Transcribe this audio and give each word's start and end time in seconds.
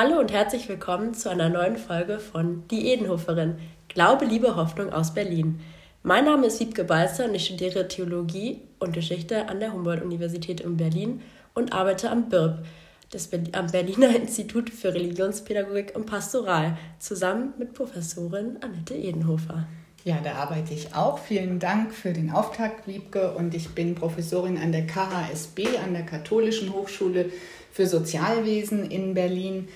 Hallo 0.00 0.20
und 0.20 0.30
herzlich 0.30 0.68
willkommen 0.68 1.12
zu 1.12 1.28
einer 1.28 1.48
neuen 1.48 1.76
Folge 1.76 2.20
von 2.20 2.62
Die 2.68 2.86
Edenhoferin. 2.92 3.56
Glaube, 3.88 4.26
Liebe, 4.26 4.54
Hoffnung 4.54 4.92
aus 4.92 5.12
Berlin. 5.12 5.58
Mein 6.04 6.24
Name 6.24 6.46
ist 6.46 6.60
Wiebke 6.60 6.84
Balzer 6.84 7.24
und 7.24 7.34
ich 7.34 7.46
studiere 7.46 7.88
Theologie 7.88 8.60
und 8.78 8.92
Geschichte 8.92 9.48
an 9.48 9.58
der 9.58 9.72
Humboldt-Universität 9.72 10.60
in 10.60 10.76
Berlin 10.76 11.20
und 11.52 11.72
arbeite 11.72 12.12
am 12.12 12.28
BIRB, 12.28 12.64
das 13.10 13.28
am 13.50 13.66
Berliner 13.72 14.10
Institut 14.14 14.70
für 14.70 14.94
Religionspädagogik 14.94 15.96
und 15.96 16.06
Pastoral, 16.06 16.78
zusammen 17.00 17.54
mit 17.58 17.74
Professorin 17.74 18.58
Annette 18.60 18.94
Edenhofer. 18.94 19.66
Ja, 20.04 20.20
da 20.22 20.34
arbeite 20.34 20.74
ich 20.74 20.94
auch. 20.94 21.18
Vielen 21.18 21.58
Dank 21.58 21.92
für 21.92 22.12
den 22.12 22.30
Auftakt, 22.30 22.86
Wiebke. 22.86 23.32
Und 23.32 23.52
ich 23.52 23.70
bin 23.70 23.96
Professorin 23.96 24.56
an 24.58 24.70
der 24.70 24.86
KHSB, 24.86 25.76
an 25.84 25.92
der 25.92 26.06
Katholischen 26.06 26.72
Hochschule 26.72 27.32
für 27.72 27.86
Sozialwesen 27.86 28.90
in 28.90 29.14
Berlin. 29.14 29.68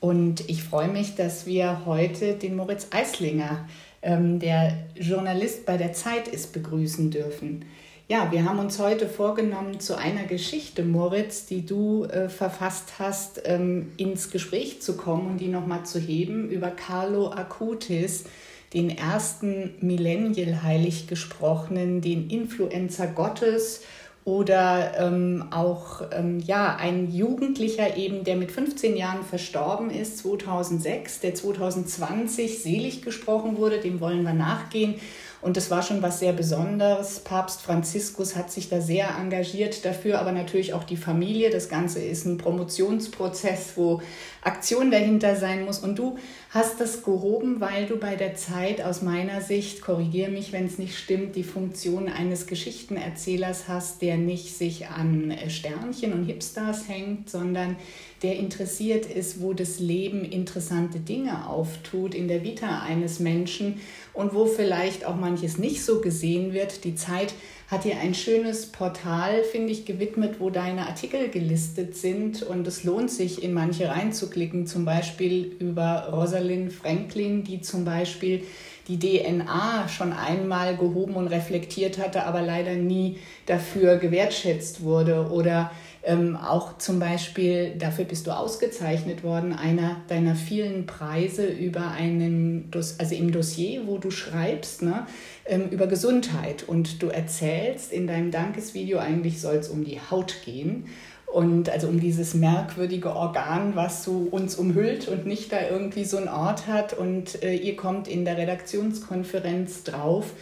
Und 0.00 0.48
ich 0.48 0.62
freue 0.62 0.88
mich, 0.88 1.14
dass 1.14 1.46
wir 1.46 1.84
heute 1.84 2.34
den 2.34 2.56
Moritz 2.56 2.88
Eislinger, 2.90 3.68
ähm, 4.02 4.40
der 4.40 4.72
Journalist 4.94 5.66
bei 5.66 5.76
der 5.76 5.92
Zeit 5.92 6.26
ist, 6.26 6.54
begrüßen 6.54 7.10
dürfen. 7.10 7.66
Ja, 8.08 8.32
wir 8.32 8.44
haben 8.44 8.58
uns 8.58 8.80
heute 8.80 9.06
vorgenommen, 9.06 9.78
zu 9.78 9.96
einer 9.96 10.24
Geschichte, 10.24 10.84
Moritz, 10.84 11.46
die 11.46 11.64
du 11.64 12.06
äh, 12.06 12.28
verfasst 12.28 12.94
hast, 12.98 13.42
ähm, 13.44 13.92
ins 13.98 14.30
Gespräch 14.30 14.82
zu 14.82 14.96
kommen 14.96 15.28
und 15.32 15.36
die 15.36 15.48
nochmal 15.48 15.84
zu 15.84 16.00
heben 16.00 16.48
über 16.48 16.70
Carlo 16.70 17.30
Acutis, 17.30 18.24
den 18.72 18.90
ersten 18.90 19.74
Millennial 19.80 20.62
heilig 20.62 21.06
gesprochenen, 21.08 22.00
den 22.00 22.30
Influencer 22.30 23.06
Gottes 23.06 23.82
oder 24.24 24.98
ähm, 24.98 25.46
auch 25.50 26.02
ähm, 26.12 26.40
ja, 26.40 26.76
ein 26.76 27.10
Jugendlicher 27.10 27.96
eben, 27.96 28.22
der 28.22 28.36
mit 28.36 28.52
15 28.52 28.96
Jahren 28.96 29.24
verstorben 29.24 29.90
ist, 29.90 30.18
2006, 30.18 31.20
der 31.20 31.34
2020 31.34 32.62
selig 32.62 33.02
gesprochen 33.02 33.56
wurde, 33.56 33.80
dem 33.80 34.00
wollen 34.00 34.22
wir 34.22 34.34
nachgehen. 34.34 34.96
Und 35.42 35.56
das 35.56 35.70
war 35.70 35.82
schon 35.82 36.02
was 36.02 36.18
sehr 36.18 36.34
Besonderes. 36.34 37.20
Papst 37.20 37.62
Franziskus 37.62 38.36
hat 38.36 38.50
sich 38.50 38.68
da 38.68 38.82
sehr 38.82 39.08
engagiert 39.18 39.86
dafür, 39.86 40.18
aber 40.20 40.32
natürlich 40.32 40.74
auch 40.74 40.84
die 40.84 40.98
Familie. 40.98 41.48
Das 41.48 41.70
Ganze 41.70 42.00
ist 42.00 42.26
ein 42.26 42.36
Promotionsprozess, 42.36 43.72
wo 43.76 44.02
Aktion 44.42 44.90
dahinter 44.90 45.36
sein 45.36 45.64
muss. 45.64 45.78
Und 45.78 45.98
du 45.98 46.18
hast 46.50 46.80
das 46.80 47.02
gehoben, 47.02 47.60
weil 47.60 47.86
du 47.86 47.96
bei 47.96 48.16
der 48.16 48.34
Zeit 48.34 48.80
aus 48.80 49.02
meiner 49.02 49.40
Sicht, 49.40 49.82
korrigiere 49.82 50.30
mich, 50.30 50.52
wenn 50.52 50.66
es 50.66 50.78
nicht 50.78 50.96
stimmt, 50.96 51.36
die 51.36 51.44
Funktion 51.44 52.08
eines 52.08 52.46
Geschichtenerzählers 52.46 53.68
hast, 53.68 54.02
der 54.02 54.16
nicht 54.16 54.56
sich 54.56 54.88
an 54.88 55.34
Sternchen 55.48 56.12
und 56.12 56.24
Hipstars 56.24 56.88
hängt, 56.88 57.28
sondern 57.28 57.76
der 58.22 58.36
interessiert 58.36 59.06
ist, 59.06 59.40
wo 59.40 59.54
das 59.54 59.78
Leben 59.78 60.24
interessante 60.24 61.00
Dinge 61.00 61.48
auftut 61.48 62.14
in 62.14 62.28
der 62.28 62.44
Vita 62.44 62.82
eines 62.82 63.18
Menschen 63.18 63.80
und 64.12 64.34
wo 64.34 64.46
vielleicht 64.46 65.04
auch 65.04 65.16
manches 65.16 65.58
nicht 65.58 65.82
so 65.82 66.00
gesehen 66.00 66.52
wird. 66.52 66.84
Die 66.84 66.94
Zeit 66.94 67.32
hat 67.70 67.84
hier 67.84 67.98
ein 68.00 68.14
schönes 68.14 68.66
Portal, 68.66 69.44
finde 69.44 69.72
ich, 69.72 69.84
gewidmet, 69.84 70.40
wo 70.40 70.50
deine 70.50 70.88
Artikel 70.88 71.28
gelistet 71.28 71.96
sind. 71.96 72.42
Und 72.42 72.66
es 72.66 72.82
lohnt 72.82 73.12
sich, 73.12 73.44
in 73.44 73.54
manche 73.54 73.88
reinzuklicken, 73.88 74.66
zum 74.66 74.84
Beispiel 74.84 75.56
über 75.60 76.08
Rosalind 76.12 76.72
Franklin, 76.72 77.44
die 77.44 77.60
zum 77.60 77.84
Beispiel 77.84 78.42
die 78.88 78.98
DNA 78.98 79.86
schon 79.88 80.12
einmal 80.12 80.76
gehoben 80.76 81.14
und 81.14 81.28
reflektiert 81.28 81.98
hatte, 81.98 82.24
aber 82.24 82.42
leider 82.42 82.74
nie 82.74 83.18
dafür 83.46 83.98
gewertschätzt 83.98 84.82
wurde. 84.82 85.30
Oder 85.30 85.70
ähm, 86.02 86.36
auch 86.36 86.78
zum 86.78 86.98
Beispiel, 86.98 87.74
dafür 87.78 88.06
bist 88.06 88.26
du 88.26 88.30
ausgezeichnet 88.30 89.22
worden, 89.22 89.52
einer 89.52 89.96
deiner 90.08 90.34
vielen 90.34 90.86
Preise 90.86 91.46
über 91.46 91.90
einen, 91.90 92.70
also 92.74 93.14
im 93.14 93.32
Dossier, 93.32 93.86
wo 93.86 93.98
du 93.98 94.10
schreibst, 94.10 94.82
ne, 94.82 95.06
ähm, 95.44 95.68
über 95.70 95.86
Gesundheit. 95.86 96.62
Und 96.62 97.02
du 97.02 97.08
erzählst 97.08 97.92
in 97.92 98.06
deinem 98.06 98.30
Dankesvideo, 98.30 98.98
eigentlich 98.98 99.40
soll 99.40 99.56
es 99.56 99.68
um 99.68 99.84
die 99.84 100.00
Haut 100.10 100.36
gehen. 100.44 100.86
Und 101.26 101.70
also 101.70 101.86
um 101.86 102.00
dieses 102.00 102.34
merkwürdige 102.34 103.14
Organ, 103.14 103.76
was 103.76 104.02
so 104.02 104.26
uns 104.30 104.56
umhüllt 104.56 105.06
und 105.06 105.26
nicht 105.26 105.52
da 105.52 105.58
irgendwie 105.70 106.04
so 106.04 106.16
einen 106.16 106.28
Ort 106.28 106.66
hat. 106.66 106.94
Und 106.94 107.42
äh, 107.44 107.54
ihr 107.54 107.76
kommt 107.76 108.08
in 108.08 108.24
der 108.24 108.36
Redaktionskonferenz 108.36 109.84
drauf, 109.84 110.32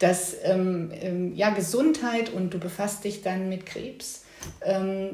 dass 0.00 0.36
ähm, 0.42 0.90
ähm, 1.00 1.34
ja 1.34 1.50
Gesundheit 1.50 2.30
und 2.30 2.52
du 2.52 2.58
befasst 2.58 3.04
dich 3.04 3.22
dann 3.22 3.48
mit 3.48 3.64
Krebs 3.64 4.23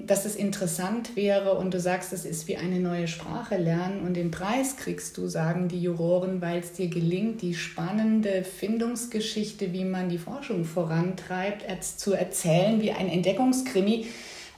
dass 0.06 0.24
es 0.24 0.36
interessant 0.36 1.16
wäre 1.16 1.54
und 1.54 1.74
du 1.74 1.80
sagst, 1.80 2.12
es 2.12 2.24
ist 2.24 2.46
wie 2.46 2.56
eine 2.56 2.78
neue 2.78 3.08
Sprache 3.08 3.56
lernen 3.56 4.02
und 4.06 4.14
den 4.14 4.30
Preis 4.30 4.76
kriegst 4.76 5.16
du, 5.16 5.26
sagen 5.26 5.68
die 5.68 5.80
Juroren, 5.80 6.40
weil 6.40 6.60
es 6.60 6.72
dir 6.72 6.88
gelingt, 6.88 7.42
die 7.42 7.54
spannende 7.54 8.44
Findungsgeschichte, 8.44 9.72
wie 9.72 9.84
man 9.84 10.08
die 10.08 10.18
Forschung 10.18 10.64
vorantreibt, 10.64 11.64
zu 11.82 12.12
erzählen, 12.12 12.80
wie 12.80 12.92
ein 12.92 13.08
Entdeckungskrimi, 13.08 14.06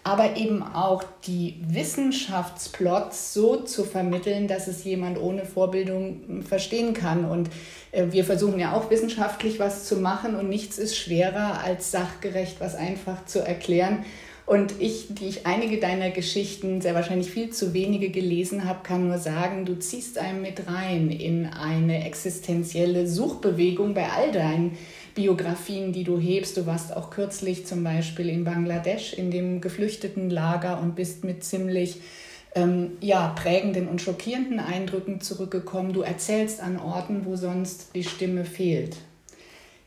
aber 0.04 0.36
eben 0.36 0.62
auch 0.62 1.04
die 1.26 1.56
Wissenschaftsplots 1.68 3.32
so 3.32 3.56
zu 3.56 3.84
vermitteln, 3.84 4.48
dass 4.48 4.66
es 4.66 4.82
jemand 4.84 5.18
ohne 5.18 5.44
Vorbildung 5.44 6.42
verstehen 6.42 6.92
kann. 6.92 7.24
Und 7.24 7.50
äh, 7.92 8.06
wir 8.10 8.24
versuchen 8.24 8.58
ja 8.58 8.74
auch 8.74 8.90
wissenschaftlich 8.90 9.60
was 9.60 9.86
zu 9.86 9.96
machen 9.96 10.34
und 10.34 10.48
nichts 10.48 10.78
ist 10.78 10.96
schwerer 10.96 11.62
als 11.62 11.92
sachgerecht 11.92 12.56
was 12.58 12.74
einfach 12.74 13.24
zu 13.26 13.40
erklären. 13.40 14.04
Und 14.44 14.74
ich, 14.80 15.06
die 15.14 15.26
ich 15.26 15.46
einige 15.46 15.78
deiner 15.78 16.10
Geschichten 16.10 16.80
sehr 16.80 16.94
wahrscheinlich 16.94 17.30
viel 17.30 17.50
zu 17.50 17.74
wenige 17.74 18.10
gelesen 18.10 18.64
habe, 18.64 18.80
kann 18.82 19.06
nur 19.06 19.18
sagen, 19.18 19.64
du 19.64 19.78
ziehst 19.78 20.18
einem 20.18 20.42
mit 20.42 20.66
rein 20.66 21.10
in 21.10 21.46
eine 21.46 22.04
existenzielle 22.04 23.06
Suchbewegung 23.06 23.94
bei 23.94 24.10
all 24.10 24.32
deinen 24.32 24.76
Biografien, 25.14 25.92
die 25.92 26.04
du 26.04 26.18
hebst. 26.18 26.56
Du 26.56 26.66
warst 26.66 26.96
auch 26.96 27.10
kürzlich 27.10 27.66
zum 27.66 27.84
Beispiel 27.84 28.28
in 28.28 28.44
Bangladesch 28.44 29.12
in 29.12 29.30
dem 29.30 29.60
geflüchteten 29.60 30.28
Lager 30.28 30.80
und 30.80 30.96
bist 30.96 31.22
mit 31.22 31.44
ziemlich 31.44 32.00
ähm, 32.54 32.92
ja, 33.00 33.28
prägenden 33.28 33.88
und 33.88 34.02
schockierenden 34.02 34.58
Eindrücken 34.58 35.20
zurückgekommen. 35.20 35.92
Du 35.92 36.02
erzählst 36.02 36.60
an 36.60 36.78
Orten, 36.78 37.24
wo 37.26 37.36
sonst 37.36 37.94
die 37.94 38.04
Stimme 38.04 38.44
fehlt. 38.44 38.96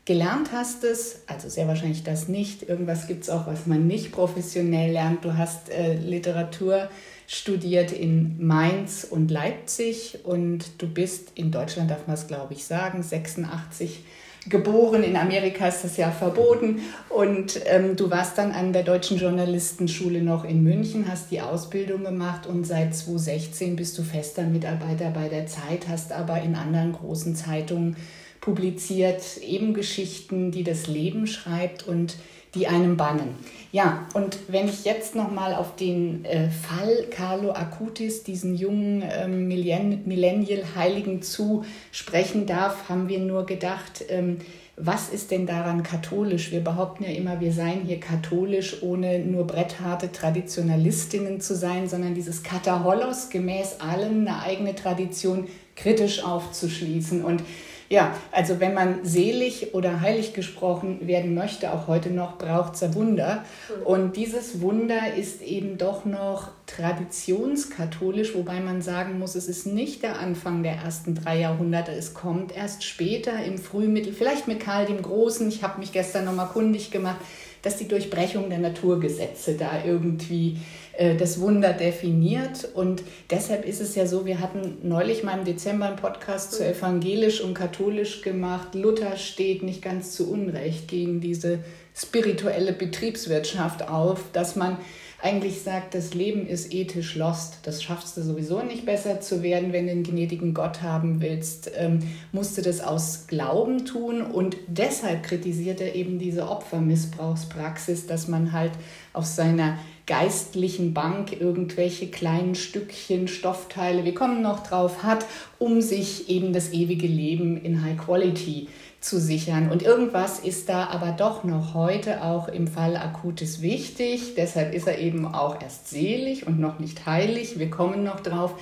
Gelernt 0.06 0.52
hast 0.52 0.84
es, 0.84 1.22
also 1.26 1.48
sehr 1.48 1.66
wahrscheinlich 1.66 2.04
das 2.04 2.28
nicht. 2.28 2.68
Irgendwas 2.68 3.08
gibt 3.08 3.24
es 3.24 3.30
auch, 3.30 3.48
was 3.48 3.66
man 3.66 3.88
nicht 3.88 4.12
professionell 4.12 4.92
lernt. 4.92 5.24
Du 5.24 5.36
hast 5.36 5.68
äh, 5.68 5.94
Literatur 5.94 6.88
studiert 7.26 7.90
in 7.90 8.36
Mainz 8.38 9.04
und 9.08 9.32
Leipzig 9.32 10.20
und 10.22 10.80
du 10.80 10.86
bist 10.86 11.32
in 11.34 11.50
Deutschland, 11.50 11.90
darf 11.90 12.06
man 12.06 12.14
es 12.14 12.28
glaube 12.28 12.54
ich 12.54 12.64
sagen, 12.64 13.02
86 13.02 14.04
geboren. 14.48 15.02
In 15.02 15.16
Amerika 15.16 15.66
ist 15.66 15.82
das 15.82 15.96
ja 15.96 16.12
verboten. 16.12 16.82
Und 17.08 17.60
ähm, 17.66 17.96
du 17.96 18.08
warst 18.08 18.38
dann 18.38 18.52
an 18.52 18.72
der 18.72 18.84
Deutschen 18.84 19.18
Journalistenschule 19.18 20.22
noch 20.22 20.44
in 20.44 20.62
München, 20.62 21.06
hast 21.10 21.32
die 21.32 21.40
Ausbildung 21.40 22.04
gemacht 22.04 22.46
und 22.46 22.64
seit 22.64 22.94
2016 22.94 23.74
bist 23.74 23.98
du 23.98 24.04
fester 24.04 24.44
Mitarbeiter 24.44 25.10
bei 25.10 25.28
der 25.28 25.48
Zeit, 25.48 25.88
hast 25.88 26.12
aber 26.12 26.40
in 26.42 26.54
anderen 26.54 26.92
großen 26.92 27.34
Zeitungen 27.34 27.96
publiziert, 28.46 29.38
eben 29.38 29.74
Geschichten, 29.74 30.52
die 30.52 30.62
das 30.62 30.86
Leben 30.86 31.26
schreibt 31.26 31.88
und 31.88 32.14
die 32.54 32.68
einem 32.68 32.96
bannen. 32.96 33.34
Ja, 33.72 34.06
und 34.14 34.38
wenn 34.46 34.68
ich 34.68 34.84
jetzt 34.84 35.16
nochmal 35.16 35.52
auf 35.52 35.74
den 35.74 36.24
äh, 36.24 36.48
Fall 36.48 37.06
Carlo 37.10 37.50
Acutis, 37.50 38.22
diesen 38.22 38.54
jungen 38.54 39.02
ähm, 39.02 39.48
Millennial-Heiligen 39.48 41.22
zu 41.22 41.64
sprechen 41.90 42.46
darf, 42.46 42.88
haben 42.88 43.08
wir 43.08 43.18
nur 43.18 43.46
gedacht, 43.46 44.04
ähm, 44.08 44.38
was 44.76 45.08
ist 45.08 45.32
denn 45.32 45.46
daran 45.46 45.82
katholisch? 45.82 46.52
Wir 46.52 46.60
behaupten 46.60 47.02
ja 47.02 47.10
immer, 47.10 47.40
wir 47.40 47.52
seien 47.52 47.80
hier 47.84 47.98
katholisch, 47.98 48.80
ohne 48.80 49.18
nur 49.18 49.44
brettharte 49.44 50.12
Traditionalistinnen 50.12 51.40
zu 51.40 51.56
sein, 51.56 51.88
sondern 51.88 52.14
dieses 52.14 52.44
Kataholos 52.44 53.28
gemäß 53.28 53.80
allen 53.80 54.28
eine 54.28 54.40
eigene 54.42 54.76
Tradition 54.76 55.48
kritisch 55.74 56.22
aufzuschließen. 56.22 57.24
Und 57.24 57.42
ja, 57.88 58.14
also 58.32 58.58
wenn 58.58 58.74
man 58.74 59.04
selig 59.04 59.74
oder 59.74 60.00
heilig 60.00 60.32
gesprochen 60.34 61.06
werden 61.06 61.34
möchte, 61.34 61.72
auch 61.72 61.86
heute 61.86 62.10
noch, 62.10 62.38
braucht 62.38 62.74
es 62.74 62.82
ein 62.82 62.94
Wunder. 62.94 63.44
Mhm. 63.68 63.86
Und 63.86 64.16
dieses 64.16 64.60
Wunder 64.60 65.14
ist 65.16 65.40
eben 65.42 65.78
doch 65.78 66.04
noch 66.04 66.50
traditionskatholisch, 66.66 68.34
wobei 68.34 68.60
man 68.60 68.82
sagen 68.82 69.18
muss, 69.18 69.36
es 69.36 69.46
ist 69.46 69.66
nicht 69.66 70.02
der 70.02 70.18
Anfang 70.18 70.62
der 70.62 70.72
ersten 70.72 71.14
drei 71.14 71.38
Jahrhunderte. 71.38 71.92
Es 71.92 72.12
kommt 72.12 72.56
erst 72.56 72.82
später 72.82 73.44
im 73.44 73.58
Frühmittel, 73.58 74.12
vielleicht 74.12 74.48
mit 74.48 74.60
Karl 74.60 74.86
dem 74.86 75.00
Großen. 75.00 75.48
Ich 75.48 75.62
habe 75.62 75.78
mich 75.78 75.92
gestern 75.92 76.24
nochmal 76.24 76.48
kundig 76.48 76.90
gemacht, 76.90 77.20
dass 77.66 77.78
die 77.78 77.88
Durchbrechung 77.88 78.48
der 78.48 78.60
Naturgesetze 78.60 79.54
da 79.54 79.82
irgendwie 79.84 80.58
äh, 80.96 81.16
das 81.16 81.40
Wunder 81.40 81.72
definiert. 81.72 82.68
Und 82.74 83.02
deshalb 83.28 83.66
ist 83.66 83.80
es 83.80 83.96
ja 83.96 84.06
so, 84.06 84.24
wir 84.24 84.38
hatten 84.38 84.78
neulich 84.84 85.24
mal 85.24 85.36
im 85.36 85.44
Dezember 85.44 85.86
einen 85.86 85.96
Podcast 85.96 86.52
zu 86.52 86.64
evangelisch 86.64 87.40
und 87.40 87.54
katholisch 87.54 88.22
gemacht. 88.22 88.76
Luther 88.76 89.16
steht 89.16 89.64
nicht 89.64 89.82
ganz 89.82 90.12
zu 90.12 90.30
Unrecht 90.30 90.86
gegen 90.86 91.20
diese 91.20 91.58
spirituelle 91.92 92.72
Betriebswirtschaft 92.72 93.88
auf, 93.88 94.20
dass 94.32 94.54
man 94.54 94.78
eigentlich 95.22 95.62
sagt, 95.62 95.94
das 95.94 96.14
Leben 96.14 96.46
ist 96.46 96.72
ethisch 96.72 97.14
lost. 97.16 97.60
Das 97.62 97.82
schaffst 97.82 98.16
du 98.16 98.22
sowieso 98.22 98.62
nicht 98.62 98.84
besser 98.84 99.20
zu 99.20 99.42
werden, 99.42 99.72
wenn 99.72 99.86
du 99.86 99.92
einen 99.92 100.02
gnädigen 100.02 100.52
Gott 100.52 100.82
haben 100.82 101.20
willst. 101.20 101.70
Ähm, 101.74 102.00
musst 102.32 102.58
du 102.58 102.62
das 102.62 102.80
aus 102.80 103.26
Glauben 103.26 103.86
tun 103.86 104.22
und 104.22 104.56
deshalb 104.66 105.22
kritisiert 105.22 105.80
er 105.80 105.94
eben 105.94 106.18
diese 106.18 106.48
Opfermissbrauchspraxis, 106.48 108.06
dass 108.06 108.28
man 108.28 108.52
halt 108.52 108.72
auf 109.12 109.24
seiner 109.24 109.78
geistlichen 110.06 110.94
Bank 110.94 111.32
irgendwelche 111.40 112.08
kleinen 112.08 112.54
Stückchen, 112.54 113.26
Stoffteile, 113.26 114.04
wir 114.04 114.14
kommen 114.14 114.40
noch 114.40 114.64
drauf, 114.64 115.02
hat, 115.02 115.26
um 115.58 115.80
sich 115.80 116.28
eben 116.28 116.52
das 116.52 116.72
ewige 116.72 117.08
Leben 117.08 117.56
in 117.56 117.82
High 117.82 117.96
Quality 117.96 118.68
zu 118.68 118.70
sichern. 119.10 119.70
Und 119.70 119.82
irgendwas 119.82 120.40
ist 120.40 120.68
da 120.68 120.86
aber 120.86 121.12
doch 121.12 121.44
noch 121.44 121.74
heute 121.74 122.22
auch 122.24 122.48
im 122.48 122.66
Fall 122.66 122.96
Akutes 122.96 123.62
wichtig. 123.62 124.34
Deshalb 124.36 124.74
ist 124.74 124.88
er 124.88 124.98
eben 124.98 125.26
auch 125.26 125.62
erst 125.62 125.88
selig 125.88 126.46
und 126.46 126.58
noch 126.58 126.78
nicht 126.80 127.06
heilig. 127.06 127.58
Wir 127.58 127.70
kommen 127.70 128.02
noch 128.02 128.20
drauf. 128.20 128.54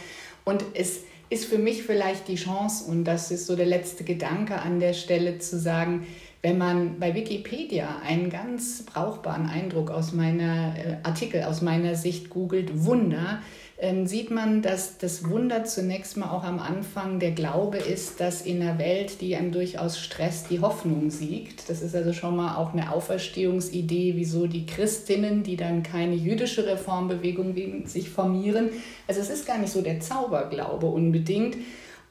Und 0.45 0.63
es 0.75 1.01
ist 1.31 1.47
für 1.47 1.59
mich 1.59 1.83
vielleicht 1.83 2.29
die 2.29 2.37
Chance, 2.37 2.91
und 2.91 3.05
das 3.05 3.31
ist 3.31 3.47
so 3.47 3.57
der 3.57 3.67
letzte 3.67 4.05
Gedanke 4.05 4.61
an 4.61 4.81
der 4.81 4.93
Stelle, 4.93 5.39
zu 5.39 5.59
sagen, 5.59 6.07
wenn 6.43 6.59
man 6.59 7.01
bei 7.01 7.15
Wikipedia 7.15 8.03
einen 8.07 8.29
ganz 8.29 8.85
brauchbaren 8.85 9.49
Eindruck 9.49 9.91
aus 9.91 10.13
meiner 10.13 10.75
äh, 10.77 10.97
Artikel, 11.03 11.45
aus 11.45 11.63
meiner 11.63 11.95
Sicht 11.95 12.29
googelt, 12.29 12.85
Wunder, 12.85 13.41
ähm, 13.79 14.07
sieht 14.07 14.31
man, 14.31 14.63
dass 14.63 14.99
das 14.99 15.29
Wunder 15.29 15.65
zunächst 15.65 16.17
mal 16.17 16.31
auch 16.31 16.45
am 16.45 16.61
Anfang 16.61 17.19
der 17.19 17.33
Glaube 17.33 17.79
ist, 17.79 18.21
dass 18.21 18.43
in 18.43 18.63
einer 18.63 18.79
Welt, 18.79 19.21
die 19.21 19.35
einem 19.35 19.51
durchaus 19.51 19.99
stresst, 19.99 20.51
die 20.51 20.61
Hoffnung 20.61 21.11
siegt. 21.11 21.69
Das 21.69 21.83
ist 21.83 21.95
also 21.97 22.13
schon 22.13 22.37
mal 22.37 22.57
auch 22.57 22.73
eine 22.73 22.93
Auferstehungsidee, 22.93 24.13
wieso 24.17 24.47
die 24.47 24.65
Christinnen, 24.65 25.43
die 25.43 25.57
dann 25.57 25.83
keine 25.83 26.15
jüdische 26.15 26.67
Reformbewegung 26.67 27.55
sich 27.87 28.11
formieren. 28.11 28.71
Also 29.09 29.21
es 29.21 29.31
ist 29.31 29.47
gar 29.47 29.59
nicht 29.59 29.73
so 29.73 29.83
der 29.83 29.99
Zauberglaube 29.99 30.87
unbedingt, 30.87 31.57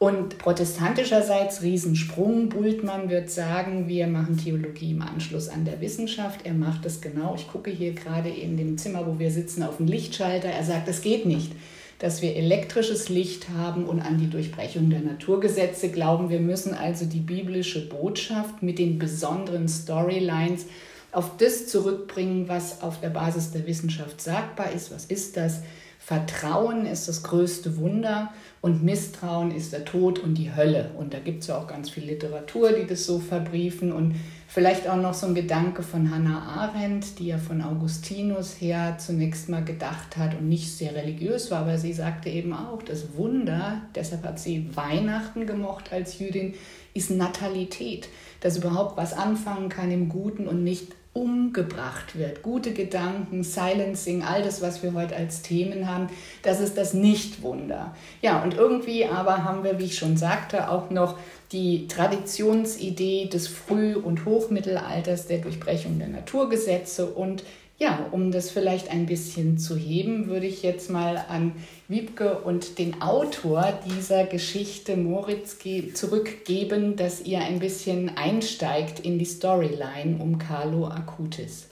und 0.04 0.38
protestantischerseits 0.38 1.62
Riesensprung. 1.62 2.50
Bultmann 2.50 3.10
wird 3.10 3.30
sagen, 3.30 3.88
wir 3.88 4.08
machen 4.08 4.38
Theologie 4.38 4.92
im 4.92 5.02
Anschluss 5.02 5.48
an 5.48 5.64
der 5.64 5.80
Wissenschaft. 5.80 6.46
Er 6.46 6.54
macht 6.54 6.86
es 6.86 7.00
genau. 7.00 7.36
Ich 7.38 7.48
gucke 7.48 7.72
hier 7.72 7.94
gerade 7.94 8.28
in 8.28 8.58
dem 8.58 8.78
Zimmer, 8.78 9.08
wo 9.08 9.18
wir 9.18 9.32
sitzen, 9.32 9.64
auf 9.64 9.78
den 9.78 9.88
Lichtschalter. 9.88 10.50
Er 10.50 10.66
sagt, 10.66 10.90
es 10.90 11.00
geht 11.00 11.26
nicht, 11.26 11.54
dass 12.00 12.22
wir 12.22 12.36
elektrisches 12.36 13.08
Licht 13.08 13.48
haben 13.58 13.86
und 13.86 14.02
an 14.02 14.18
die 14.18 14.30
Durchbrechung 14.30 14.90
der 14.90 15.00
Naturgesetze 15.00 15.88
glauben. 15.88 16.30
Wir 16.30 16.42
müssen 16.42 16.74
also 16.74 17.06
die 17.06 17.22
biblische 17.22 17.88
Botschaft 17.88 18.62
mit 18.62 18.80
den 18.80 19.00
besonderen 19.00 19.70
Storylines 19.70 20.66
auf 21.14 21.38
das 21.38 21.68
zurückbringen, 21.68 22.50
was 22.50 22.82
auf 22.82 23.00
der 23.00 23.10
Basis 23.10 23.52
der 23.52 23.66
Wissenschaft 23.68 24.20
sagbar 24.20 24.74
ist. 24.74 24.94
Was 24.94 25.06
ist 25.06 25.38
das? 25.38 25.62
Vertrauen 25.98 26.86
ist 26.86 27.08
das 27.08 27.24
größte 27.24 27.78
Wunder 27.78 28.34
und 28.64 28.82
Misstrauen 28.82 29.52
ist 29.52 29.74
der 29.74 29.84
Tod 29.84 30.20
und 30.20 30.36
die 30.36 30.56
Hölle. 30.56 30.92
Und 30.98 31.14
da 31.14 31.20
gibt 31.20 31.42
es 31.42 31.48
ja 31.48 31.58
auch 31.58 31.68
ganz 31.68 31.90
viel 31.90 32.06
Literatur, 32.06 32.72
die 32.72 32.88
das 32.88 33.06
so 33.06 33.20
verbriefen. 33.20 33.92
Und 33.92 34.16
vielleicht 34.48 34.88
auch 34.88 34.96
noch 34.96 35.14
so 35.14 35.28
ein 35.28 35.36
Gedanke 35.36 35.84
von 35.84 36.10
Hannah 36.10 36.42
Arendt, 36.44 37.20
die 37.20 37.28
ja 37.28 37.38
von 37.38 37.62
Augustinus 37.62 38.62
her 38.62 38.96
zunächst 39.00 39.50
mal 39.50 39.66
gedacht 39.66 40.16
hat 40.16 40.40
und 40.40 40.48
nicht 40.48 40.72
sehr 40.72 40.96
religiös 40.96 41.52
war, 41.52 41.60
aber 41.60 41.78
sie 41.78 41.92
sagte 41.92 42.30
eben 42.30 42.54
auch, 42.54 42.82
das 42.82 43.18
Wunder, 43.18 43.82
deshalb 43.96 44.24
hat 44.24 44.40
sie 44.40 44.74
Weihnachten 44.74 45.46
gemocht 45.46 45.92
als 45.92 46.20
Jüdin, 46.20 46.54
ist 46.94 47.12
Natalität, 47.12 48.08
dass 48.40 48.56
überhaupt 48.56 48.96
was 48.96 49.12
anfangen 49.12 49.68
kann 49.68 49.92
im 49.92 50.08
Guten 50.08 50.48
und 50.48 50.64
nicht 50.64 50.94
umgebracht 51.14 52.18
wird. 52.18 52.42
Gute 52.42 52.74
Gedanken, 52.74 53.44
Silencing, 53.44 54.24
all 54.24 54.42
das, 54.42 54.62
was 54.62 54.82
wir 54.82 54.94
heute 54.94 55.16
als 55.16 55.44
Themen 55.44 55.88
haben, 55.88 56.08
das 56.42 56.60
ist 56.60 56.76
das 56.76 56.96
Nichtwunder. 56.96 57.96
Ja, 58.22 58.42
und 58.42 58.56
irgendwie 58.56 59.06
aber 59.06 59.44
haben 59.44 59.64
wir, 59.64 59.78
wie 59.80 59.86
ich 59.86 59.98
schon 59.98 60.18
sagte, 60.18 60.70
auch 60.70 60.90
noch 60.90 61.18
die 61.52 61.88
Traditionsidee 61.88 63.28
des 63.28 63.48
Früh- 63.48 63.96
und 63.96 64.26
Hochmittelalters 64.26 65.28
der 65.28 65.38
Durchbrechung 65.38 66.00
der 66.00 66.08
Naturgesetze 66.08 67.06
und 67.06 67.44
ja, 67.80 68.08
um 68.12 68.32
das 68.32 68.50
vielleicht 68.50 68.90
ein 68.90 69.06
bisschen 69.08 69.58
zu 69.58 69.76
heben, 69.76 70.28
würde 70.28 70.46
ich 70.46 70.64
jetzt 70.64 70.90
mal 70.90 71.26
an 71.28 71.54
Wiebke 71.94 72.40
und 72.40 72.80
den 72.80 73.04
Autor 73.04 73.72
dieser 73.86 74.26
Geschichte 74.26 74.98
Moritz 74.98 75.58
zurückgeben, 75.94 76.96
dass 76.96 77.22
ihr 77.22 77.40
ein 77.40 77.60
bisschen 77.60 78.18
einsteigt 78.18 79.00
in 79.02 79.20
die 79.20 79.26
Storyline 79.26 80.18
um 80.20 80.40
Carlo 80.40 80.88
Acutis. 80.88 81.68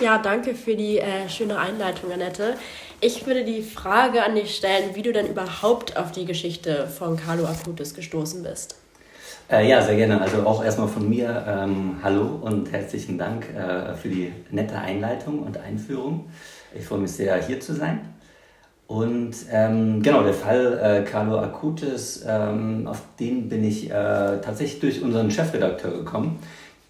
Ja, 0.00 0.16
danke 0.16 0.54
für 0.54 0.76
die 0.76 0.98
äh, 0.98 1.28
schöne 1.28 1.58
Einleitung, 1.58 2.10
Annette. 2.10 2.54
Ich 3.02 3.26
würde 3.26 3.44
die 3.44 3.60
Frage 3.60 4.24
an 4.24 4.34
dich 4.34 4.56
stellen, 4.56 4.94
wie 4.94 5.02
du 5.02 5.12
denn 5.12 5.26
überhaupt 5.26 5.94
auf 5.94 6.10
die 6.10 6.24
Geschichte 6.24 6.86
von 6.86 7.18
Carlo 7.18 7.44
Acutis 7.44 7.92
gestoßen 7.94 8.42
bist. 8.42 8.76
Äh, 9.50 9.68
ja, 9.68 9.82
sehr 9.82 9.96
gerne. 9.96 10.22
Also 10.22 10.38
auch 10.46 10.64
erstmal 10.64 10.88
von 10.88 11.06
mir 11.06 11.44
ähm, 11.46 11.96
Hallo 12.02 12.38
und 12.40 12.72
herzlichen 12.72 13.18
Dank 13.18 13.46
äh, 13.54 13.94
für 13.94 14.08
die 14.08 14.32
nette 14.50 14.78
Einleitung 14.78 15.40
und 15.40 15.58
Einführung. 15.58 16.30
Ich 16.74 16.86
freue 16.86 17.00
mich 17.00 17.12
sehr, 17.12 17.36
hier 17.44 17.60
zu 17.60 17.74
sein. 17.74 18.00
Und 18.90 19.36
ähm, 19.52 20.02
genau, 20.02 20.24
der 20.24 20.34
Fall 20.34 20.80
äh, 20.82 21.08
Carlo 21.08 21.38
Acutis, 21.38 22.24
ähm, 22.26 22.88
auf 22.88 23.00
den 23.20 23.48
bin 23.48 23.62
ich 23.62 23.88
äh, 23.88 23.92
tatsächlich 24.40 24.80
durch 24.80 25.00
unseren 25.00 25.30
Chefredakteur 25.30 25.92
gekommen. 25.92 26.40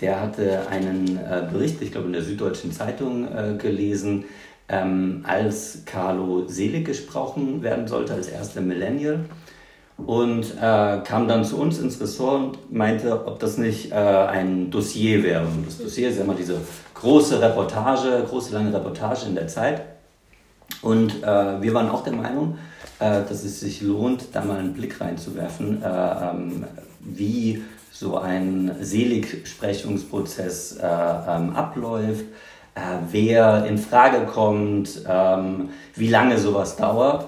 Der 0.00 0.18
hatte 0.18 0.66
einen 0.70 1.18
äh, 1.18 1.46
Bericht, 1.52 1.82
ich 1.82 1.92
glaube 1.92 2.06
in 2.06 2.14
der 2.14 2.22
Süddeutschen 2.22 2.72
Zeitung 2.72 3.28
äh, 3.28 3.54
gelesen, 3.58 4.24
ähm, 4.70 5.26
als 5.28 5.82
Carlo 5.84 6.48
selig 6.48 6.86
gesprochen 6.86 7.62
werden 7.62 7.86
sollte, 7.86 8.14
als 8.14 8.28
erster 8.28 8.62
Millennial 8.62 9.26
und 9.98 10.54
äh, 10.58 11.00
kam 11.04 11.28
dann 11.28 11.44
zu 11.44 11.58
uns 11.58 11.78
ins 11.80 12.00
Ressort 12.00 12.56
und 12.56 12.72
meinte, 12.72 13.26
ob 13.26 13.40
das 13.40 13.58
nicht 13.58 13.92
äh, 13.92 13.94
ein 13.94 14.70
Dossier 14.70 15.22
wäre. 15.22 15.42
Und 15.42 15.66
das 15.66 15.76
Dossier 15.76 16.08
ist 16.08 16.16
ja 16.16 16.24
immer 16.24 16.34
diese 16.34 16.56
große 16.94 17.42
Reportage, 17.42 18.24
große 18.26 18.54
lange 18.54 18.72
Reportage 18.72 19.26
in 19.26 19.34
der 19.34 19.48
Zeit. 19.48 19.82
Und 20.82 21.22
äh, 21.22 21.62
wir 21.62 21.74
waren 21.74 21.90
auch 21.90 22.02
der 22.04 22.14
Meinung, 22.14 22.58
äh, 22.98 23.22
dass 23.28 23.44
es 23.44 23.60
sich 23.60 23.82
lohnt, 23.82 24.28
da 24.32 24.44
mal 24.44 24.58
einen 24.58 24.72
Blick 24.72 25.00
reinzuwerfen, 25.00 25.82
äh, 25.82 25.86
ähm, 25.86 26.64
wie 27.00 27.62
so 27.92 28.18
ein 28.18 28.72
Seligsprechungsprozess 28.80 30.78
äh, 30.78 30.86
ähm, 30.86 31.54
abläuft, 31.54 32.24
wer 33.10 33.66
in 33.66 33.76
Frage 33.76 34.24
kommt, 34.26 35.02
ähm, 35.06 35.70
wie 35.96 36.08
lange 36.08 36.38
sowas 36.38 36.76
dauert. 36.76 37.26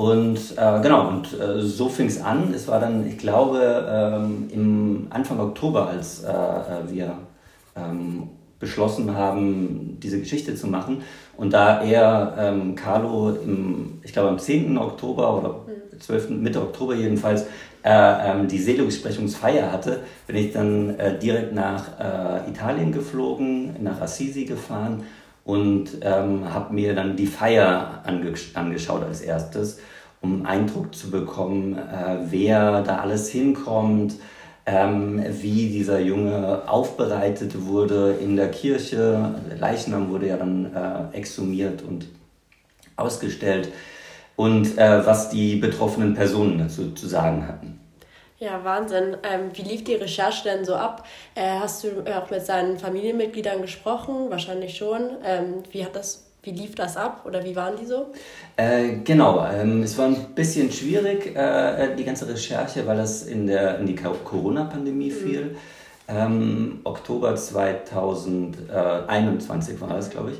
Und 0.00 0.56
äh, 0.56 0.80
genau, 0.80 1.08
und 1.08 1.38
äh, 1.38 1.60
so 1.60 1.90
fing 1.90 2.06
es 2.06 2.22
an. 2.22 2.54
Es 2.54 2.66
war 2.68 2.80
dann, 2.80 3.06
ich 3.06 3.18
glaube, 3.18 3.86
ähm, 3.90 4.48
im 4.50 5.06
Anfang 5.10 5.38
Oktober, 5.40 5.88
als 5.88 6.24
äh, 6.24 6.30
äh, 6.30 6.90
wir 6.90 7.18
ähm, 7.76 8.30
beschlossen 8.58 9.14
haben, 9.14 9.98
diese 10.02 10.18
Geschichte 10.18 10.54
zu 10.54 10.68
machen. 10.68 11.02
Und 11.40 11.54
da 11.54 11.80
er, 11.82 12.34
ähm, 12.38 12.74
Carlo, 12.74 13.30
im, 13.30 14.00
ich 14.02 14.12
glaube 14.12 14.28
am 14.28 14.38
10. 14.38 14.76
Oktober 14.76 15.38
oder 15.38 15.54
12. 15.98 16.28
Mitte 16.28 16.60
Oktober 16.60 16.94
jedenfalls, 16.94 17.46
äh, 17.82 17.88
ähm, 17.88 18.46
die 18.46 18.58
Seligsprechungsfeier 18.58 19.72
hatte, 19.72 20.00
bin 20.26 20.36
ich 20.36 20.52
dann 20.52 20.98
äh, 20.98 21.18
direkt 21.18 21.54
nach 21.54 21.86
Italien 22.46 22.92
geflogen, 22.92 23.82
nach 23.82 24.02
Assisi 24.02 24.44
gefahren 24.44 25.04
und 25.46 25.88
ähm, 26.02 26.52
habe 26.52 26.74
mir 26.74 26.94
dann 26.94 27.16
die 27.16 27.26
Feier 27.26 28.02
ange 28.04 28.34
angeschaut 28.52 29.02
als 29.02 29.22
erstes, 29.22 29.78
um 30.20 30.44
Eindruck 30.44 30.94
zu 30.94 31.10
bekommen, 31.10 31.78
äh, 31.78 32.18
wer 32.28 32.82
da 32.82 32.98
alles 32.98 33.30
hinkommt, 33.30 34.16
ähm, 34.66 35.24
wie 35.28 35.68
dieser 35.68 36.00
Junge 36.00 36.62
aufbereitet 36.66 37.66
wurde 37.66 38.16
in 38.20 38.36
der 38.36 38.50
Kirche. 38.50 39.34
Der 39.50 39.58
Leichnam 39.58 40.10
wurde 40.10 40.28
ja 40.28 40.36
dann 40.36 40.74
äh, 40.74 41.16
exhumiert 41.16 41.82
und 41.82 42.06
ausgestellt 42.96 43.72
und 44.36 44.78
äh, 44.78 45.04
was 45.06 45.30
die 45.30 45.56
betroffenen 45.56 46.14
Personen 46.14 46.58
dazu 46.58 46.92
zu 46.92 47.06
sagen 47.06 47.46
hatten. 47.46 47.80
Ja, 48.38 48.64
Wahnsinn. 48.64 49.18
Ähm, 49.22 49.50
wie 49.52 49.62
lief 49.62 49.84
die 49.84 49.96
Recherche 49.96 50.44
denn 50.44 50.64
so 50.64 50.74
ab? 50.74 51.06
Äh, 51.34 51.58
hast 51.60 51.84
du 51.84 52.02
auch 52.06 52.30
mit 52.30 52.44
seinen 52.44 52.78
Familienmitgliedern 52.78 53.60
gesprochen? 53.60 54.30
Wahrscheinlich 54.30 54.78
schon. 54.78 55.18
Ähm, 55.22 55.62
wie 55.72 55.84
hat 55.84 55.94
das 55.94 56.29
wie 56.42 56.52
lief 56.52 56.74
das 56.74 56.96
ab 56.96 57.26
oder 57.26 57.44
wie 57.44 57.54
waren 57.54 57.76
die 57.76 57.84
so? 57.86 58.06
Äh, 58.56 59.00
genau, 59.04 59.46
ähm, 59.46 59.82
es 59.82 59.98
war 59.98 60.06
ein 60.06 60.16
bisschen 60.34 60.72
schwierig, 60.72 61.36
äh, 61.36 61.94
die 61.96 62.04
ganze 62.04 62.26
Recherche, 62.28 62.86
weil 62.86 62.96
das 62.96 63.24
in, 63.24 63.46
der, 63.46 63.78
in 63.78 63.84
die 63.86 63.94
Corona-Pandemie 63.94 65.10
mhm. 65.10 65.14
fiel. 65.14 65.54
Ähm, 66.08 66.80
Oktober 66.84 67.36
2021 67.36 69.78
war 69.80 69.90
das, 69.90 70.08
glaube 70.10 70.32
ich. 70.32 70.38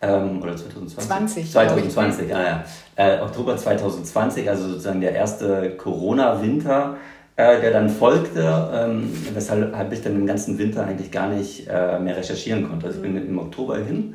Ähm, 0.00 0.40
oder 0.42 0.54
2020? 0.54 1.08
20. 1.08 1.50
2020, 1.50 2.32
ah, 2.34 2.44
ja. 2.44 2.64
Äh, 2.94 3.20
Oktober 3.20 3.56
2020, 3.56 4.48
also 4.48 4.68
sozusagen 4.68 5.00
der 5.00 5.10
erste 5.12 5.76
Corona-Winter 5.76 6.96
äh, 7.38 7.60
der 7.60 7.70
dann 7.70 7.88
folgte, 7.88 8.68
ähm, 8.74 9.12
weshalb 9.32 9.92
ich 9.92 10.02
dann 10.02 10.14
den 10.14 10.26
ganzen 10.26 10.58
Winter 10.58 10.84
eigentlich 10.84 11.12
gar 11.12 11.28
nicht 11.28 11.68
äh, 11.68 11.98
mehr 12.00 12.16
recherchieren 12.16 12.68
konnte. 12.68 12.86
Also 12.86 12.98
ich 12.98 13.02
bin 13.02 13.16
im 13.16 13.38
Oktober 13.38 13.78
hin 13.78 14.14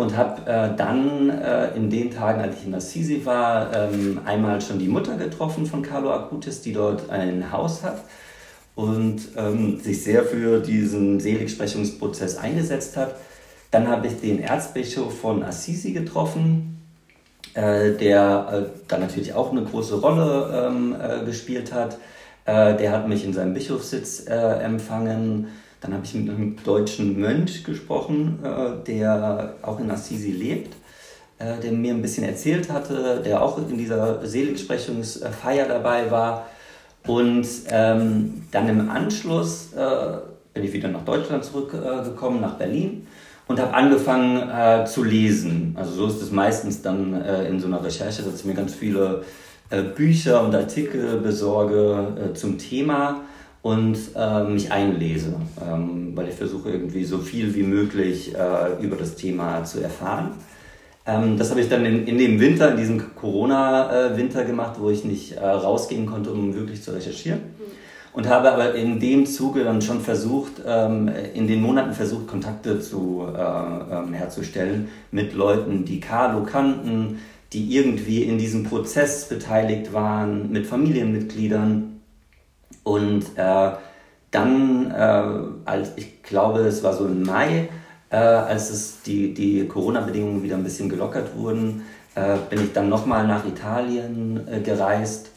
und 0.00 0.16
habe 0.16 0.50
äh, 0.50 0.76
dann 0.76 1.28
äh, 1.28 1.74
in 1.76 1.90
den 1.90 2.10
Tagen, 2.10 2.40
als 2.40 2.56
ich 2.58 2.66
in 2.66 2.74
Assisi 2.74 3.24
war, 3.24 3.74
ähm, 3.74 4.20
einmal 4.24 4.60
schon 4.60 4.78
die 4.78 4.88
Mutter 4.88 5.16
getroffen 5.16 5.66
von 5.66 5.82
Carlo 5.82 6.10
Acutis, 6.10 6.62
die 6.62 6.72
dort 6.72 7.10
ein 7.10 7.52
Haus 7.52 7.82
hat 7.82 8.02
und 8.74 9.20
ähm, 9.36 9.78
sich 9.78 10.02
sehr 10.02 10.24
für 10.24 10.60
diesen 10.60 11.20
Seligsprechungsprozess 11.20 12.38
eingesetzt 12.38 12.96
hat. 12.96 13.16
Dann 13.70 13.88
habe 13.88 14.06
ich 14.06 14.20
den 14.20 14.40
Erzbischof 14.40 15.20
von 15.20 15.42
Assisi 15.42 15.92
getroffen, 15.92 16.80
äh, 17.54 17.92
der 17.92 18.48
äh, 18.52 18.78
da 18.88 18.98
natürlich 18.98 19.34
auch 19.34 19.52
eine 19.52 19.64
große 19.64 20.00
Rolle 20.00 20.66
ähm, 20.66 20.96
äh, 20.98 21.24
gespielt 21.26 21.74
hat. 21.74 21.98
Äh, 22.46 22.76
der 22.76 22.92
hat 22.92 23.06
mich 23.06 23.24
in 23.24 23.34
seinem 23.34 23.52
Bischofssitz 23.52 24.26
äh, 24.26 24.34
empfangen. 24.34 25.48
Dann 25.80 25.94
habe 25.94 26.04
ich 26.04 26.14
mit 26.14 26.28
einem 26.28 26.56
deutschen 26.62 27.18
Mönch 27.18 27.64
gesprochen, 27.64 28.38
äh, 28.44 28.84
der 28.86 29.54
auch 29.62 29.80
in 29.80 29.90
Assisi 29.90 30.30
lebt, 30.30 30.74
äh, 31.38 31.58
der 31.58 31.72
mir 31.72 31.94
ein 31.94 32.02
bisschen 32.02 32.24
erzählt 32.24 32.70
hatte, 32.70 33.22
der 33.24 33.42
auch 33.42 33.58
in 33.58 33.78
dieser 33.78 34.26
Seligsprechungsfeier 34.26 35.66
dabei 35.66 36.10
war. 36.10 36.46
Und 37.06 37.46
ähm, 37.68 38.42
dann 38.50 38.68
im 38.68 38.90
Anschluss 38.90 39.72
äh, 39.72 40.18
bin 40.52 40.64
ich 40.64 40.72
wieder 40.72 40.88
nach 40.88 41.04
Deutschland 41.04 41.44
zurückgekommen, 41.44 42.42
nach 42.42 42.56
Berlin 42.56 43.06
und 43.48 43.58
habe 43.58 43.72
angefangen 43.72 44.50
äh, 44.50 44.84
zu 44.84 45.02
lesen. 45.02 45.74
Also 45.78 45.92
so 45.92 46.06
ist 46.08 46.20
es 46.20 46.30
meistens 46.30 46.82
dann 46.82 47.20
äh, 47.22 47.48
in 47.48 47.58
so 47.58 47.68
einer 47.68 47.82
Recherche, 47.82 48.22
dass 48.22 48.40
ich 48.40 48.44
mir 48.44 48.54
ganz 48.54 48.74
viele 48.74 49.24
äh, 49.70 49.82
Bücher 49.82 50.42
und 50.44 50.54
Artikel 50.54 51.16
besorge 51.20 52.32
zum 52.34 52.58
Thema 52.58 53.22
und 53.62 53.96
äh, 54.16 54.44
mich 54.44 54.72
einlese, 54.72 55.34
ähm, 55.62 56.12
weil 56.14 56.28
ich 56.28 56.34
versuche 56.34 56.70
irgendwie 56.70 57.04
so 57.04 57.18
viel 57.18 57.54
wie 57.54 57.62
möglich 57.62 58.34
äh, 58.34 58.82
über 58.82 58.96
das 58.96 59.16
Thema 59.16 59.64
zu 59.64 59.80
erfahren. 59.80 60.32
Ähm, 61.06 61.36
das 61.36 61.50
habe 61.50 61.60
ich 61.60 61.68
dann 61.68 61.84
in, 61.84 62.06
in 62.06 62.18
dem 62.18 62.40
Winter, 62.40 62.70
in 62.70 62.76
diesem 62.78 63.14
Corona-Winter 63.14 64.44
gemacht, 64.44 64.76
wo 64.78 64.90
ich 64.90 65.04
nicht 65.04 65.32
äh, 65.32 65.44
rausgehen 65.44 66.06
konnte, 66.06 66.30
um 66.30 66.54
wirklich 66.54 66.82
zu 66.82 66.92
recherchieren. 66.92 67.40
Mhm. 67.40 67.70
Und 68.12 68.28
habe 68.28 68.50
aber 68.50 68.74
in 68.74 68.98
dem 68.98 69.24
Zuge 69.24 69.62
dann 69.62 69.82
schon 69.82 70.00
versucht, 70.00 70.62
ähm, 70.66 71.08
in 71.34 71.46
den 71.46 71.62
Monaten 71.62 71.92
versucht, 71.92 72.26
Kontakte 72.26 72.80
zu, 72.80 73.24
äh, 73.32 73.40
ähm, 73.40 74.12
herzustellen 74.12 74.88
mit 75.12 75.32
Leuten, 75.32 75.84
die 75.84 76.00
Carlo 76.00 76.42
kannten, 76.42 77.18
die 77.52 77.76
irgendwie 77.76 78.22
in 78.22 78.38
diesem 78.38 78.64
Prozess 78.64 79.28
beteiligt 79.28 79.92
waren, 79.92 80.50
mit 80.50 80.66
Familienmitgliedern 80.66 81.89
und 82.84 83.24
äh, 83.36 83.70
dann, 84.30 84.90
äh, 84.90 85.68
als 85.68 85.92
ich 85.96 86.22
glaube, 86.22 86.60
es 86.60 86.82
war 86.82 86.92
so 86.92 87.06
im 87.06 87.22
Mai, 87.22 87.68
äh, 88.10 88.16
als 88.16 88.70
es 88.70 89.02
die, 89.02 89.34
die 89.34 89.66
Corona-Bedingungen 89.66 90.42
wieder 90.42 90.56
ein 90.56 90.64
bisschen 90.64 90.88
gelockert 90.88 91.36
wurden, 91.36 91.82
äh, 92.14 92.36
bin 92.48 92.64
ich 92.64 92.72
dann 92.72 92.88
nochmal 92.88 93.26
nach 93.26 93.44
Italien 93.44 94.46
äh, 94.48 94.60
gereist 94.60 95.30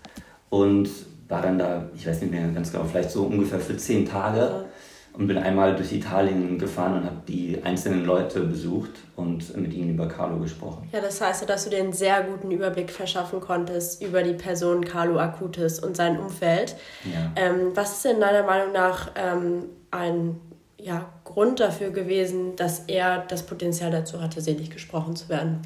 und 0.50 0.90
war 1.28 1.42
dann 1.42 1.58
da, 1.58 1.86
ich 1.96 2.06
weiß 2.06 2.22
nicht 2.22 2.32
mehr 2.32 2.48
ganz 2.50 2.72
genau, 2.72 2.84
vielleicht 2.86 3.12
so 3.12 3.24
ungefähr 3.24 3.60
für 3.60 3.78
zehn 3.78 4.06
Tage 4.06 4.66
und 5.14 5.28
bin 5.28 5.38
einmal 5.38 5.76
durch 5.76 5.94
Italien 5.94 6.58
gefahren 6.58 6.98
und 6.98 7.06
habe 7.06 7.18
die 7.28 7.60
einzelnen 7.64 8.04
Leute 8.04 8.42
besucht 8.42 8.92
und 9.16 9.56
mit 9.56 9.74
ihnen 9.74 9.92
über 9.92 10.08
Carlo 10.08 10.40
gesprochen. 10.40 10.90
Ja, 10.92 11.02
das 11.02 11.22
heißt, 11.22 11.48
dass 11.48 11.66
du 11.66 11.70
dir 11.70 11.80
einen 11.80 11.94
sehr 11.94 12.24
guten 12.24 12.50
Überblick 12.50 12.90
verschaffen 12.90 13.40
konntest 13.40 14.02
über 14.02 14.24
die 14.24 14.34
Person 14.34 14.84
Carlo 14.84 15.20
Acutis 15.20 15.80
und 15.80 15.96
sein 15.96 16.20
Umfeld. 16.20 16.76
Ja. 17.06 17.32
Ähm, 17.36 17.72
was 17.76 17.98
ist 17.98 18.06
denn 18.06 18.20
deiner 18.20 18.44
Meinung 18.44 18.74
nach 18.74 19.12
ähm, 19.16 19.66
ein 19.92 20.40
ja, 20.80 21.08
Grund 21.24 21.60
dafür 21.60 21.92
gewesen, 21.92 22.56
dass 22.56 22.80
er 22.88 23.24
das 23.28 23.44
Potenzial 23.44 23.92
dazu 23.92 24.20
hatte, 24.20 24.42
selig 24.42 24.72
gesprochen 24.72 25.16
zu 25.16 25.30
werden? 25.30 25.62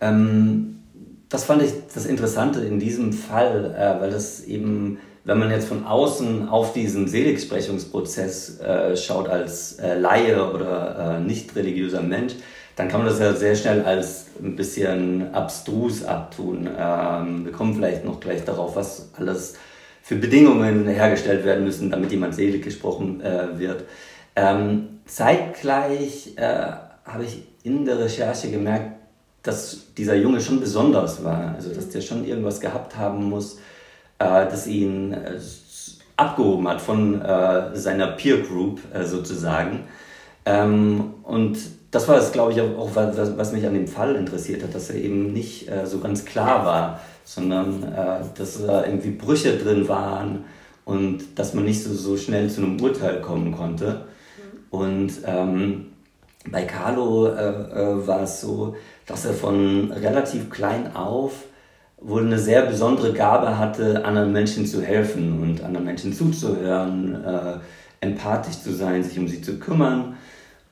Ähm, 0.00 0.82
das 1.28 1.44
fand 1.44 1.62
ich 1.62 1.72
das 1.92 2.06
Interessante 2.06 2.60
in 2.60 2.78
diesem 2.78 3.12
Fall, 3.12 3.74
äh, 3.74 4.00
weil 4.00 4.10
das 4.10 4.42
eben 4.44 4.98
wenn 5.24 5.38
man 5.38 5.50
jetzt 5.50 5.68
von 5.68 5.86
außen 5.86 6.48
auf 6.48 6.72
diesen 6.72 7.06
Seligsprechungsprozess 7.06 8.60
äh, 8.60 8.96
schaut 8.96 9.28
als 9.28 9.78
äh, 9.78 9.94
Laie 9.98 10.52
oder 10.52 11.18
äh, 11.18 11.20
nicht 11.20 11.54
religiöser 11.54 12.02
Mensch, 12.02 12.34
dann 12.76 12.88
kann 12.88 13.00
man 13.00 13.08
das 13.08 13.20
ja 13.20 13.34
sehr 13.34 13.54
schnell 13.54 13.82
als 13.82 14.26
ein 14.42 14.56
bisschen 14.56 15.32
abstrus 15.34 16.04
abtun. 16.04 16.68
Ähm, 16.76 17.44
wir 17.44 17.52
kommen 17.52 17.74
vielleicht 17.74 18.04
noch 18.04 18.18
gleich 18.18 18.44
darauf, 18.44 18.76
was 18.76 19.10
alles 19.16 19.54
für 20.02 20.16
Bedingungen 20.16 20.88
hergestellt 20.88 21.44
werden 21.44 21.64
müssen, 21.64 21.90
damit 21.90 22.10
jemand 22.10 22.34
selig 22.34 22.64
gesprochen 22.64 23.20
äh, 23.20 23.58
wird. 23.58 23.84
Ähm, 24.34 25.00
zeitgleich 25.06 26.32
äh, 26.36 26.72
habe 27.04 27.24
ich 27.24 27.42
in 27.62 27.84
der 27.84 27.98
Recherche 28.00 28.50
gemerkt, 28.50 28.96
dass 29.42 29.92
dieser 29.96 30.14
Junge 30.14 30.40
schon 30.40 30.60
besonders 30.60 31.22
war, 31.22 31.54
also 31.54 31.72
dass 31.72 31.90
der 31.90 32.00
schon 32.00 32.24
irgendwas 32.24 32.60
gehabt 32.60 32.96
haben 32.96 33.24
muss, 33.24 33.58
das 34.22 34.66
ihn 34.66 35.12
äh, 35.12 35.38
abgehoben 36.16 36.68
hat 36.68 36.80
von 36.80 37.20
äh, 37.20 37.76
seiner 37.76 38.08
Peer 38.08 38.38
Group 38.38 38.80
äh, 38.94 39.04
sozusagen. 39.04 39.84
Ähm, 40.44 41.14
und 41.22 41.58
das 41.90 42.08
war 42.08 42.16
es, 42.16 42.32
glaube 42.32 42.52
ich, 42.52 42.60
auch, 42.60 42.90
was, 42.94 43.36
was, 43.36 43.52
mich 43.52 43.66
an 43.66 43.74
dem 43.74 43.86
Fall 43.86 44.16
interessiert 44.16 44.62
hat, 44.62 44.74
dass 44.74 44.90
er 44.90 44.96
eben 44.96 45.32
nicht 45.32 45.68
äh, 45.68 45.86
so 45.86 45.98
ganz 45.98 46.24
klar 46.24 46.64
war, 46.64 47.00
sondern 47.24 47.82
äh, 47.82 48.24
dass 48.36 48.64
da 48.64 48.84
irgendwie 48.84 49.10
Brüche 49.10 49.58
drin 49.58 49.88
waren 49.88 50.44
und 50.84 51.38
dass 51.38 51.54
man 51.54 51.64
nicht 51.64 51.82
so, 51.82 51.92
so 51.92 52.16
schnell 52.16 52.50
zu 52.50 52.62
einem 52.62 52.80
Urteil 52.80 53.20
kommen 53.20 53.52
konnte. 53.52 54.06
Mhm. 54.36 54.78
Und 54.78 55.12
ähm, 55.26 55.86
bei 56.50 56.64
Carlo 56.64 57.26
war 57.26 58.22
es 58.22 58.40
so, 58.40 58.74
dass 59.06 59.24
er 59.24 59.32
von 59.32 59.92
relativ 59.92 60.50
klein 60.50 60.96
auf 60.96 61.44
wohl 62.04 62.24
eine 62.24 62.38
sehr 62.38 62.62
besondere 62.66 63.12
Gabe 63.12 63.58
hatte, 63.58 64.04
anderen 64.04 64.32
Menschen 64.32 64.66
zu 64.66 64.82
helfen 64.82 65.40
und 65.40 65.62
anderen 65.62 65.86
Menschen 65.86 66.12
zuzuhören, 66.12 67.24
äh, 67.24 67.58
empathisch 68.00 68.60
zu 68.60 68.72
sein, 68.72 69.02
sich 69.04 69.18
um 69.18 69.28
sie 69.28 69.40
zu 69.40 69.58
kümmern. 69.58 70.16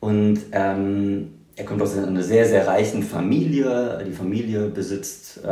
Und 0.00 0.40
ähm, 0.52 1.30
er 1.56 1.64
kommt 1.64 1.82
aus 1.82 1.96
einer 1.96 2.22
sehr, 2.22 2.46
sehr 2.46 2.66
reichen 2.66 3.02
Familie. 3.02 4.02
Die 4.06 4.12
Familie 4.12 4.68
besitzt 4.68 5.44
äh, 5.44 5.49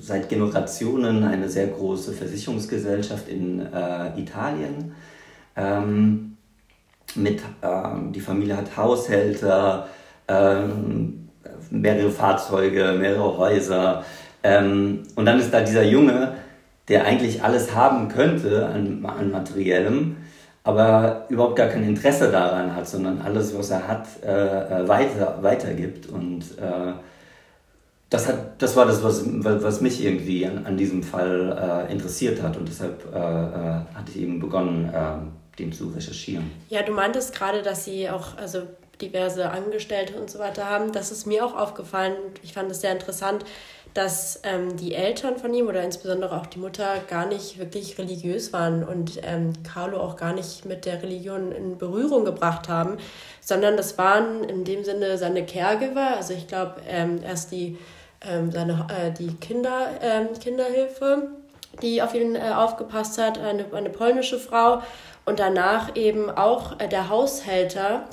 seit 0.00 0.28
Generationen 0.28 1.24
eine 1.24 1.48
sehr 1.48 1.66
große 1.68 2.12
Versicherungsgesellschaft 2.12 3.28
in 3.28 3.60
äh, 3.60 4.18
Italien. 4.18 4.92
Ähm, 5.54 6.36
mit, 7.14 7.42
ähm, 7.62 8.12
die 8.12 8.20
Familie 8.20 8.56
hat 8.56 8.76
Haushälter, 8.76 9.88
ähm, 10.26 11.28
mehrere 11.70 12.10
Fahrzeuge, 12.10 12.96
mehrere 12.98 13.36
Häuser. 13.36 14.04
Ähm, 14.46 15.02
und 15.16 15.26
dann 15.26 15.40
ist 15.40 15.52
da 15.52 15.60
dieser 15.60 15.82
Junge, 15.82 16.34
der 16.88 17.04
eigentlich 17.04 17.42
alles 17.42 17.74
haben 17.74 18.08
könnte 18.08 18.66
an, 18.66 19.04
an 19.04 19.32
Materiellem, 19.32 20.16
aber 20.62 21.26
überhaupt 21.28 21.56
gar 21.56 21.68
kein 21.68 21.82
Interesse 21.82 22.30
daran 22.30 22.74
hat, 22.74 22.88
sondern 22.88 23.20
alles, 23.22 23.56
was 23.58 23.70
er 23.70 23.88
hat, 23.88 24.06
äh, 24.24 24.28
äh 24.28 24.88
weiter, 24.88 25.38
weitergibt. 25.40 26.06
Und 26.06 26.42
äh, 26.58 26.92
das, 28.08 28.28
hat, 28.28 28.62
das 28.62 28.76
war 28.76 28.86
das, 28.86 29.02
was, 29.02 29.24
was 29.26 29.80
mich 29.80 30.04
irgendwie 30.04 30.46
an, 30.46 30.64
an 30.64 30.76
diesem 30.76 31.02
Fall 31.02 31.86
äh, 31.88 31.92
interessiert 31.92 32.40
hat. 32.40 32.56
Und 32.56 32.68
deshalb 32.68 33.04
äh, 33.12 33.18
äh, 33.18 33.20
hatte 33.94 34.12
ich 34.14 34.20
eben 34.20 34.38
begonnen, 34.38 34.92
den 35.58 35.72
zu 35.72 35.88
recherchieren. 35.88 36.50
Ja, 36.68 36.82
du 36.82 36.92
meintest 36.92 37.34
gerade, 37.34 37.62
dass 37.62 37.84
sie 37.84 38.10
auch 38.10 38.36
also 38.36 38.62
diverse 39.00 39.50
Angestellte 39.50 40.18
und 40.18 40.30
so 40.30 40.38
weiter 40.38 40.68
haben. 40.68 40.92
Das 40.92 41.12
ist 41.12 41.26
mir 41.26 41.44
auch 41.44 41.56
aufgefallen. 41.56 42.14
Ich 42.42 42.52
fand 42.52 42.70
es 42.70 42.80
sehr 42.80 42.92
interessant, 42.92 43.44
dass 43.96 44.40
ähm, 44.42 44.76
die 44.76 44.94
Eltern 44.94 45.38
von 45.38 45.54
ihm 45.54 45.68
oder 45.68 45.82
insbesondere 45.82 46.38
auch 46.38 46.46
die 46.46 46.58
Mutter 46.58 46.98
gar 47.08 47.26
nicht 47.26 47.58
wirklich 47.58 47.96
religiös 47.96 48.52
waren 48.52 48.84
und 48.84 49.20
ähm, 49.22 49.54
Carlo 49.62 50.00
auch 50.00 50.16
gar 50.16 50.34
nicht 50.34 50.66
mit 50.66 50.84
der 50.84 51.02
Religion 51.02 51.50
in 51.50 51.78
Berührung 51.78 52.26
gebracht 52.26 52.68
haben, 52.68 52.98
sondern 53.40 53.76
das 53.78 53.96
waren 53.96 54.44
in 54.44 54.64
dem 54.64 54.84
Sinne 54.84 55.16
seine 55.16 55.46
Caregiver. 55.46 56.16
Also 56.16 56.34
ich 56.34 56.46
glaube, 56.46 56.74
ähm, 56.86 57.20
erst 57.24 57.52
die, 57.52 57.78
ähm, 58.20 58.52
seine, 58.52 58.86
äh, 58.90 59.12
die 59.12 59.34
Kinder, 59.36 59.88
ähm, 60.02 60.28
Kinderhilfe, 60.38 61.30
die 61.80 62.02
auf 62.02 62.14
ihn 62.14 62.36
äh, 62.36 62.52
aufgepasst 62.54 63.16
hat, 63.16 63.38
eine, 63.38 63.64
eine 63.72 63.90
polnische 63.90 64.38
Frau 64.38 64.82
und 65.24 65.38
danach 65.38 65.96
eben 65.96 66.30
auch 66.30 66.78
äh, 66.80 66.88
der 66.88 67.08
Haushälter. 67.08 68.04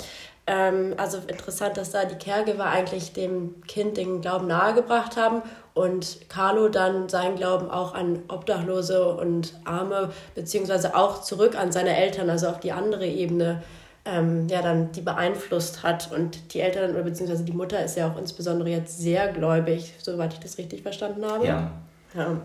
Ähm, 0.46 0.94
also 0.98 1.18
interessant, 1.26 1.78
dass 1.78 1.90
da 1.90 2.04
die 2.04 2.16
Caregiver 2.16 2.66
eigentlich 2.66 3.14
dem 3.14 3.62
Kind 3.66 3.96
den 3.96 4.20
Glauben 4.20 4.46
nahegebracht 4.46 5.16
haben 5.16 5.42
und 5.72 6.28
Carlo 6.28 6.68
dann 6.68 7.08
seinen 7.08 7.36
Glauben 7.36 7.70
auch 7.70 7.94
an 7.94 8.22
Obdachlose 8.28 9.14
und 9.16 9.54
Arme, 9.64 10.10
beziehungsweise 10.34 10.94
auch 10.94 11.22
zurück 11.22 11.58
an 11.58 11.72
seine 11.72 11.96
Eltern, 11.96 12.28
also 12.28 12.48
auf 12.48 12.60
die 12.60 12.72
andere 12.72 13.06
Ebene, 13.06 13.62
ähm, 14.04 14.46
ja, 14.48 14.60
dann 14.60 14.92
die 14.92 15.00
beeinflusst 15.00 15.82
hat. 15.82 16.12
Und 16.12 16.52
die 16.52 16.60
Eltern 16.60 16.90
oder 16.90 17.04
beziehungsweise 17.04 17.44
die 17.44 17.52
Mutter 17.52 17.82
ist 17.82 17.96
ja 17.96 18.10
auch 18.10 18.18
insbesondere 18.18 18.68
jetzt 18.68 18.98
sehr 18.98 19.32
gläubig, 19.32 19.94
soweit 19.98 20.34
ich 20.34 20.40
das 20.40 20.58
richtig 20.58 20.82
verstanden 20.82 21.24
habe. 21.24 21.46
Ja. 21.46 21.70
ja. 22.14 22.36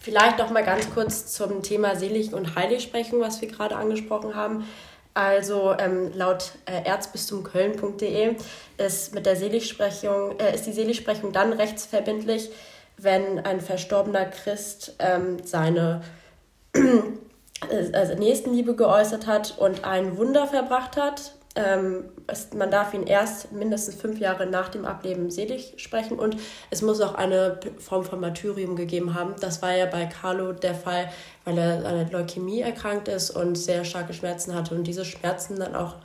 Vielleicht 0.00 0.38
noch 0.38 0.50
mal 0.50 0.64
ganz 0.64 0.92
kurz 0.92 1.26
zum 1.26 1.62
Thema 1.62 1.94
Selig 1.94 2.32
und 2.32 2.56
Heilig 2.56 2.82
sprechen, 2.82 3.20
was 3.20 3.40
wir 3.40 3.48
gerade 3.48 3.76
angesprochen 3.76 4.34
haben. 4.34 4.64
Also 5.14 5.74
ähm, 5.78 6.10
laut 6.14 6.52
äh, 6.64 6.84
erzbistumköln.de 6.84 8.36
ist 8.78 9.14
mit 9.14 9.26
der 9.26 9.36
Seligsprechung 9.36 10.38
äh, 10.38 10.54
ist 10.54 10.66
die 10.66 10.72
Seligsprechung 10.72 11.32
dann 11.32 11.52
rechtsverbindlich, 11.52 12.50
wenn 12.96 13.38
ein 13.40 13.60
verstorbener 13.60 14.24
Christ 14.24 14.94
ähm, 14.98 15.38
seine 15.44 16.02
also 17.92 18.14
Nächstenliebe 18.14 18.74
geäußert 18.74 19.26
hat 19.26 19.58
und 19.58 19.84
ein 19.84 20.16
Wunder 20.16 20.46
verbracht 20.46 20.96
hat. 20.96 21.34
Ähm, 21.54 22.04
es, 22.26 22.54
man 22.54 22.70
darf 22.70 22.94
ihn 22.94 23.06
erst 23.06 23.52
mindestens 23.52 23.96
fünf 23.96 24.18
Jahre 24.18 24.46
nach 24.46 24.70
dem 24.70 24.86
Ableben 24.86 25.30
selig 25.30 25.74
sprechen 25.76 26.18
und 26.18 26.36
es 26.70 26.80
muss 26.80 27.00
auch 27.02 27.14
eine 27.14 27.60
Form 27.78 28.04
von 28.04 28.20
Martyrium 28.20 28.74
gegeben 28.74 29.14
haben. 29.14 29.34
Das 29.40 29.60
war 29.60 29.74
ja 29.74 29.84
bei 29.84 30.06
Carlo 30.06 30.52
der 30.52 30.74
Fall, 30.74 31.10
weil 31.44 31.58
er 31.58 31.84
an 31.84 32.10
Leukämie 32.10 32.60
erkrankt 32.60 33.08
ist 33.08 33.30
und 33.30 33.56
sehr 33.56 33.84
starke 33.84 34.14
Schmerzen 34.14 34.54
hatte 34.54 34.74
und 34.74 34.84
diese 34.84 35.04
Schmerzen 35.04 35.58
dann 35.58 35.74
auch 35.74 35.96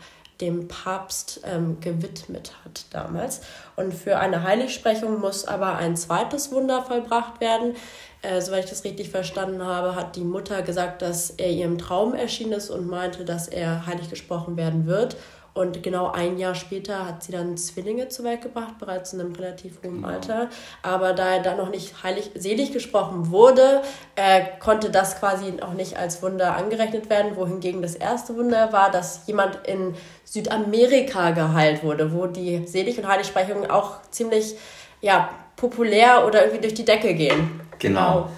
dem 0.42 0.68
Papst 0.68 1.42
ähm, 1.46 1.80
gewidmet 1.80 2.54
hat 2.64 2.86
damals. 2.92 3.42
Und 3.76 3.94
für 3.94 4.20
eine 4.20 4.44
Heiligsprechung 4.44 5.20
muss 5.20 5.46
aber 5.46 5.78
ein 5.78 5.96
zweites 5.96 6.52
Wunder 6.52 6.84
vollbracht 6.84 7.42
werden. 7.42 7.76
Äh, 8.22 8.42
soweit 8.42 8.66
ich 8.66 8.70
das 8.70 8.84
richtig 8.84 9.10
verstanden 9.10 9.64
habe, 9.64 9.96
hat 9.96 10.16
die 10.16 10.24
Mutter 10.24 10.62
gesagt, 10.62 11.02
dass 11.02 11.32
er 11.32 11.50
ihr 11.50 11.66
im 11.66 11.78
Traum 11.78 12.14
erschienen 12.14 12.54
ist 12.54 12.70
und 12.70 12.88
meinte, 12.88 13.26
dass 13.26 13.48
er 13.48 13.86
heilig 13.86 14.10
gesprochen 14.10 14.58
werden 14.58 14.86
wird. 14.86 15.18
Und 15.58 15.82
genau 15.82 16.12
ein 16.12 16.38
Jahr 16.38 16.54
später 16.54 17.08
hat 17.08 17.24
sie 17.24 17.32
dann 17.32 17.58
Zwillinge 17.58 18.10
zur 18.10 18.26
Welt 18.26 18.42
gebracht, 18.42 18.78
bereits 18.78 19.14
in 19.14 19.22
einem 19.22 19.34
relativ 19.34 19.82
hohen 19.84 19.96
genau. 19.96 20.10
Alter. 20.10 20.50
Aber 20.84 21.14
da 21.14 21.34
er 21.34 21.42
dann 21.42 21.58
noch 21.58 21.72
nicht 21.72 22.04
heilig, 22.04 22.30
selig 22.36 22.74
gesprochen 22.74 23.32
wurde, 23.32 23.82
äh, 24.16 24.42
konnte 24.60 24.92
das 24.92 25.20
quasi 25.20 25.54
auch 25.62 25.74
nicht 25.74 25.98
als 25.98 26.22
Wunder 26.22 26.56
angerechnet 26.56 27.10
werden. 27.10 27.36
Wohingegen 27.36 27.82
das 27.82 27.96
erste 27.96 28.36
Wunder 28.36 28.72
war, 28.72 28.92
dass 28.92 29.26
jemand 29.26 29.58
in 29.66 29.96
Südamerika 30.26 31.32
geheilt 31.32 31.84
wurde, 31.84 32.14
wo 32.14 32.28
die 32.28 32.68
Selig- 32.68 33.00
und 33.00 33.08
Heiligsprechungen 33.08 33.72
auch 33.72 33.98
ziemlich 34.12 34.56
ja, 35.02 35.30
populär 35.56 36.26
oder 36.28 36.44
irgendwie 36.44 36.62
durch 36.62 36.76
die 36.76 36.86
Decke 36.86 37.16
gehen. 37.16 37.62
Genau. 37.80 38.30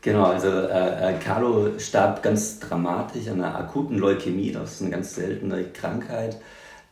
Genau, 0.00 0.24
also 0.24 0.48
äh, 0.48 1.14
äh, 1.14 1.18
Carlo 1.18 1.78
starb 1.78 2.22
ganz 2.22 2.58
dramatisch 2.58 3.28
an 3.28 3.40
einer 3.40 3.56
akuten 3.56 3.98
Leukämie. 3.98 4.50
Das 4.50 4.72
ist 4.72 4.82
eine 4.82 4.90
ganz 4.90 5.14
seltene 5.14 5.64
Krankheit, 5.72 6.38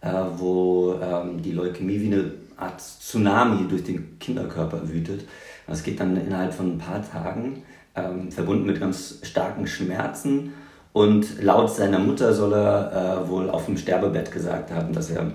äh, 0.01 0.13
wo 0.37 0.95
ähm, 1.03 1.43
die 1.43 1.51
Leukämie 1.51 2.01
wie 2.01 2.07
eine 2.07 2.33
Art 2.57 2.81
Tsunami 2.81 3.67
durch 3.67 3.83
den 3.83 4.19
Kinderkörper 4.21 4.89
wütet. 4.89 5.27
Das 5.67 5.83
geht 5.83 5.99
dann 5.99 6.17
innerhalb 6.17 6.55
von 6.55 6.75
ein 6.75 6.79
paar 6.79 7.03
Tagen, 7.03 7.65
ähm, 7.97 8.31
verbunden 8.31 8.67
mit 8.67 8.79
ganz 8.79 9.19
starken 9.23 9.67
Schmerzen. 9.67 10.53
Und 10.93 11.43
laut 11.43 11.71
seiner 11.71 11.99
Mutter 11.99 12.33
soll 12.33 12.53
er 12.53 13.25
äh, 13.25 13.29
wohl 13.29 13.51
auf 13.51 13.67
dem 13.67 13.77
Sterbebett 13.77 14.31
gesagt 14.31 14.71
haben, 14.71 14.93
dass 14.93 15.11
er 15.11 15.33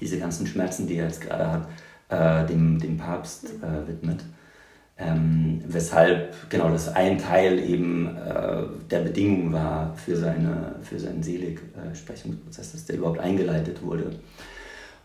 diese 0.00 0.18
ganzen 0.18 0.46
Schmerzen, 0.46 0.86
die 0.86 0.96
er 0.96 1.06
jetzt 1.06 1.20
gerade 1.22 1.50
hat, 1.50 1.68
äh, 2.08 2.46
dem, 2.46 2.78
dem 2.78 2.98
Papst 2.98 3.46
äh, 3.62 3.88
widmet. 3.88 4.24
Ähm, 4.96 5.60
weshalb 5.66 6.48
genau 6.50 6.68
das 6.70 6.94
ein 6.94 7.18
Teil 7.18 7.58
eben 7.58 8.16
äh, 8.16 8.62
der 8.90 9.00
Bedingung 9.00 9.52
war 9.52 9.92
für, 9.96 10.16
seine, 10.16 10.76
für 10.82 11.00
seinen 11.00 11.22
Seligsprechungsprozess, 11.22 12.72
dass 12.72 12.84
der 12.84 12.96
überhaupt 12.96 13.18
eingeleitet 13.18 13.82
wurde. 13.82 14.12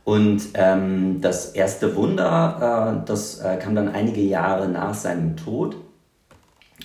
Und 0.04 0.42
ähm, 0.54 1.22
das 1.22 1.52
erste 1.52 1.96
Wunder, 1.96 3.02
äh, 3.02 3.08
das 3.08 3.40
äh, 3.40 3.58
kam 3.58 3.74
dann 3.74 3.90
einige 3.90 4.22
Jahre 4.22 4.68
nach 4.68 4.94
seinem 4.94 5.36
Tod. 5.36 5.76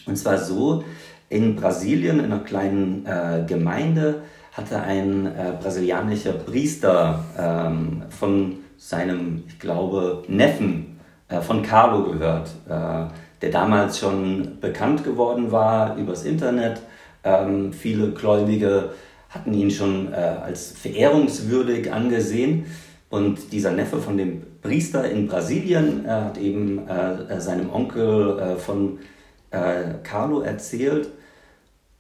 Und 0.06 0.16
zwar 0.16 0.38
so, 0.38 0.84
in 1.28 1.56
Brasilien, 1.56 2.20
in 2.20 2.26
einer 2.26 2.40
kleinen 2.40 3.06
äh, 3.06 3.44
Gemeinde, 3.46 4.22
hatte 4.52 4.80
ein 4.80 5.26
äh, 5.26 5.52
brasilianischer 5.60 6.32
Priester 6.32 7.24
ähm, 7.38 8.02
von 8.08 8.56
seinem, 8.76 9.44
ich 9.48 9.58
glaube, 9.58 10.22
Neffen 10.28 10.86
äh, 10.86 10.93
von 11.40 11.62
Carlo 11.62 12.04
gehört, 12.04 12.50
äh, 12.68 13.06
der 13.42 13.50
damals 13.50 13.98
schon 13.98 14.58
bekannt 14.60 15.04
geworden 15.04 15.52
war 15.52 15.96
übers 15.96 16.24
Internet. 16.24 16.80
Ähm, 17.22 17.72
viele 17.72 18.10
Gläubige 18.10 18.90
hatten 19.28 19.52
ihn 19.52 19.70
schon 19.70 20.12
äh, 20.12 20.16
als 20.16 20.72
verehrungswürdig 20.72 21.92
angesehen. 21.92 22.66
Und 23.10 23.52
dieser 23.52 23.70
Neffe 23.70 23.98
von 23.98 24.16
dem 24.16 24.42
Priester 24.60 25.08
in 25.08 25.28
Brasilien 25.28 26.04
hat 26.08 26.36
eben 26.36 26.80
seinem 27.38 27.72
Onkel 27.72 28.56
von 28.56 28.98
Carlo 30.02 30.40
erzählt. 30.40 31.10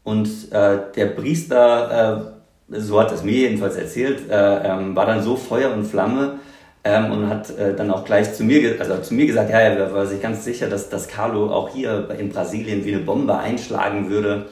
Und 0.02 0.52
der 0.52 1.06
Priester, 1.14 2.34
so 2.68 3.00
hat 3.00 3.12
es 3.12 3.22
mir 3.22 3.32
jedenfalls 3.32 3.76
erzählt, 3.76 4.22
ähm, 4.28 4.96
war 4.96 5.06
dann 5.06 5.22
so 5.22 5.36
Feuer 5.36 5.72
und 5.72 5.84
Flamme, 5.84 6.40
ähm, 6.84 7.12
und 7.12 7.28
hat 7.28 7.50
äh, 7.58 7.74
dann 7.74 7.90
auch 7.90 8.04
gleich 8.04 8.34
zu 8.34 8.44
mir, 8.44 8.78
also 8.78 8.98
zu 8.98 9.14
mir 9.14 9.26
gesagt, 9.26 9.50
ja, 9.50 9.58
er 9.58 9.92
war 9.92 10.06
sich 10.06 10.20
ganz 10.20 10.44
sicher, 10.44 10.68
dass, 10.68 10.90
dass 10.90 11.08
Carlo 11.08 11.50
auch 11.50 11.70
hier 11.70 12.08
in 12.18 12.28
Brasilien 12.28 12.84
wie 12.84 12.94
eine 12.94 13.02
Bombe 13.02 13.36
einschlagen 13.38 14.10
würde 14.10 14.46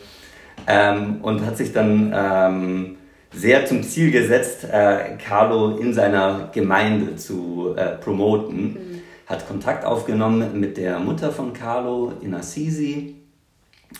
ähm, 0.67 1.19
und 1.23 1.45
hat 1.45 1.59
sich 1.59 1.73
dann 1.73 2.13
ähm, 2.15 2.97
sehr 3.35 3.67
zum 3.67 3.83
Ziel 3.83 4.11
gesetzt, 4.11 4.65
äh, 4.65 5.17
Carlo 5.17 5.77
in 5.77 5.93
seiner 5.93 6.51
Gemeinde 6.53 7.17
zu 7.17 7.75
äh, 7.77 7.97
promoten. 7.97 8.63
Mhm. 8.63 9.03
Hat 9.27 9.47
Kontakt 9.47 9.85
aufgenommen 9.85 10.59
mit 10.59 10.77
der 10.77 10.99
Mutter 10.99 11.31
von 11.31 11.53
Carlo 11.53 12.13
in 12.21 12.35
Assisi, 12.35 13.17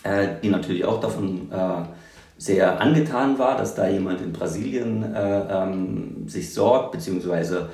äh, 0.05 0.29
die 0.43 0.49
natürlich 0.49 0.85
auch 0.85 1.01
davon 1.01 1.51
äh, 1.51 1.85
sehr 2.39 2.81
angetan 2.81 3.39
war, 3.39 3.57
dass 3.57 3.75
da 3.75 3.89
jemand 3.89 4.21
in 4.21 4.33
Brasilien 4.33 5.15
äh, 5.15 5.43
ähm, 5.49 6.25
sich 6.27 6.53
sorgt, 6.53 6.93
beziehungsweise 6.93 7.69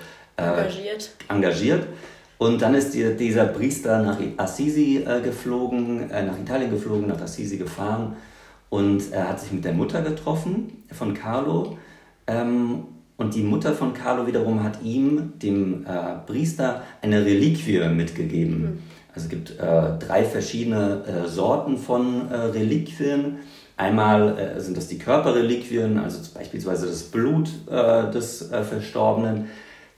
engagiert. 0.44 1.10
engagiert. 1.28 1.86
Und 2.38 2.62
dann 2.62 2.74
ist 2.74 2.94
die, 2.94 3.16
dieser 3.16 3.46
Priester 3.46 4.00
nach 4.02 4.18
Assisi 4.36 5.04
äh, 5.04 5.20
geflogen, 5.20 6.08
äh, 6.10 6.24
nach 6.24 6.38
Italien 6.38 6.70
geflogen, 6.70 7.08
nach 7.08 7.20
Assisi 7.20 7.56
gefahren 7.56 8.16
und 8.70 9.12
er 9.12 9.28
hat 9.28 9.40
sich 9.40 9.52
mit 9.52 9.64
der 9.64 9.72
Mutter 9.72 10.02
getroffen 10.02 10.84
von 10.92 11.14
Carlo. 11.14 11.78
Ähm, 12.26 12.84
und 13.16 13.34
die 13.34 13.42
Mutter 13.42 13.72
von 13.72 13.94
Carlo 13.94 14.26
wiederum 14.26 14.62
hat 14.62 14.82
ihm, 14.82 15.32
dem 15.42 15.84
äh, 15.84 16.18
Priester, 16.26 16.82
eine 17.02 17.24
Reliquie 17.24 17.80
mitgegeben. 17.88 18.60
Mhm. 18.60 18.78
Also 19.14 19.24
es 19.24 19.28
gibt 19.28 19.58
äh, 19.58 19.98
drei 19.98 20.22
verschiedene 20.22 21.02
äh, 21.04 21.28
Sorten 21.28 21.76
von 21.76 22.28
Reliquien. 22.28 23.38
Einmal 23.76 24.56
sind 24.58 24.76
das 24.76 24.88
die 24.88 24.98
Körperreliquien, 24.98 25.98
also 25.98 26.18
beispielsweise 26.34 26.88
das 26.88 27.04
Blut 27.04 27.48
des 27.68 28.50
Verstorbenen. 28.50 29.46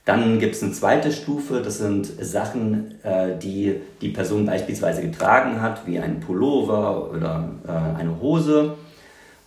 Dann 0.03 0.39
gibt 0.39 0.55
es 0.55 0.63
eine 0.63 0.71
zweite 0.71 1.11
Stufe, 1.11 1.61
das 1.61 1.77
sind 1.77 2.07
Sachen, 2.19 2.95
äh, 3.03 3.37
die 3.37 3.75
die 4.01 4.09
Person 4.09 4.45
beispielsweise 4.45 5.01
getragen 5.01 5.61
hat, 5.61 5.85
wie 5.85 5.99
ein 5.99 6.19
Pullover 6.19 7.11
oder 7.11 7.49
äh, 7.67 7.99
eine 7.99 8.19
Hose. 8.19 8.73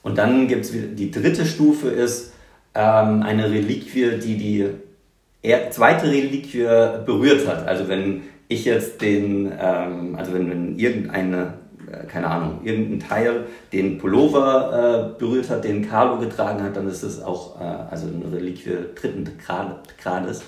Und 0.03 0.19
dann 0.19 0.47
gibt 0.47 0.67
es 0.67 0.73
die 0.73 1.11
dritte 1.11 1.45
Stufe, 1.45 1.89
ist 1.89 2.33
ähm, 2.75 3.23
eine 3.23 3.51
Reliquie, 3.51 4.19
die 4.23 4.37
die 4.37 4.69
zweite 5.71 6.07
Reliquie 6.07 6.67
berührt 7.05 7.47
hat. 7.47 7.67
Also 7.67 7.89
wenn 7.89 8.23
ich 8.49 8.65
jetzt 8.65 9.03
den, 9.03 9.53
ähm, 9.59 10.15
also 10.17 10.35
wenn, 10.35 10.79
irgendeine, 10.79 11.55
keine 12.09 12.29
Ahnung, 12.29 12.61
irgendein 12.65 13.01
Teil 13.09 13.47
den 13.73 13.99
Pullover 13.99 15.15
äh, 15.17 15.19
berührt 15.19 15.51
hat, 15.51 15.65
den 15.65 15.89
Carlo 15.89 16.19
getragen 16.19 16.63
hat, 16.63 16.77
dann 16.77 16.89
ist 16.89 17.03
es 17.03 17.23
auch 17.23 17.61
äh, 17.61 17.65
also 17.65 18.07
eine 18.07 18.35
Reliquie 18.35 18.77
dritten 18.95 19.29
Grades. 20.03 20.43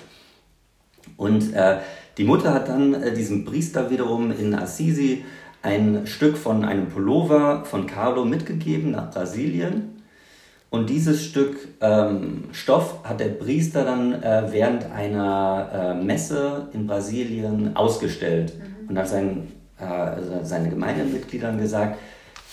Und 1.15 1.53
äh, 1.53 1.77
die 2.17 2.23
Mutter 2.23 2.53
hat 2.53 2.69
dann 2.69 2.93
äh, 2.93 3.13
diesem 3.13 3.45
Priester 3.45 3.89
wiederum 3.89 4.31
in 4.31 4.53
Assisi 4.55 5.23
ein 5.61 6.05
Stück 6.05 6.37
von 6.37 6.63
einem 6.63 6.87
Pullover 6.87 7.65
von 7.65 7.87
Carlo 7.87 8.25
mitgegeben 8.25 8.91
nach 8.91 9.11
Brasilien. 9.11 9.97
Und 10.69 10.89
dieses 10.89 11.23
Stück 11.23 11.67
ähm, 11.81 12.45
Stoff 12.51 12.99
hat 13.03 13.19
der 13.19 13.29
Priester 13.29 13.85
dann 13.85 14.21
äh, 14.21 14.43
während 14.51 14.91
einer 14.91 15.69
äh, 15.73 16.03
Messe 16.03 16.69
in 16.73 16.87
Brasilien 16.87 17.75
ausgestellt 17.75 18.53
mhm. 18.57 18.89
und 18.89 18.97
hat 18.97 19.07
sein, 19.07 19.47
äh, 19.79 19.83
also 19.83 20.39
seine 20.43 20.69
Gemeindemitgliedern 20.69 21.59
gesagt, 21.59 21.97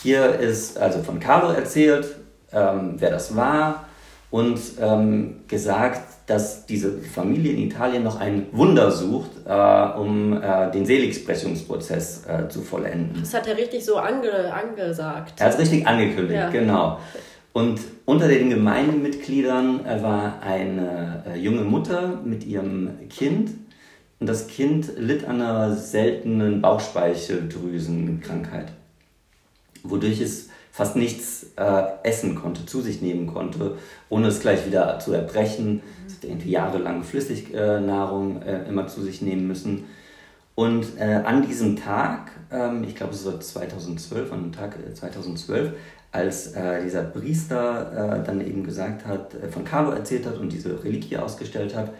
hier 0.03 0.39
ist 0.39 0.79
also 0.79 1.03
von 1.03 1.21
Carlo 1.21 1.53
erzählt, 1.53 2.07
ähm, 2.53 2.97
wer 2.99 3.11
das 3.11 3.37
war 3.37 3.87
und 4.31 4.59
ähm, 4.81 5.41
gesagt, 5.49 6.15
dass 6.27 6.67
diese 6.67 6.99
Familie 6.99 7.53
in 7.53 7.59
Italien 7.59 8.03
noch 8.03 8.19
ein 8.19 8.47
Wunder 8.53 8.91
sucht, 8.91 9.31
äh, 9.47 9.99
um 9.99 10.33
äh, 10.43 10.71
den 10.71 10.87
Seligsprechungsprozess 10.87 12.25
äh, 12.27 12.49
zu 12.49 12.63
vollenden. 12.63 13.21
Das 13.21 13.35
hat 13.35 13.47
er 13.47 13.57
richtig 13.57 13.85
so 13.85 13.97
ange 13.97 14.53
angesagt. 14.53 15.35
Er 15.39 15.47
hat 15.47 15.55
es 15.55 15.61
richtig 15.61 15.87
angekündigt, 15.87 16.41
ja. 16.41 16.49
genau. 16.49 16.99
Und 17.53 17.81
unter 18.05 18.27
den 18.27 18.51
Gemeindemitgliedern 18.51 19.87
äh, 19.87 20.03
war 20.03 20.41
eine 20.43 21.23
äh, 21.33 21.39
junge 21.39 21.63
Mutter 21.63 22.21
mit 22.25 22.45
ihrem 22.45 23.09
Kind. 23.09 23.51
Und 24.21 24.29
das 24.29 24.47
Kind 24.47 24.93
litt 24.97 25.25
an 25.25 25.41
einer 25.41 25.77
seltenen 25.77 26.63
Bauchspeicheldrüsenkrankheit, 26.63 28.73
wodurch 29.83 30.21
es 30.21 30.51
fast 30.71 30.97
nichts 30.97 31.47
äh, 31.57 31.83
essen 32.03 32.35
konnte, 32.35 32.67
zu 32.67 32.81
sich 32.81 33.01
nehmen 33.01 33.29
konnte, 33.29 33.79
ohne 34.09 34.27
es 34.27 34.41
gleich 34.41 34.67
wieder 34.67 34.99
zu 34.99 35.13
erbrechen. 35.13 35.75
Mhm. 35.75 36.07
Es 36.07 36.17
hat 36.17 36.25
irgendwie 36.25 36.51
jahrelang 36.51 37.05
Flüssignahrung 37.05 38.43
äh, 38.43 38.69
immer 38.69 38.89
zu 38.89 39.03
sich 39.03 39.23
nehmen 39.23 39.47
müssen. 39.47 39.85
Und 40.57 40.99
äh, 40.99 41.23
an 41.25 41.47
diesem 41.47 41.77
Tag, 41.77 42.33
ähm, 42.51 42.85
ich 42.85 42.97
glaube 42.97 43.13
es 43.13 43.25
war 43.25 43.41
2012, 43.41 44.33
an 44.33 44.43
dem 44.43 44.53
Tag 44.53 44.77
2012, 44.95 45.69
äh, 45.69 45.73
als 46.11 46.53
äh, 46.53 46.83
dieser 46.83 47.03
Priester 47.03 48.21
äh, 48.21 48.25
dann 48.25 48.41
eben 48.41 48.65
gesagt 48.65 49.05
hat, 49.05 49.35
von 49.51 49.65
Carlo 49.65 49.91
erzählt 49.91 50.27
hat 50.27 50.39
und 50.39 50.53
diese 50.53 50.83
Reliquie 50.83 51.17
ausgestellt 51.17 51.75
hat, 51.75 51.91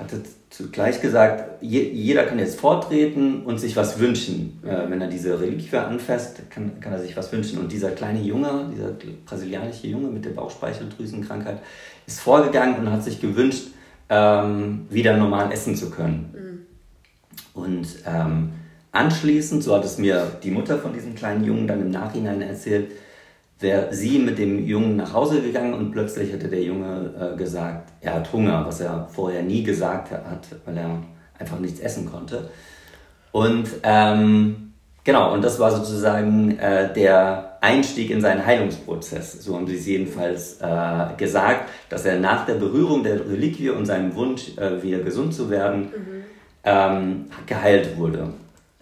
hatte 0.00 0.22
zugleich 0.48 1.00
gesagt, 1.00 1.62
je, 1.62 1.82
jeder 1.82 2.24
kann 2.24 2.38
jetzt 2.38 2.58
vortreten 2.58 3.42
und 3.44 3.58
sich 3.58 3.76
was 3.76 4.00
wünschen. 4.00 4.60
Äh, 4.64 4.90
wenn 4.90 5.00
er 5.00 5.08
diese 5.08 5.40
Reliquie 5.40 5.76
anfasst, 5.76 6.50
kann, 6.50 6.80
kann 6.80 6.92
er 6.92 7.00
sich 7.00 7.16
was 7.16 7.30
wünschen. 7.32 7.58
Und 7.58 7.70
dieser 7.70 7.90
kleine 7.90 8.20
Junge, 8.20 8.70
dieser 8.74 8.92
brasilianische 9.26 9.86
Junge 9.86 10.08
mit 10.08 10.24
der 10.24 10.30
Bauchspeicheldrüsenkrankheit, 10.30 11.58
ist 12.06 12.20
vorgegangen 12.20 12.76
und 12.78 12.90
hat 12.90 13.04
sich 13.04 13.20
gewünscht, 13.20 13.68
ähm, 14.08 14.86
wieder 14.90 15.16
normal 15.16 15.52
essen 15.52 15.76
zu 15.76 15.90
können. 15.90 16.34
Mhm. 17.54 17.60
Und 17.62 17.86
ähm, 18.06 18.50
anschließend, 18.92 19.62
so 19.62 19.74
hat 19.76 19.84
es 19.84 19.98
mir 19.98 20.32
die 20.42 20.50
Mutter 20.50 20.78
von 20.78 20.92
diesem 20.92 21.14
kleinen 21.14 21.44
Jungen 21.44 21.68
dann 21.68 21.80
im 21.80 21.90
Nachhinein 21.90 22.42
erzählt, 22.42 22.90
wäre 23.60 23.94
sie 23.94 24.18
mit 24.18 24.38
dem 24.38 24.66
Jungen 24.66 24.96
nach 24.96 25.12
Hause 25.12 25.42
gegangen 25.42 25.74
und 25.74 25.92
plötzlich 25.92 26.32
hätte 26.32 26.48
der 26.48 26.62
Junge 26.62 27.32
äh, 27.34 27.36
gesagt, 27.36 27.92
er 28.00 28.14
hat 28.14 28.32
Hunger, 28.32 28.64
was 28.66 28.80
er 28.80 29.08
vorher 29.12 29.42
nie 29.42 29.62
gesagt 29.62 30.10
hat, 30.10 30.46
weil 30.64 30.76
er 30.78 31.02
einfach 31.38 31.58
nichts 31.58 31.80
essen 31.80 32.10
konnte. 32.10 32.48
Und 33.32 33.68
ähm, 33.82 34.72
genau, 35.04 35.32
und 35.32 35.42
das 35.44 35.58
war 35.58 35.70
sozusagen 35.70 36.58
äh, 36.58 36.92
der 36.92 37.58
Einstieg 37.60 38.10
in 38.10 38.20
seinen 38.20 38.44
Heilungsprozess. 38.44 39.44
So 39.44 39.54
haben 39.54 39.66
sie 39.66 39.76
es 39.76 39.86
jedenfalls 39.86 40.60
äh, 40.60 41.14
gesagt, 41.16 41.68
dass 41.90 42.06
er 42.06 42.18
nach 42.18 42.46
der 42.46 42.54
Berührung 42.54 43.02
der 43.02 43.28
Reliquie 43.28 43.70
und 43.70 43.84
seinem 43.84 44.14
Wunsch, 44.14 44.56
äh, 44.56 44.82
wieder 44.82 45.00
gesund 45.00 45.34
zu 45.34 45.50
werden, 45.50 45.82
mhm. 45.82 46.24
ähm, 46.64 47.26
geheilt 47.46 47.98
wurde. 47.98 48.32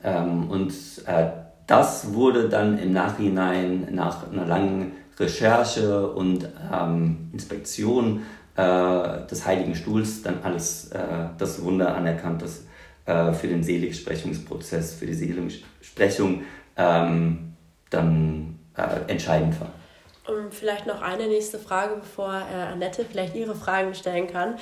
Ähm, 0.05 0.49
und 0.49 0.73
äh, 1.07 1.27
das 1.69 2.15
wurde 2.15 2.49
dann 2.49 2.79
im 2.79 2.93
Nachhinein 2.93 3.89
nach 3.93 4.33
einer 4.33 4.47
langen 4.47 4.93
Recherche 5.21 6.11
und 6.11 6.49
ähm, 6.73 7.29
Inspektion 7.33 8.25
äh, 8.57 9.27
des 9.31 9.47
Heiligen 9.47 9.75
Stuhls 9.75 10.23
dann 10.23 10.41
alles 10.43 10.91
äh, 10.91 10.99
das 11.37 11.63
Wunder 11.63 11.95
anerkannt, 11.95 12.43
das 12.43 12.65
äh, 13.05 13.33
für 13.33 13.49
den 13.49 13.63
Seligsprechungsprozess, 13.63 14.95
für 14.95 15.07
die 15.07 15.15
Seligsprechung 15.15 16.43
ähm, 16.77 17.53
dann 17.91 18.59
äh, 18.75 19.11
entscheidend 19.11 19.61
war. 19.61 19.73
Und 20.27 20.55
vielleicht 20.55 20.87
noch 20.87 21.03
eine 21.03 21.27
nächste 21.27 21.59
Frage, 21.59 21.97
bevor 21.97 22.33
äh, 22.33 22.73
Annette 22.73 23.05
vielleicht 23.05 23.35
ihre 23.35 23.55
Fragen 23.55 23.95
stellen 23.95 24.27
kann. 24.27 24.57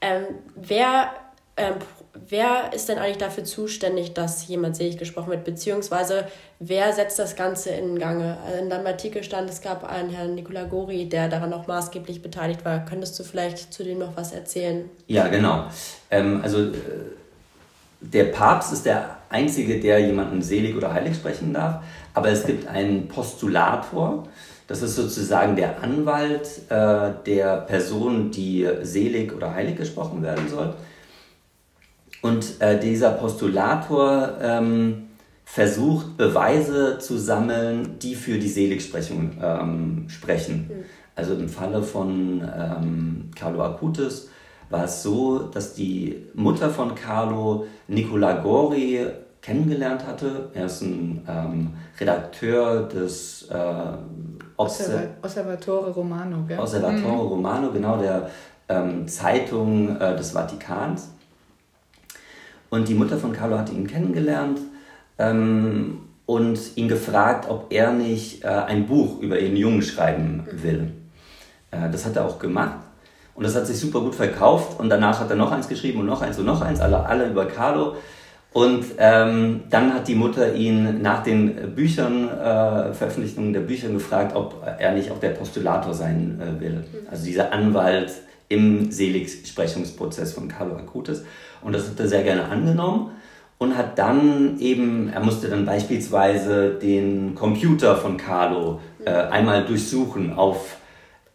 Ähm, 0.00 0.24
wer 0.56 1.10
ähm, 1.56 1.74
wer 2.14 2.72
ist 2.72 2.88
denn 2.88 2.98
eigentlich 2.98 3.18
dafür 3.18 3.44
zuständig, 3.44 4.14
dass 4.14 4.46
jemand 4.48 4.76
selig 4.76 4.98
gesprochen 4.98 5.30
wird, 5.30 5.44
beziehungsweise 5.44 6.26
wer 6.58 6.92
setzt 6.92 7.18
das 7.18 7.36
Ganze 7.36 7.70
in 7.70 7.98
Gange? 7.98 8.38
Also 8.44 8.58
in 8.58 8.70
deinem 8.70 8.86
Artikel 8.86 9.22
stand, 9.22 9.48
es 9.48 9.60
gab 9.60 9.84
einen 9.84 10.10
Herrn 10.10 10.34
Nicola 10.34 10.64
Gori, 10.64 11.08
der 11.08 11.28
daran 11.28 11.52
auch 11.52 11.66
maßgeblich 11.66 12.22
beteiligt 12.22 12.64
war. 12.64 12.84
Könntest 12.84 13.18
du 13.18 13.24
vielleicht 13.24 13.72
zu 13.72 13.84
dem 13.84 13.98
noch 13.98 14.16
was 14.16 14.32
erzählen? 14.32 14.88
Ja, 15.06 15.28
genau. 15.28 15.66
Ähm, 16.10 16.40
also 16.42 16.58
äh, 16.58 16.72
der 18.00 18.24
Papst 18.24 18.72
ist 18.72 18.86
der 18.86 19.16
Einzige, 19.28 19.78
der 19.78 20.00
jemanden 20.00 20.42
selig 20.42 20.76
oder 20.76 20.92
heilig 20.92 21.14
sprechen 21.16 21.52
darf, 21.52 21.84
aber 22.14 22.30
es 22.30 22.44
gibt 22.44 22.66
einen 22.66 23.06
Postulator, 23.08 24.26
das 24.66 24.82
ist 24.82 24.96
sozusagen 24.96 25.56
der 25.56 25.82
Anwalt 25.82 26.48
äh, 26.68 27.10
der 27.26 27.58
Person, 27.66 28.30
die 28.30 28.68
selig 28.82 29.32
oder 29.34 29.52
heilig 29.52 29.76
gesprochen 29.76 30.22
werden 30.22 30.48
soll. 30.48 30.74
Und 32.22 32.60
äh, 32.60 32.78
dieser 32.78 33.12
Postulator 33.12 34.34
ähm, 34.42 35.08
versucht, 35.44 36.16
Beweise 36.16 36.98
zu 36.98 37.18
sammeln, 37.18 37.98
die 37.98 38.14
für 38.14 38.38
die 38.38 38.48
Seligsprechung 38.48 39.38
ähm, 39.42 40.04
sprechen. 40.08 40.68
Mhm. 40.68 40.84
Also 41.16 41.34
im 41.34 41.48
Falle 41.48 41.82
von 41.82 42.42
ähm, 42.42 43.30
Carlo 43.34 43.62
Acutis 43.62 44.28
war 44.68 44.84
es 44.84 45.02
so, 45.02 45.38
dass 45.38 45.74
die 45.74 46.24
Mutter 46.34 46.70
von 46.70 46.94
Carlo 46.94 47.66
Nicola 47.88 48.34
Gori 48.34 49.06
kennengelernt 49.42 50.06
hatte. 50.06 50.50
Er 50.54 50.66
ist 50.66 50.82
ein 50.82 51.26
ähm, 51.28 51.70
Redakteur 51.98 52.82
des 52.82 53.48
äh, 53.50 54.56
Osservatore 54.56 55.90
Romano. 55.90 56.44
Gell? 56.46 56.58
Osservatore 56.58 57.24
mhm. 57.24 57.28
Romano, 57.28 57.72
genau, 57.72 57.96
der 57.96 58.30
ähm, 58.68 59.08
Zeitung 59.08 59.96
äh, 59.98 60.16
des 60.16 60.30
Vatikans. 60.32 61.10
Und 62.70 62.88
die 62.88 62.94
Mutter 62.94 63.18
von 63.18 63.32
Carlo 63.32 63.58
hatte 63.58 63.72
ihn 63.72 63.86
kennengelernt 63.86 64.60
ähm, 65.18 65.98
und 66.24 66.58
ihn 66.76 66.88
gefragt, 66.88 67.50
ob 67.50 67.72
er 67.72 67.92
nicht 67.92 68.44
äh, 68.44 68.48
ein 68.48 68.86
Buch 68.86 69.20
über 69.20 69.38
ihren 69.38 69.56
Jungen 69.56 69.82
schreiben 69.82 70.46
will. 70.52 70.92
Äh, 71.72 71.90
das 71.90 72.06
hat 72.06 72.16
er 72.16 72.24
auch 72.24 72.38
gemacht. 72.38 72.78
Und 73.34 73.44
das 73.44 73.56
hat 73.56 73.66
sich 73.66 73.78
super 73.78 74.00
gut 74.00 74.14
verkauft. 74.14 74.78
Und 74.78 74.88
danach 74.88 75.18
hat 75.18 75.30
er 75.30 75.36
noch 75.36 75.50
eins 75.50 75.68
geschrieben 75.68 76.00
und 76.00 76.06
noch 76.06 76.22
eins 76.22 76.38
und 76.38 76.46
noch 76.46 76.60
eins, 76.60 76.80
alle, 76.80 77.04
alle 77.04 77.28
über 77.28 77.46
Carlo. 77.46 77.96
Und 78.52 78.84
ähm, 78.98 79.62
dann 79.70 79.94
hat 79.94 80.08
die 80.08 80.16
Mutter 80.16 80.54
ihn 80.54 81.02
nach 81.02 81.22
den 81.22 81.74
Büchern, 81.74 82.28
äh, 82.28 82.92
Veröffentlichungen 82.92 83.52
der 83.52 83.60
Bücher 83.60 83.88
gefragt, 83.88 84.34
ob 84.34 84.64
er 84.78 84.92
nicht 84.92 85.10
auch 85.10 85.20
der 85.20 85.30
Postulator 85.30 85.94
sein 85.94 86.40
äh, 86.40 86.60
will. 86.60 86.84
Also 87.10 87.24
dieser 87.24 87.52
Anwalt 87.52 88.12
im 88.48 88.90
Seligsprechungsprozess 88.90 90.32
von 90.32 90.48
Carlo 90.48 90.74
Acutis. 90.76 91.22
Und 91.62 91.74
das 91.74 91.88
hat 91.88 92.00
er 92.00 92.08
sehr 92.08 92.22
gerne 92.22 92.44
angenommen 92.44 93.12
und 93.58 93.76
hat 93.76 93.98
dann 93.98 94.58
eben, 94.58 95.10
er 95.12 95.20
musste 95.20 95.48
dann 95.48 95.66
beispielsweise 95.66 96.70
den 96.70 97.34
Computer 97.34 97.96
von 97.96 98.16
Carlo 98.16 98.80
äh, 99.04 99.10
einmal 99.10 99.64
durchsuchen 99.64 100.32
auf 100.32 100.78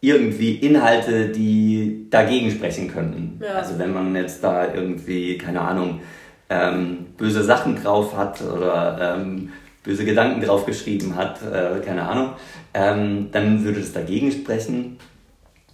irgendwie 0.00 0.56
Inhalte, 0.56 1.28
die 1.28 2.06
dagegen 2.10 2.50
sprechen 2.50 2.88
könnten. 2.88 3.40
Ja. 3.42 3.54
Also 3.54 3.78
wenn 3.78 3.92
man 3.92 4.14
jetzt 4.14 4.42
da 4.42 4.72
irgendwie, 4.74 5.38
keine 5.38 5.60
Ahnung, 5.60 6.00
ähm, 6.48 7.06
böse 7.16 7.42
Sachen 7.42 7.80
drauf 7.80 8.16
hat 8.16 8.40
oder 8.42 9.16
ähm, 9.18 9.50
böse 9.82 10.04
Gedanken 10.04 10.40
drauf 10.40 10.66
geschrieben 10.66 11.14
hat, 11.16 11.40
äh, 11.42 11.80
keine 11.84 12.08
Ahnung, 12.08 12.30
ähm, 12.74 13.28
dann 13.32 13.64
würde 13.64 13.80
das 13.80 13.92
dagegen 13.92 14.30
sprechen. 14.30 14.98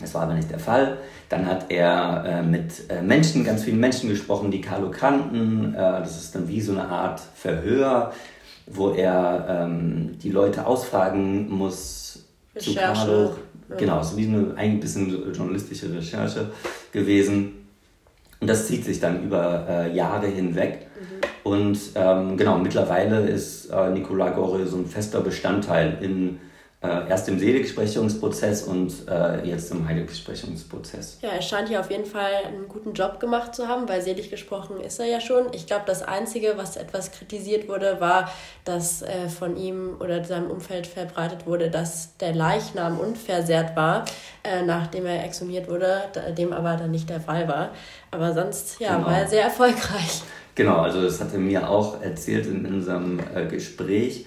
Das 0.02 0.14
war 0.14 0.22
aber 0.22 0.34
nicht 0.34 0.50
der 0.50 0.58
Fall. 0.58 0.98
Dann 1.28 1.46
hat 1.46 1.70
er 1.70 2.24
äh, 2.26 2.42
mit 2.42 2.90
äh, 2.90 3.00
Menschen, 3.00 3.44
ganz 3.44 3.64
vielen 3.64 3.80
Menschen 3.80 4.10
gesprochen, 4.10 4.50
die 4.50 4.60
Carlo 4.60 4.90
kannten. 4.90 5.74
Äh, 5.74 5.78
das 5.78 6.18
ist 6.22 6.34
dann 6.34 6.48
wie 6.48 6.60
so 6.60 6.72
eine 6.72 6.88
Art 6.88 7.20
Verhör, 7.34 8.12
wo 8.66 8.90
er 8.90 9.46
ähm, 9.48 10.18
die 10.22 10.30
Leute 10.30 10.66
ausfragen 10.66 11.48
muss 11.48 12.24
Recherche. 12.54 12.74
zu 12.74 12.74
Carlo. 12.74 13.34
Ja. 13.70 13.76
Genau, 13.76 14.02
so 14.02 14.16
wie 14.16 14.26
eine 14.26 14.54
ein 14.56 14.80
bisschen 14.80 15.32
journalistische 15.32 15.94
Recherche 15.94 16.50
gewesen. 16.92 17.52
Und 18.40 18.48
das 18.48 18.66
zieht 18.66 18.84
sich 18.84 19.00
dann 19.00 19.24
über 19.24 19.66
äh, 19.68 19.94
Jahre 19.94 20.26
hinweg. 20.26 20.88
Mhm. 20.96 21.50
Und 21.50 21.78
ähm, 21.94 22.36
genau, 22.36 22.58
mittlerweile 22.58 23.20
ist 23.20 23.70
äh, 23.70 23.90
Nicola 23.90 24.30
Gore 24.30 24.66
so 24.66 24.76
ein 24.76 24.86
fester 24.86 25.20
Bestandteil 25.20 25.98
in 26.00 26.40
äh, 26.82 27.08
erst 27.08 27.28
im 27.28 27.38
Seligsprechungsprozess 27.38 28.64
und 28.64 29.08
äh, 29.08 29.46
jetzt 29.46 29.70
im 29.70 29.86
Heiligsprechungsprozess. 29.86 31.18
Ja, 31.22 31.28
er 31.28 31.42
scheint 31.42 31.68
hier 31.68 31.78
auf 31.78 31.90
jeden 31.90 32.06
Fall 32.06 32.32
einen 32.44 32.66
guten 32.66 32.92
Job 32.92 33.20
gemacht 33.20 33.54
zu 33.54 33.68
haben, 33.68 33.88
weil 33.88 34.02
selig 34.02 34.30
gesprochen 34.30 34.80
ist 34.80 34.98
er 34.98 35.06
ja 35.06 35.20
schon. 35.20 35.46
Ich 35.52 35.66
glaube, 35.66 35.84
das 35.86 36.02
Einzige, 36.02 36.54
was 36.56 36.76
etwas 36.76 37.12
kritisiert 37.12 37.68
wurde, 37.68 38.00
war, 38.00 38.32
dass 38.64 39.02
äh, 39.02 39.28
von 39.28 39.56
ihm 39.56 39.96
oder 40.00 40.24
seinem 40.24 40.50
Umfeld 40.50 40.88
verbreitet 40.88 41.46
wurde, 41.46 41.70
dass 41.70 42.16
der 42.16 42.34
Leichnam 42.34 42.98
unversehrt 42.98 43.76
war, 43.76 44.04
äh, 44.42 44.62
nachdem 44.62 45.06
er 45.06 45.24
exhumiert 45.24 45.68
wurde, 45.70 46.02
dem 46.36 46.52
aber 46.52 46.76
dann 46.76 46.90
nicht 46.90 47.08
der 47.08 47.20
Fall 47.20 47.46
war. 47.46 47.70
Aber 48.10 48.32
sonst, 48.32 48.80
ja, 48.80 48.96
genau. 48.96 49.06
war 49.06 49.18
er 49.18 49.28
sehr 49.28 49.44
erfolgreich. 49.44 50.22
Genau, 50.54 50.78
also 50.78 51.00
das 51.00 51.20
hat 51.20 51.32
er 51.32 51.38
mir 51.38 51.68
auch 51.68 52.02
erzählt 52.02 52.46
in 52.46 52.66
unserem 52.66 53.20
äh, 53.34 53.46
Gespräch 53.46 54.26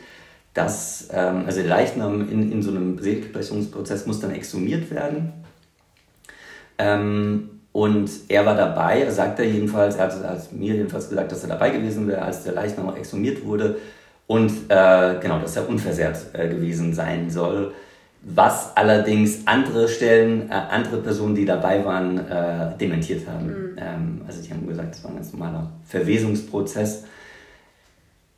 dass 0.55 1.09
ähm, 1.13 1.43
also 1.45 1.59
der 1.59 1.69
Leichnam 1.69 2.27
in, 2.27 2.51
in 2.51 2.63
so 2.63 2.71
einem 2.71 2.97
Seelbrechungsprozess 2.97 4.07
muss 4.07 4.21
dann 4.21 4.31
exhumiert 4.31 4.89
werden. 4.89 5.33
Ähm, 6.77 7.49
und 7.73 8.09
er 8.29 8.45
war 8.45 8.55
dabei, 8.55 9.09
sagt 9.11 9.37
er 9.39 9.45
jedenfalls, 9.45 9.97
er 9.97 10.05
hat, 10.05 10.23
hat, 10.23 10.53
mir 10.53 10.75
jedenfalls 10.75 11.09
gesagt, 11.09 11.31
dass 11.31 11.43
er 11.43 11.49
dabei 11.49 11.71
gewesen 11.71 12.07
wäre, 12.07 12.21
als 12.21 12.43
der 12.43 12.53
Leichnam 12.53 12.95
exhumiert 12.95 13.45
wurde 13.45 13.75
und 14.27 14.49
äh, 14.69 15.15
genau, 15.21 15.39
dass 15.39 15.57
er 15.57 15.67
unversehrt 15.67 16.17
äh, 16.33 16.47
gewesen 16.47 16.93
sein 16.93 17.29
soll. 17.29 17.73
Was 18.21 18.75
allerdings 18.77 19.45
andere 19.45 19.89
Stellen, 19.89 20.49
äh, 20.49 20.53
andere 20.53 20.97
Personen, 21.01 21.35
die 21.35 21.43
dabei 21.45 21.83
waren, 21.83 22.17
äh, 22.17 22.77
dementiert 22.79 23.27
haben. 23.27 23.47
Mhm. 23.47 23.77
Ähm, 23.77 24.21
also 24.25 24.41
die 24.41 24.51
haben 24.51 24.65
gesagt, 24.65 24.95
es 24.95 25.03
war 25.03 25.11
ein 25.11 25.17
ganz 25.17 25.33
normaler 25.33 25.69
Verwesungsprozess. 25.85 27.03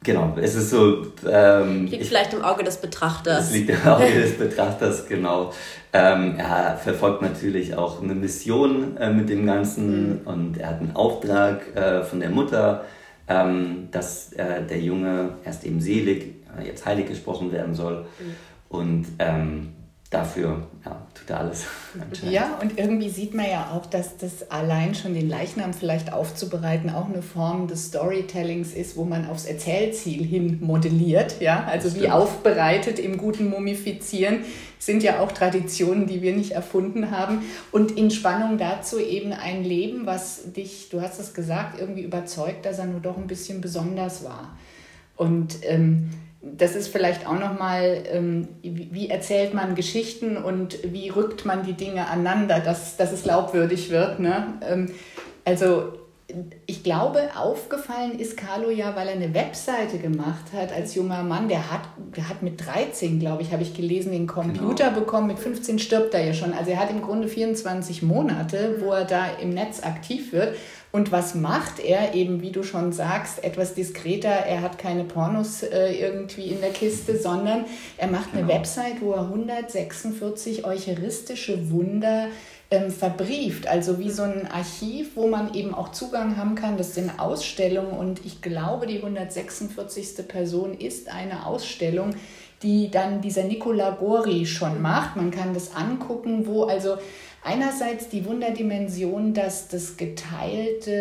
Genau, 0.03 0.35
es 0.39 0.55
ist 0.55 0.69
so. 0.69 1.07
Ähm, 1.29 1.87
liegt 1.87 2.03
ich, 2.03 2.07
vielleicht 2.07 2.33
im 2.33 2.41
Auge 2.41 2.63
des 2.63 2.77
Betrachters. 2.77 3.47
Es 3.47 3.53
liegt 3.53 3.69
im 3.71 3.85
Auge 3.85 4.05
des 4.13 4.37
Betrachters, 4.37 5.07
genau. 5.07 5.51
Ähm, 5.91 6.35
er 6.37 6.77
verfolgt 6.77 7.21
natürlich 7.21 7.75
auch 7.75 8.01
eine 8.01 8.13
Mission 8.13 8.95
äh, 8.97 9.11
mit 9.11 9.29
dem 9.29 9.45
Ganzen 9.45 10.21
mhm. 10.21 10.27
und 10.27 10.57
er 10.57 10.69
hat 10.69 10.79
einen 10.79 10.95
Auftrag 10.95 11.75
äh, 11.75 12.03
von 12.03 12.19
der 12.19 12.29
Mutter, 12.29 12.85
ähm, 13.27 13.89
dass 13.91 14.31
äh, 14.33 14.63
der 14.63 14.79
Junge 14.79 15.35
erst 15.43 15.65
eben 15.65 15.81
selig, 15.81 16.35
äh, 16.57 16.67
jetzt 16.67 16.85
heilig 16.85 17.07
gesprochen 17.07 17.51
werden 17.51 17.73
soll. 17.73 18.05
Mhm. 18.19 18.35
Und 18.69 19.05
ähm, 19.19 19.73
dafür 20.09 20.65
ja, 20.85 21.05
tut 21.13 21.29
er 21.29 21.39
alles. 21.41 21.65
Ja, 22.29 22.57
und 22.61 22.77
irgendwie 22.77 23.09
sieht 23.09 23.33
man 23.33 23.49
ja 23.49 23.71
auch, 23.73 23.85
dass 23.85 24.17
das 24.17 24.49
allein 24.51 24.95
schon 24.95 25.13
den 25.13 25.27
Leichnam 25.27 25.73
vielleicht 25.73 26.13
aufzubereiten 26.13 26.89
auch 26.89 27.07
eine 27.09 27.21
Form 27.21 27.67
des 27.67 27.87
Storytellings 27.87 28.73
ist, 28.73 28.95
wo 28.95 29.03
man 29.03 29.27
aufs 29.27 29.45
Erzählziel 29.45 30.23
hin 30.23 30.59
modelliert. 30.61 31.41
Ja, 31.41 31.65
also 31.65 31.93
wie 31.95 32.09
aufbereitet 32.09 32.99
im 32.99 33.17
guten 33.17 33.49
Mumifizieren 33.49 34.39
sind 34.79 35.03
ja 35.03 35.19
auch 35.19 35.31
Traditionen, 35.31 36.07
die 36.07 36.21
wir 36.21 36.35
nicht 36.35 36.51
erfunden 36.51 37.11
haben. 37.11 37.41
Und 37.71 37.91
in 37.91 38.11
Spannung 38.11 38.57
dazu 38.57 38.99
eben 38.99 39.33
ein 39.33 39.63
Leben, 39.63 40.05
was 40.05 40.53
dich, 40.53 40.89
du 40.89 41.01
hast 41.01 41.19
es 41.19 41.33
gesagt, 41.33 41.79
irgendwie 41.79 42.03
überzeugt, 42.03 42.65
dass 42.65 42.79
er 42.79 42.85
nur 42.85 43.01
doch 43.01 43.17
ein 43.17 43.27
bisschen 43.27 43.59
besonders 43.59 44.23
war. 44.23 44.55
Und 45.15 45.57
ähm, 45.63 46.11
das 46.41 46.75
ist 46.75 46.89
vielleicht 46.89 47.27
auch 47.27 47.39
nochmal, 47.39 48.03
ähm, 48.11 48.47
wie 48.61 49.09
erzählt 49.09 49.53
man 49.53 49.75
Geschichten 49.75 50.37
und 50.37 50.77
wie 50.83 51.09
rückt 51.09 51.45
man 51.45 51.63
die 51.63 51.73
Dinge 51.73 52.07
aneinander, 52.07 52.59
dass, 52.59 52.95
dass 52.97 53.11
es 53.11 53.23
glaubwürdig 53.23 53.89
wird. 53.89 54.19
Ne? 54.19 54.53
Ähm, 54.61 54.91
also 55.45 55.93
ich 56.65 56.83
glaube, 56.83 57.29
aufgefallen 57.37 58.19
ist 58.19 58.35
Carlo 58.35 58.69
ja, 58.69 58.95
weil 58.95 59.07
er 59.07 59.13
eine 59.13 59.33
Webseite 59.33 59.97
gemacht 59.97 60.51
hat 60.53 60.73
als 60.73 60.93
junger 60.93 61.23
Mann. 61.23 61.47
Der 61.47 61.71
hat, 61.71 61.81
der 62.17 62.27
hat 62.27 62.43
mit 62.43 62.65
13, 62.65 63.19
glaube 63.19 63.43
ich, 63.43 63.53
habe 63.53 63.63
ich 63.63 63.73
gelesen, 63.73 64.11
den 64.11 64.27
Computer 64.27 64.89
genau. 64.89 64.99
bekommen. 64.99 65.27
Mit 65.27 65.39
15 65.39 65.79
stirbt 65.79 66.13
er 66.13 66.25
ja 66.25 66.33
schon. 66.33 66.53
Also 66.53 66.71
er 66.71 66.79
hat 66.79 66.89
im 66.89 67.01
Grunde 67.01 67.29
24 67.29 68.03
Monate, 68.03 68.75
wo 68.81 68.91
er 68.91 69.05
da 69.05 69.27
im 69.41 69.51
Netz 69.51 69.81
aktiv 69.81 70.33
wird. 70.33 70.55
Und 70.91 71.11
was 71.11 71.35
macht 71.35 71.79
er 71.79 72.15
eben, 72.15 72.41
wie 72.41 72.51
du 72.51 72.63
schon 72.63 72.91
sagst, 72.91 73.43
etwas 73.43 73.73
diskreter? 73.73 74.29
Er 74.29 74.61
hat 74.61 74.77
keine 74.77 75.03
Pornos 75.03 75.63
äh, 75.63 75.93
irgendwie 75.93 76.47
in 76.47 76.61
der 76.61 76.71
Kiste, 76.71 77.17
sondern 77.17 77.65
er 77.97 78.07
macht 78.07 78.31
genau. 78.31 78.43
eine 78.43 78.53
Website, 78.53 79.01
wo 79.01 79.11
er 79.11 79.23
146 79.23 80.65
eucharistische 80.65 81.69
Wunder 81.69 82.27
ähm, 82.69 82.91
verbrieft, 82.91 83.67
also 83.67 83.99
wie 83.99 84.11
so 84.11 84.23
ein 84.23 84.47
Archiv, 84.47 85.15
wo 85.15 85.27
man 85.27 85.53
eben 85.53 85.73
auch 85.73 85.91
Zugang 85.91 86.37
haben 86.37 86.55
kann. 86.55 86.77
Das 86.77 86.95
sind 86.95 87.19
Ausstellungen 87.19 87.91
und 87.91 88.25
ich 88.25 88.41
glaube, 88.41 88.87
die 88.87 88.97
146. 88.97 90.27
Person 90.27 90.73
ist 90.73 91.09
eine 91.09 91.45
Ausstellung, 91.45 92.15
die 92.63 92.89
dann 92.89 93.21
dieser 93.21 93.43
Nicola 93.43 93.91
Gori 93.91 94.45
schon 94.45 94.81
macht. 94.81 95.15
Man 95.15 95.31
kann 95.31 95.53
das 95.53 95.75
angucken, 95.75 96.47
wo 96.47 96.63
also 96.63 96.97
einerseits 97.43 98.09
die 98.09 98.25
Wunderdimension, 98.25 99.33
dass 99.33 99.67
das 99.67 99.97
geteilte 99.97 100.91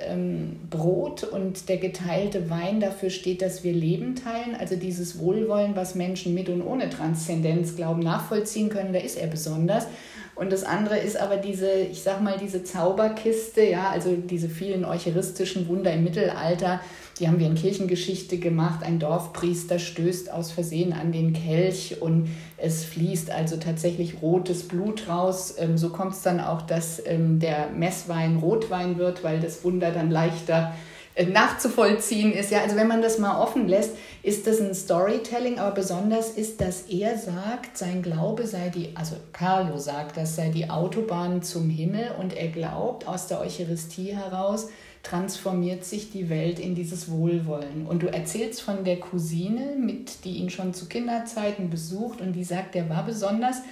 ähm, 0.00 0.56
Brot 0.68 1.24
und 1.24 1.68
der 1.68 1.78
geteilte 1.78 2.50
Wein 2.50 2.80
dafür 2.80 3.10
steht, 3.10 3.42
dass 3.42 3.64
wir 3.64 3.72
Leben 3.72 4.16
teilen. 4.16 4.54
Also 4.58 4.76
dieses 4.76 5.18
Wohlwollen, 5.18 5.76
was 5.76 5.94
Menschen 5.94 6.34
mit 6.34 6.48
und 6.48 6.62
ohne 6.62 6.90
Transzendenz 6.90 7.76
glauben, 7.76 8.00
nachvollziehen 8.00 8.68
können, 8.68 8.92
da 8.92 8.98
ist 9.00 9.16
er 9.16 9.28
besonders. 9.28 9.86
Und 10.34 10.52
das 10.52 10.64
andere 10.64 10.98
ist 10.98 11.16
aber 11.16 11.36
diese, 11.36 11.70
ich 11.72 12.02
sag 12.02 12.20
mal, 12.20 12.36
diese 12.38 12.64
Zauberkiste, 12.64 13.62
ja, 13.62 13.90
also 13.90 14.16
diese 14.16 14.48
vielen 14.48 14.84
eucharistischen 14.84 15.68
Wunder 15.68 15.92
im 15.92 16.02
Mittelalter, 16.02 16.80
die 17.18 17.28
haben 17.28 17.38
wir 17.38 17.46
in 17.46 17.54
Kirchengeschichte 17.54 18.38
gemacht. 18.38 18.82
Ein 18.82 18.98
Dorfpriester 18.98 19.78
stößt 19.78 20.32
aus 20.32 20.50
Versehen 20.50 20.92
an 20.92 21.12
den 21.12 21.32
Kelch 21.32 22.02
und 22.02 22.28
es 22.56 22.84
fließt 22.84 23.30
also 23.30 23.56
tatsächlich 23.56 24.20
rotes 24.20 24.66
Blut 24.66 25.08
raus. 25.08 25.54
Ähm, 25.58 25.78
so 25.78 25.90
kommt 25.90 26.14
es 26.14 26.22
dann 26.22 26.40
auch, 26.40 26.62
dass 26.62 27.00
ähm, 27.06 27.38
der 27.38 27.70
Messwein 27.70 28.36
Rotwein 28.38 28.98
wird, 28.98 29.22
weil 29.22 29.40
das 29.40 29.62
Wunder 29.64 29.92
dann 29.92 30.10
leichter 30.10 30.74
äh, 31.14 31.26
nachzuvollziehen 31.26 32.32
ist. 32.32 32.50
Ja, 32.50 32.62
also 32.62 32.74
wenn 32.74 32.88
man 32.88 33.00
das 33.00 33.18
mal 33.18 33.40
offen 33.40 33.68
lässt, 33.68 33.96
ist 34.24 34.48
das 34.48 34.60
ein 34.60 34.74
Storytelling, 34.74 35.60
aber 35.60 35.72
besonders 35.72 36.30
ist, 36.30 36.60
dass 36.60 36.82
er 36.82 37.16
sagt, 37.16 37.78
sein 37.78 38.02
Glaube 38.02 38.48
sei 38.48 38.70
die, 38.70 38.90
also 38.96 39.14
Carlo 39.32 39.78
sagt, 39.78 40.16
das 40.16 40.34
sei 40.34 40.48
die 40.48 40.68
Autobahn 40.68 41.42
zum 41.42 41.70
Himmel 41.70 42.10
und 42.18 42.36
er 42.36 42.48
glaubt 42.48 43.06
aus 43.06 43.28
der 43.28 43.40
Eucharistie 43.40 44.16
heraus, 44.16 44.68
transformiert 45.04 45.84
sich 45.84 46.10
die 46.10 46.28
Welt 46.28 46.58
in 46.58 46.74
dieses 46.74 47.10
Wohlwollen. 47.10 47.86
Und 47.86 48.02
du 48.02 48.12
erzählst 48.12 48.62
von 48.62 48.84
der 48.84 48.98
Cousine, 48.98 49.76
mit, 49.78 50.24
die 50.24 50.38
ihn 50.38 50.50
schon 50.50 50.74
zu 50.74 50.86
Kinderzeiten 50.86 51.70
besucht 51.70 52.20
und 52.20 52.32
die 52.32 52.42
sagt, 52.42 52.74
der 52.74 52.88
war 52.88 53.04
besonders. 53.04 53.62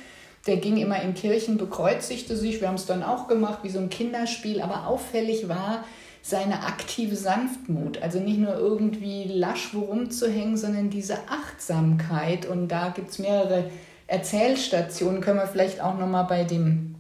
Der 0.46 0.58
ging 0.58 0.76
immer 0.76 1.00
in 1.02 1.14
Kirchen, 1.14 1.56
bekreuzigte 1.56 2.36
sich. 2.36 2.60
Wir 2.60 2.68
haben 2.68 2.74
es 2.74 2.86
dann 2.86 3.02
auch 3.02 3.28
gemacht, 3.28 3.60
wie 3.62 3.70
so 3.70 3.78
ein 3.78 3.90
Kinderspiel. 3.90 4.60
Aber 4.60 4.86
auffällig 4.86 5.48
war 5.48 5.84
seine 6.20 6.64
aktive 6.64 7.16
Sanftmut. 7.16 8.02
Also 8.02 8.20
nicht 8.20 8.38
nur 8.38 8.54
irgendwie 8.54 9.24
lasch 9.24 9.72
wo 9.72 9.80
rumzuhängen, 9.80 10.56
sondern 10.56 10.90
diese 10.90 11.16
Achtsamkeit. 11.28 12.44
Und 12.44 12.68
da 12.68 12.90
gibt 12.90 13.10
es 13.10 13.18
mehrere 13.18 13.70
Erzählstationen. 14.06 15.22
Können 15.22 15.38
wir 15.38 15.46
vielleicht 15.46 15.80
auch 15.80 15.98
nochmal 15.98 16.24
bei 16.24 16.44
dem 16.44 16.91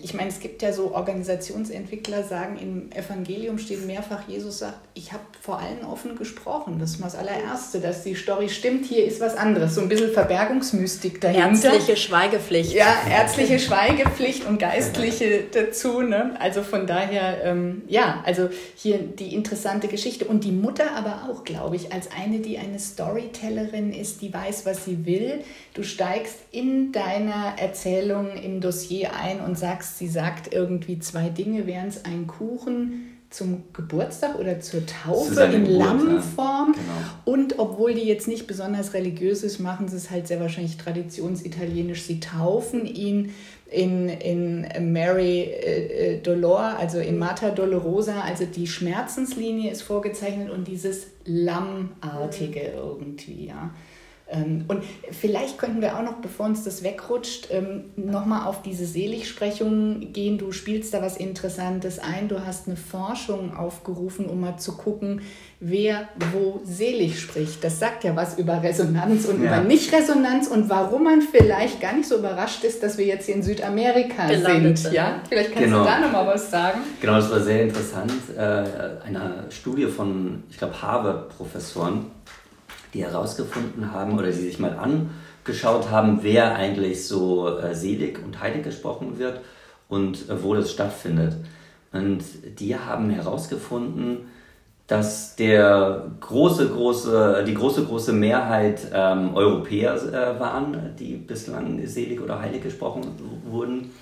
ich 0.02 0.14
meine, 0.14 0.28
es 0.28 0.40
gibt 0.40 0.62
ja 0.62 0.72
so 0.72 0.94
Organisationsentwickler, 0.94 2.24
sagen, 2.24 2.58
im 2.58 2.92
Evangelium 2.92 3.58
steht 3.58 3.86
mehrfach, 3.86 4.28
Jesus 4.28 4.58
sagt, 4.58 4.78
ich 4.94 5.12
habe 5.12 5.22
vor 5.40 5.58
allen 5.58 5.84
offen 5.84 6.16
gesprochen. 6.16 6.78
Das 6.78 6.90
ist 6.90 7.00
mal 7.00 7.06
das 7.06 7.16
allererste, 7.16 7.80
dass 7.80 8.02
die 8.02 8.14
Story 8.14 8.48
stimmt. 8.48 8.86
Hier 8.86 9.04
ist 9.04 9.20
was 9.20 9.36
anderes. 9.36 9.74
So 9.74 9.80
ein 9.80 9.88
bisschen 9.88 10.12
Verbergungsmystik 10.12 11.20
dahinter. 11.20 11.72
Ärztliche 11.72 11.96
Schweigepflicht. 11.96 12.72
Ja, 12.72 12.94
ärztliche 13.10 13.58
Schweigepflicht 13.58 14.46
und 14.46 14.58
geistliche 14.58 15.44
dazu. 15.52 16.02
Ne? 16.02 16.36
Also 16.38 16.62
von 16.62 16.86
daher, 16.86 17.42
ähm, 17.44 17.82
ja, 17.88 18.22
also 18.26 18.50
hier 18.74 18.98
die 18.98 19.34
interessante 19.34 19.88
Geschichte. 19.88 20.26
Und 20.26 20.44
die 20.44 20.52
Mutter 20.52 20.92
aber 20.94 21.28
auch, 21.30 21.44
glaube 21.44 21.76
ich, 21.76 21.92
als 21.92 22.10
eine, 22.12 22.40
die 22.40 22.58
eine 22.58 22.78
Storytellerin 22.78 23.92
ist, 23.92 24.20
die 24.22 24.32
weiß, 24.32 24.66
was 24.66 24.84
sie 24.84 25.06
will. 25.06 25.40
Du 25.74 25.82
steigst 25.82 26.36
in 26.52 26.92
deiner 26.92 27.54
Erzählung 27.58 28.36
im 28.36 28.60
Dossier 28.60 29.10
ein 29.14 29.40
und 29.40 29.58
sagst, 29.58 29.89
sagst, 29.90 29.98
sie 29.98 30.08
sagt 30.08 30.52
irgendwie 30.52 30.98
zwei 30.98 31.28
Dinge, 31.28 31.66
wären 31.66 31.88
es 31.88 32.04
ein 32.04 32.26
Kuchen 32.26 33.16
zum 33.30 33.62
Geburtstag 33.72 34.38
oder 34.38 34.58
zur 34.60 34.84
Taufe 34.86 35.42
in 35.44 35.66
Lammform. 35.66 36.72
Genau. 36.72 37.36
Und 37.36 37.58
obwohl 37.58 37.94
die 37.94 38.02
jetzt 38.02 38.26
nicht 38.26 38.48
besonders 38.48 38.92
religiös 38.92 39.44
ist, 39.44 39.60
machen 39.60 39.88
sie 39.88 39.96
es 39.96 40.10
halt 40.10 40.26
sehr 40.26 40.40
wahrscheinlich 40.40 40.78
traditionsitalienisch. 40.78 42.02
Sie 42.02 42.18
taufen 42.18 42.86
ihn 42.86 43.32
in, 43.70 44.08
in 44.08 44.92
Mary 44.92 45.42
äh, 45.42 46.16
äh, 46.16 46.20
Dolor, 46.20 46.76
also 46.76 46.98
in 46.98 47.18
Mata 47.18 47.50
Dolorosa, 47.50 48.22
also 48.22 48.44
die 48.46 48.66
Schmerzenslinie 48.66 49.70
ist 49.70 49.82
vorgezeichnet 49.82 50.50
und 50.50 50.66
dieses 50.66 51.06
Lammartige 51.24 52.72
irgendwie, 52.74 53.46
ja. 53.46 53.70
Ähm, 54.30 54.64
und 54.68 54.84
vielleicht 55.10 55.58
könnten 55.58 55.80
wir 55.80 55.96
auch 55.96 56.02
noch, 56.02 56.16
bevor 56.16 56.46
uns 56.46 56.64
das 56.64 56.82
wegrutscht, 56.82 57.48
ähm, 57.50 57.84
nochmal 57.96 58.46
auf 58.46 58.62
diese 58.62 58.86
Seligsprechung 58.86 60.12
gehen. 60.12 60.38
Du 60.38 60.52
spielst 60.52 60.94
da 60.94 61.02
was 61.02 61.16
Interessantes 61.16 61.98
ein. 61.98 62.28
Du 62.28 62.44
hast 62.44 62.68
eine 62.68 62.76
Forschung 62.76 63.56
aufgerufen, 63.56 64.26
um 64.26 64.40
mal 64.40 64.56
zu 64.58 64.76
gucken, 64.76 65.22
wer 65.58 66.08
wo 66.32 66.60
selig 66.64 67.20
spricht. 67.20 67.62
Das 67.64 67.78
sagt 67.78 68.04
ja 68.04 68.16
was 68.16 68.38
über 68.38 68.62
Resonanz 68.62 69.26
und 69.26 69.42
ja. 69.42 69.48
über 69.48 69.68
Nicht-Resonanz 69.68 70.48
und 70.48 70.70
warum 70.70 71.04
man 71.04 71.22
vielleicht 71.22 71.80
gar 71.80 71.94
nicht 71.94 72.08
so 72.08 72.16
überrascht 72.16 72.64
ist, 72.64 72.82
dass 72.82 72.96
wir 72.98 73.06
jetzt 73.06 73.26
hier 73.26 73.34
in 73.34 73.42
Südamerika 73.42 74.26
Gelandet 74.28 74.78
sind. 74.78 74.94
Ja? 74.94 75.20
Vielleicht 75.28 75.52
kannst 75.52 75.64
genau. 75.64 75.80
du 75.80 75.84
da 75.84 76.00
nochmal 76.00 76.26
was 76.28 76.50
sagen. 76.50 76.80
Genau, 77.00 77.14
das 77.14 77.30
war 77.30 77.40
sehr 77.40 77.62
interessant. 77.62 78.12
Äh, 78.36 78.40
eine 79.04 79.46
Studie 79.50 79.86
von, 79.86 80.44
ich 80.50 80.56
glaube, 80.56 80.80
Harvard-Professoren 80.80 82.06
die 82.94 83.04
herausgefunden 83.04 83.92
haben 83.92 84.18
oder 84.18 84.26
die 84.26 84.32
sich 84.32 84.58
mal 84.58 84.76
angeschaut 84.76 85.90
haben, 85.90 86.20
wer 86.22 86.54
eigentlich 86.54 87.06
so 87.06 87.58
äh, 87.58 87.74
selig 87.74 88.22
und 88.24 88.40
heilig 88.40 88.64
gesprochen 88.64 89.18
wird 89.18 89.40
und 89.88 90.28
äh, 90.28 90.42
wo 90.42 90.54
das 90.54 90.70
stattfindet. 90.70 91.36
Und 91.92 92.22
die 92.58 92.76
haben 92.76 93.10
herausgefunden, 93.10 94.28
dass 94.86 95.36
der 95.36 96.10
große, 96.18 96.68
große, 96.68 97.44
die 97.46 97.54
große, 97.54 97.84
große 97.84 98.12
Mehrheit 98.12 98.80
ähm, 98.92 99.34
Europäer 99.34 99.94
äh, 99.94 100.40
waren, 100.40 100.96
die 100.98 101.14
bislang 101.14 101.86
selig 101.86 102.20
oder 102.20 102.40
heilig 102.40 102.62
gesprochen 102.62 103.02
wurden. 103.48 103.92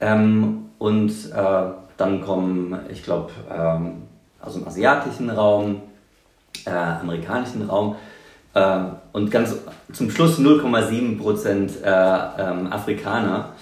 Ähm, 0.00 0.70
und 0.78 1.10
äh, 1.10 1.64
dann 1.98 2.22
kommen, 2.22 2.78
ich 2.90 3.02
glaube, 3.02 3.30
ähm, 3.50 4.04
aus 4.40 4.54
dem 4.54 4.66
asiatischen 4.66 5.28
Raum, 5.28 5.82
äh, 6.64 6.70
amerikanischen 6.70 7.68
Raum, 7.68 7.96
und 8.54 9.30
ganz 9.30 9.56
zum 9.92 10.10
Schluss 10.10 10.38
0,7 10.38 11.18
Prozent 11.18 11.72
äh, 11.82 11.88
ähm, 11.88 12.70
Afrikaner, 12.70 13.54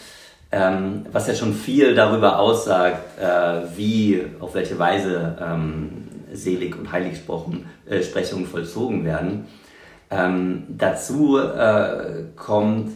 ähm, 0.52 1.06
was 1.12 1.28
ja 1.28 1.34
schon 1.34 1.54
viel 1.54 1.94
darüber 1.94 2.38
aussagt, 2.38 3.18
äh, 3.20 3.76
wie, 3.76 4.24
auf 4.40 4.54
welche 4.54 4.78
Weise 4.78 5.36
ähm, 5.40 6.08
Selig- 6.32 6.76
und 6.76 6.90
Heiligsprechungen 6.90 7.64
äh, 7.86 8.46
vollzogen 8.46 9.04
werden. 9.04 9.46
Ähm, 10.10 10.64
dazu 10.68 11.38
äh, 11.38 12.24
kommt, 12.34 12.92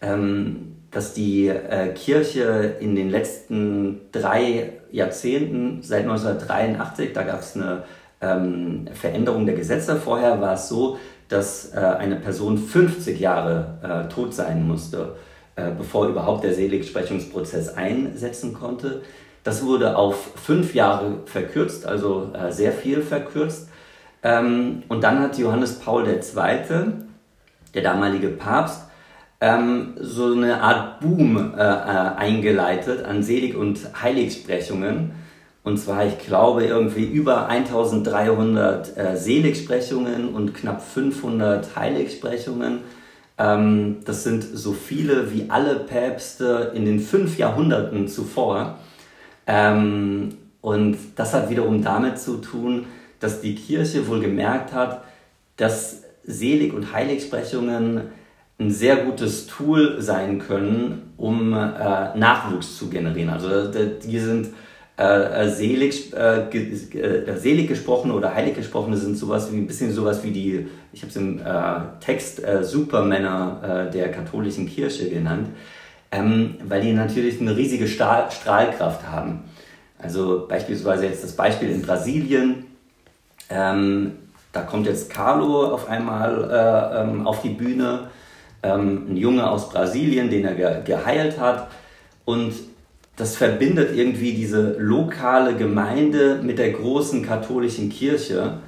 ähm, 0.00 0.76
dass 0.90 1.14
die 1.14 1.48
äh, 1.48 1.92
Kirche 1.94 2.76
in 2.80 2.96
den 2.96 3.10
letzten 3.10 4.10
drei 4.10 4.72
Jahrzehnten, 4.90 5.82
seit 5.82 6.02
1983, 6.02 7.12
da 7.12 7.22
gab 7.22 7.40
es 7.40 7.54
eine 7.54 7.84
ähm, 8.20 8.88
Veränderung 8.92 9.46
der 9.46 9.54
Gesetze. 9.54 9.96
Vorher 9.96 10.40
war 10.40 10.54
es 10.54 10.68
so, 10.68 10.98
dass 11.28 11.74
äh, 11.74 11.78
eine 11.78 12.16
Person 12.16 12.58
50 12.58 13.20
Jahre 13.20 13.78
äh, 13.82 14.12
tot 14.12 14.34
sein 14.34 14.66
musste, 14.66 15.16
äh, 15.56 15.70
bevor 15.76 16.08
überhaupt 16.08 16.44
der 16.44 16.54
Seligsprechungsprozess 16.54 17.70
einsetzen 17.70 18.54
konnte. 18.54 19.02
Das 19.44 19.64
wurde 19.64 19.96
auf 19.96 20.32
fünf 20.36 20.74
Jahre 20.74 21.20
verkürzt, 21.26 21.86
also 21.86 22.30
äh, 22.32 22.50
sehr 22.50 22.72
viel 22.72 23.02
verkürzt. 23.02 23.68
Ähm, 24.22 24.82
und 24.88 25.04
dann 25.04 25.20
hat 25.20 25.38
Johannes 25.38 25.78
Paul 25.78 26.06
II., 26.08 26.92
der 27.74 27.82
damalige 27.82 28.28
Papst, 28.28 28.82
ähm, 29.40 29.94
so 30.00 30.32
eine 30.32 30.60
Art 30.60 31.00
Boom 31.00 31.54
äh, 31.56 31.60
äh, 31.60 31.64
eingeleitet 32.16 33.04
an 33.04 33.22
Selig- 33.22 33.56
und 33.56 33.78
Heiligsprechungen 34.02 35.12
und 35.68 35.76
zwar, 35.76 36.06
ich 36.06 36.18
glaube, 36.18 36.64
irgendwie 36.64 37.04
über 37.04 37.46
1300 37.46 38.96
äh, 38.96 39.16
Seligsprechungen 39.16 40.30
und 40.30 40.54
knapp 40.54 40.82
500 40.82 41.76
Heiligsprechungen. 41.76 42.78
Ähm, 43.36 43.98
das 44.06 44.24
sind 44.24 44.42
so 44.42 44.72
viele 44.72 45.30
wie 45.30 45.50
alle 45.50 45.74
Päpste 45.80 46.72
in 46.74 46.86
den 46.86 47.00
fünf 47.00 47.36
Jahrhunderten 47.36 48.08
zuvor. 48.08 48.78
Ähm, 49.46 50.38
und 50.62 50.96
das 51.16 51.34
hat 51.34 51.50
wiederum 51.50 51.82
damit 51.82 52.18
zu 52.18 52.38
tun, 52.38 52.86
dass 53.20 53.42
die 53.42 53.54
Kirche 53.54 54.08
wohl 54.08 54.20
gemerkt 54.20 54.72
hat, 54.72 55.04
dass 55.58 56.02
Selig- 56.24 56.72
und 56.72 56.94
Heiligsprechungen 56.94 58.02
ein 58.58 58.70
sehr 58.70 58.96
gutes 58.96 59.46
Tool 59.46 60.00
sein 60.00 60.38
können, 60.38 61.12
um 61.18 61.52
äh, 61.52 62.16
Nachwuchs 62.16 62.78
zu 62.78 62.88
generieren. 62.88 63.28
Also 63.28 63.70
die 63.70 64.18
sind 64.18 64.48
äh, 64.98 65.44
äh, 65.44 65.48
selig, 65.48 66.12
äh, 66.12 66.40
äh, 66.48 67.36
selig 67.36 67.68
gesprochene 67.68 68.14
oder 68.14 68.34
heilig 68.34 68.56
gesprochene 68.56 68.96
sind 68.96 69.16
sowas 69.16 69.52
wie 69.52 69.58
ein 69.58 69.68
bisschen 69.68 69.92
sowas 69.92 70.24
wie 70.24 70.32
die, 70.32 70.66
ich 70.92 71.02
habe 71.02 71.10
es 71.10 71.16
im 71.16 71.38
äh, 71.38 71.44
Text 72.00 72.42
äh, 72.42 72.64
Supermänner 72.64 73.86
äh, 73.88 73.92
der 73.92 74.10
katholischen 74.10 74.68
Kirche 74.68 75.08
genannt, 75.08 75.50
ähm, 76.10 76.56
weil 76.64 76.80
die 76.80 76.92
natürlich 76.92 77.40
eine 77.40 77.56
riesige 77.56 77.86
Stahl 77.86 78.28
Strahlkraft 78.32 79.06
haben. 79.06 79.44
Also 80.00 80.46
beispielsweise 80.48 81.06
jetzt 81.06 81.22
das 81.22 81.32
Beispiel 81.32 81.70
in 81.70 81.82
Brasilien. 81.82 82.64
Ähm, 83.50 84.12
da 84.52 84.62
kommt 84.62 84.86
jetzt 84.86 85.10
Carlo 85.10 85.74
auf 85.74 85.88
einmal 85.88 86.50
äh, 86.50 87.02
ähm, 87.02 87.24
auf 87.24 87.42
die 87.42 87.50
Bühne, 87.50 88.08
ähm, 88.64 89.06
ein 89.10 89.16
Junge 89.16 89.48
aus 89.48 89.68
Brasilien, 89.68 90.28
den 90.28 90.44
er 90.44 90.54
ge 90.54 90.82
geheilt 90.84 91.38
hat. 91.38 91.68
Und 92.24 92.52
das 93.18 93.36
verbindet 93.36 93.94
irgendwie 93.94 94.32
diese 94.32 94.76
lokale 94.78 95.56
Gemeinde 95.56 96.40
mit 96.42 96.58
der 96.58 96.70
großen 96.70 97.26
katholischen 97.26 97.90
Kirche. 97.90 98.60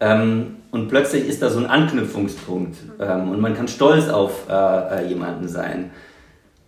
Ähm, 0.00 0.56
und 0.70 0.88
plötzlich 0.88 1.28
ist 1.28 1.42
da 1.42 1.50
so 1.50 1.58
ein 1.58 1.66
Anknüpfungspunkt 1.66 2.78
ähm, 2.98 3.30
und 3.30 3.40
man 3.40 3.54
kann 3.54 3.68
stolz 3.68 4.08
auf 4.08 4.48
äh, 4.48 4.52
äh, 5.02 5.06
jemanden 5.06 5.48
sein. 5.48 5.90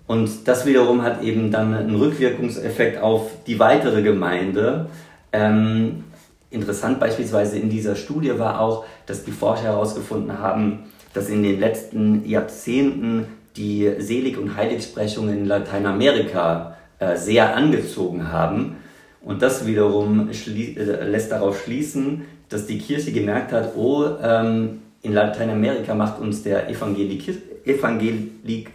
Und 0.06 0.46
das 0.46 0.66
wiederum 0.66 1.02
hat 1.02 1.22
eben 1.22 1.50
dann 1.50 1.74
einen 1.74 1.94
Rückwirkungseffekt 1.94 3.00
auf 3.00 3.30
die 3.46 3.58
weitere 3.58 4.02
Gemeinde. 4.02 4.90
Ähm, 5.32 6.04
interessant 6.50 7.00
beispielsweise 7.00 7.58
in 7.58 7.70
dieser 7.70 7.96
Studie 7.96 8.38
war 8.38 8.60
auch, 8.60 8.84
dass 9.06 9.24
die 9.24 9.30
Forscher 9.30 9.64
herausgefunden 9.64 10.38
haben, 10.38 10.80
dass 11.14 11.30
in 11.30 11.42
den 11.42 11.58
letzten 11.58 12.28
Jahrzehnten 12.28 13.26
die 13.56 13.90
Selig- 13.98 14.36
und 14.36 14.56
Heiligsprechungen 14.56 15.38
in 15.38 15.46
Lateinamerika 15.46 16.76
äh, 17.02 17.16
sehr 17.16 17.56
angezogen 17.56 18.30
haben. 18.30 18.76
Und 19.22 19.42
das 19.42 19.66
wiederum 19.66 20.30
äh, 20.30 21.04
lässt 21.04 21.32
darauf 21.32 21.64
schließen, 21.64 22.22
dass 22.48 22.66
die 22.66 22.78
Kirche 22.78 23.10
gemerkt 23.10 23.50
hat, 23.52 23.76
oh, 23.76 24.06
ähm, 24.22 24.82
in 25.02 25.12
Lateinamerika 25.12 25.94
macht 25.94 26.20
uns 26.20 26.44
der 26.44 26.68
Evangelik 26.68 27.40
Evangelik 27.64 28.70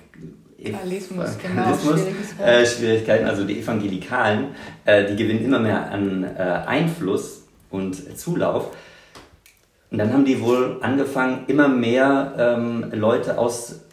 Evangelismus, 0.60 1.38
genau, 1.42 2.44
äh, 2.44 2.66
Schwierigkeiten, 2.66 3.26
also 3.26 3.46
die 3.46 3.60
Evangelikalen, 3.60 4.48
äh, 4.84 5.06
die 5.06 5.16
gewinnen 5.16 5.46
immer 5.46 5.60
mehr 5.60 5.92
an 5.92 6.26
Einfluss 6.26 7.46
und 7.70 8.18
Zulauf. 8.18 8.76
Und 9.90 10.00
dann 10.00 10.12
haben 10.12 10.26
die 10.26 10.42
wohl 10.42 10.80
angefangen, 10.82 11.46
immer 11.48 11.70
mehr 11.70 12.34
ähm, 12.38 12.92
Leute 12.92 13.38
aus 13.38 13.87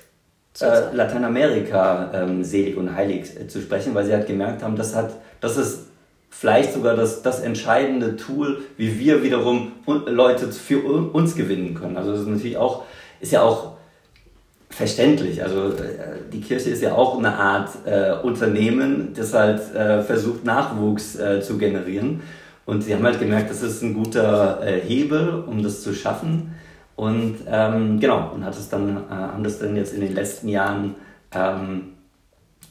äh, 0.60 0.94
Lateinamerika 0.94 2.10
ähm, 2.14 2.44
selig 2.44 2.76
und 2.76 2.94
heilig 2.94 3.28
äh, 3.38 3.48
zu 3.48 3.60
sprechen, 3.60 3.94
weil 3.94 4.04
sie 4.04 4.12
halt 4.12 4.26
gemerkt 4.26 4.62
haben, 4.62 4.76
das 4.76 4.94
hat, 4.94 5.12
das 5.40 5.56
ist 5.56 5.86
vielleicht 6.30 6.72
sogar 6.72 6.96
das, 6.96 7.22
das 7.22 7.40
entscheidende 7.40 8.16
Tool, 8.16 8.62
wie 8.76 8.98
wir 8.98 9.22
wiederum 9.22 9.72
Leute 9.86 10.52
für 10.52 10.84
uns 11.12 11.34
gewinnen 11.34 11.74
können. 11.74 11.96
Also 11.96 12.12
das 12.12 12.20
ist 12.20 12.28
natürlich 12.28 12.56
auch, 12.56 12.84
ist 13.20 13.32
ja 13.32 13.42
auch 13.42 13.74
verständlich. 14.70 15.42
Also 15.42 15.68
äh, 15.68 16.20
die 16.32 16.40
Kirche 16.40 16.70
ist 16.70 16.82
ja 16.82 16.94
auch 16.94 17.18
eine 17.18 17.34
Art 17.34 17.70
äh, 17.84 18.12
Unternehmen, 18.22 19.12
das 19.16 19.32
halt 19.32 19.74
äh, 19.74 20.02
versucht, 20.02 20.44
Nachwuchs 20.44 21.16
äh, 21.16 21.40
zu 21.40 21.58
generieren. 21.58 22.22
Und 22.66 22.82
sie 22.82 22.94
haben 22.94 23.04
halt 23.04 23.20
gemerkt, 23.20 23.50
das 23.50 23.62
ist 23.62 23.82
ein 23.82 23.94
guter 23.94 24.60
äh, 24.64 24.80
Hebel, 24.80 25.44
um 25.46 25.62
das 25.62 25.82
zu 25.82 25.94
schaffen. 25.94 26.54
Und 26.96 27.38
ähm, 27.48 27.98
genau, 27.98 28.30
und 28.32 28.44
hat 28.44 28.54
es 28.54 28.68
dann, 28.68 28.96
äh, 28.96 29.10
haben 29.10 29.42
das 29.42 29.58
dann 29.58 29.76
jetzt 29.76 29.94
in 29.94 30.00
den 30.00 30.14
letzten 30.14 30.48
Jahren 30.48 30.94
ähm, 31.32 31.94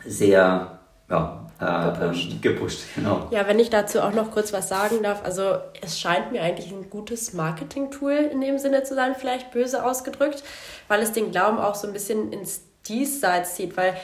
sehr 0.06 0.80
ja, 1.10 1.44
äh, 1.60 1.92
gepusht. 1.92 2.32
Ähm, 2.32 2.42
gepusht. 2.42 2.84
Genau. 2.96 3.28
Ja, 3.32 3.48
wenn 3.48 3.60
ich 3.60 3.70
dazu 3.70 4.02
auch 4.02 4.14
noch 4.14 4.32
kurz 4.32 4.54
was 4.54 4.70
sagen 4.70 5.04
darf, 5.04 5.24
also 5.24 5.58
es 5.82 6.00
scheint 6.00 6.32
mir 6.32 6.42
eigentlich 6.42 6.72
ein 6.72 6.90
gutes 6.90 7.34
Marketing-Tool 7.34 8.30
in 8.32 8.42
dem 8.42 8.58
Sinne 8.58 8.84
zu 8.84 8.96
sein, 8.96 9.16
vielleicht 9.16 9.52
böse 9.52 9.86
ausgedrückt, 9.86 10.44
weil 10.88 11.02
es 11.02 11.12
den 11.12 11.32
Glauben 11.32 11.58
auch 11.58 11.76
so 11.76 11.88
ein 11.88 11.94
bisschen 11.94 12.32
ins 12.32 12.62
Diesseits 12.88 13.56
zieht, 13.56 13.78
weil 13.78 13.96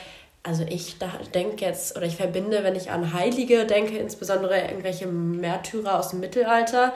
also 0.42 0.64
ich 0.66 0.96
denke 1.34 1.64
jetzt 1.64 1.96
oder 1.96 2.06
ich 2.06 2.16
verbinde, 2.16 2.64
wenn 2.64 2.74
ich 2.74 2.90
an 2.90 3.12
Heilige 3.12 3.66
denke, 3.66 3.98
insbesondere 3.98 4.58
irgendwelche 4.58 5.06
Märtyrer 5.06 5.98
aus 5.98 6.10
dem 6.10 6.20
Mittelalter 6.20 6.94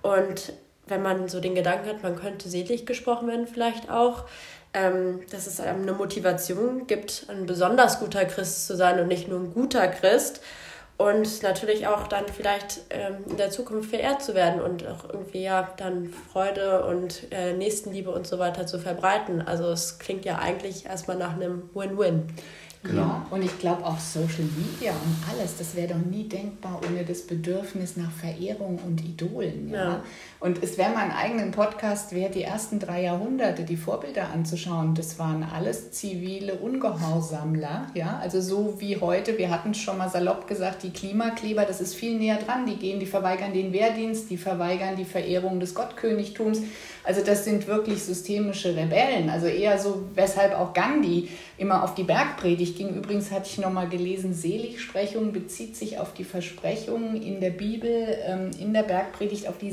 und 0.00 0.54
wenn 0.86 1.02
man 1.02 1.28
so 1.28 1.40
den 1.40 1.54
Gedanken 1.54 1.88
hat, 1.88 2.02
man 2.02 2.16
könnte 2.16 2.48
selig 2.48 2.86
gesprochen 2.86 3.28
werden, 3.28 3.46
vielleicht 3.46 3.90
auch, 3.90 4.24
ähm, 4.72 5.20
dass 5.30 5.46
es 5.46 5.60
einem 5.60 5.82
eine 5.82 5.92
Motivation 5.92 6.86
gibt, 6.86 7.26
ein 7.28 7.46
besonders 7.46 8.00
guter 8.00 8.24
Christ 8.24 8.66
zu 8.66 8.76
sein 8.76 9.00
und 9.00 9.08
nicht 9.08 9.28
nur 9.28 9.40
ein 9.40 9.52
guter 9.52 9.88
Christ. 9.88 10.40
Und 10.98 11.42
natürlich 11.42 11.86
auch 11.86 12.06
dann 12.08 12.24
vielleicht 12.26 12.80
ähm, 12.88 13.16
in 13.28 13.36
der 13.36 13.50
Zukunft 13.50 13.90
verehrt 13.90 14.22
zu 14.22 14.34
werden 14.34 14.62
und 14.62 14.86
auch 14.86 15.04
irgendwie 15.10 15.42
ja 15.42 15.68
dann 15.76 16.10
Freude 16.32 16.86
und 16.86 17.30
äh, 17.32 17.52
Nächstenliebe 17.52 18.10
und 18.10 18.26
so 18.26 18.38
weiter 18.38 18.66
zu 18.66 18.78
verbreiten. 18.78 19.42
Also 19.42 19.70
es 19.70 19.98
klingt 19.98 20.24
ja 20.24 20.38
eigentlich 20.38 20.86
erstmal 20.86 21.18
nach 21.18 21.34
einem 21.34 21.68
Win-Win. 21.74 22.28
Genau. 22.82 23.02
Ja, 23.02 23.26
und 23.30 23.42
ich 23.42 23.58
glaube 23.58 23.84
auch 23.84 23.98
Social 23.98 24.44
Media 24.56 24.92
und 24.92 25.16
alles, 25.30 25.56
das 25.56 25.74
wäre 25.74 25.88
doch 25.88 26.10
nie 26.10 26.28
denkbar 26.28 26.80
ohne 26.86 27.04
das 27.04 27.26
Bedürfnis 27.26 27.96
nach 27.96 28.10
Verehrung 28.10 28.78
und 28.84 29.04
Idolen. 29.04 29.70
Ja? 29.70 29.84
ja. 29.84 30.04
Und 30.38 30.62
es 30.62 30.76
wäre 30.76 30.90
mal 30.90 31.02
einen 31.02 31.12
eigenen 31.12 31.50
Podcast 31.50 32.14
wert, 32.14 32.34
die 32.34 32.42
ersten 32.42 32.78
drei 32.78 33.02
Jahrhunderte, 33.02 33.64
die 33.64 33.78
Vorbilder 33.78 34.28
anzuschauen. 34.34 34.94
Das 34.94 35.18
waren 35.18 35.42
alles 35.42 35.92
zivile 35.92 36.54
Ungehorsamler. 36.56 37.86
Ja? 37.94 38.18
Also 38.20 38.42
so 38.42 38.74
wie 38.78 39.00
heute, 39.00 39.38
wir 39.38 39.50
hatten 39.50 39.70
es 39.70 39.78
schon 39.78 39.96
mal 39.96 40.10
salopp 40.10 40.46
gesagt, 40.46 40.82
die 40.82 40.90
Klimakleber, 40.90 41.64
das 41.64 41.80
ist 41.80 41.94
viel 41.94 42.18
näher 42.18 42.36
dran. 42.36 42.66
Die 42.66 42.76
gehen, 42.76 43.00
die 43.00 43.06
verweigern 43.06 43.54
den 43.54 43.72
Wehrdienst, 43.72 44.28
die 44.28 44.36
verweigern 44.36 44.96
die 44.96 45.06
Verehrung 45.06 45.58
des 45.58 45.74
Gottkönigtums. 45.74 46.60
Also 47.02 47.22
das 47.24 47.44
sind 47.44 47.66
wirklich 47.66 48.02
systemische 48.02 48.76
Rebellen. 48.76 49.30
Also 49.30 49.46
eher 49.46 49.78
so, 49.78 50.02
weshalb 50.14 50.54
auch 50.54 50.74
Gandhi 50.74 51.28
immer 51.56 51.84
auf 51.84 51.94
die 51.94 52.02
Bergpredigt 52.02 52.76
ging. 52.76 52.94
Übrigens 52.94 53.30
hatte 53.30 53.48
ich 53.48 53.58
nochmal 53.58 53.88
gelesen, 53.88 54.34
Seligsprechung 54.34 55.32
bezieht 55.32 55.76
sich 55.76 55.98
auf 55.98 56.12
die 56.12 56.24
Versprechungen 56.24 57.22
in 57.22 57.40
der 57.40 57.50
Bibel, 57.50 58.18
ähm, 58.26 58.50
in 58.60 58.74
der 58.74 58.82
Bergpredigt 58.82 59.48
auf 59.48 59.56
die 59.56 59.70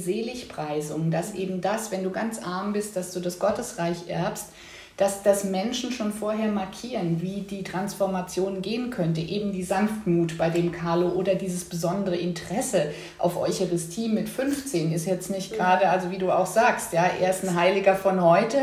Seligpreisung. 0.54 1.12
Dass 1.12 1.34
eben 1.34 1.62
das, 1.62 1.92
wenn 1.92 2.04
du 2.04 2.12
ganz 2.12 2.40
arm 2.40 2.74
bist, 2.74 2.96
dass 2.96 3.12
du 3.12 3.20
das 3.20 3.40
Gottesreich 3.40 4.08
erbst 4.08 4.48
dass 4.96 5.24
das 5.24 5.44
Menschen 5.44 5.92
schon 5.92 6.14
vorher 6.14 6.52
markieren, 6.52 7.20
wie 7.20 7.42
die 7.42 7.64
Transformation 7.64 8.62
gehen 8.62 8.92
könnte. 8.92 9.22
Eben 9.22 9.52
die 9.52 9.64
Sanftmut 9.64 10.38
bei 10.38 10.52
dem 10.52 10.72
Carlo 10.72 11.10
oder 11.10 11.34
dieses 11.34 11.66
besondere 11.66 12.16
Interesse 12.16 12.92
auf 13.18 13.38
Eucharistie 13.38 14.08
mit 14.08 14.30
15 14.30 14.94
ist 14.94 15.08
jetzt 15.08 15.32
nicht 15.32 15.54
gerade, 15.54 15.90
also 15.90 16.12
wie 16.12 16.20
du 16.20 16.32
auch 16.32 16.46
sagst, 16.46 16.94
ja, 16.94 17.06
er 17.20 17.32
ist 17.32 17.44
ein 17.44 17.56
Heiliger 17.56 17.96
von 17.96 18.22
heute 18.22 18.58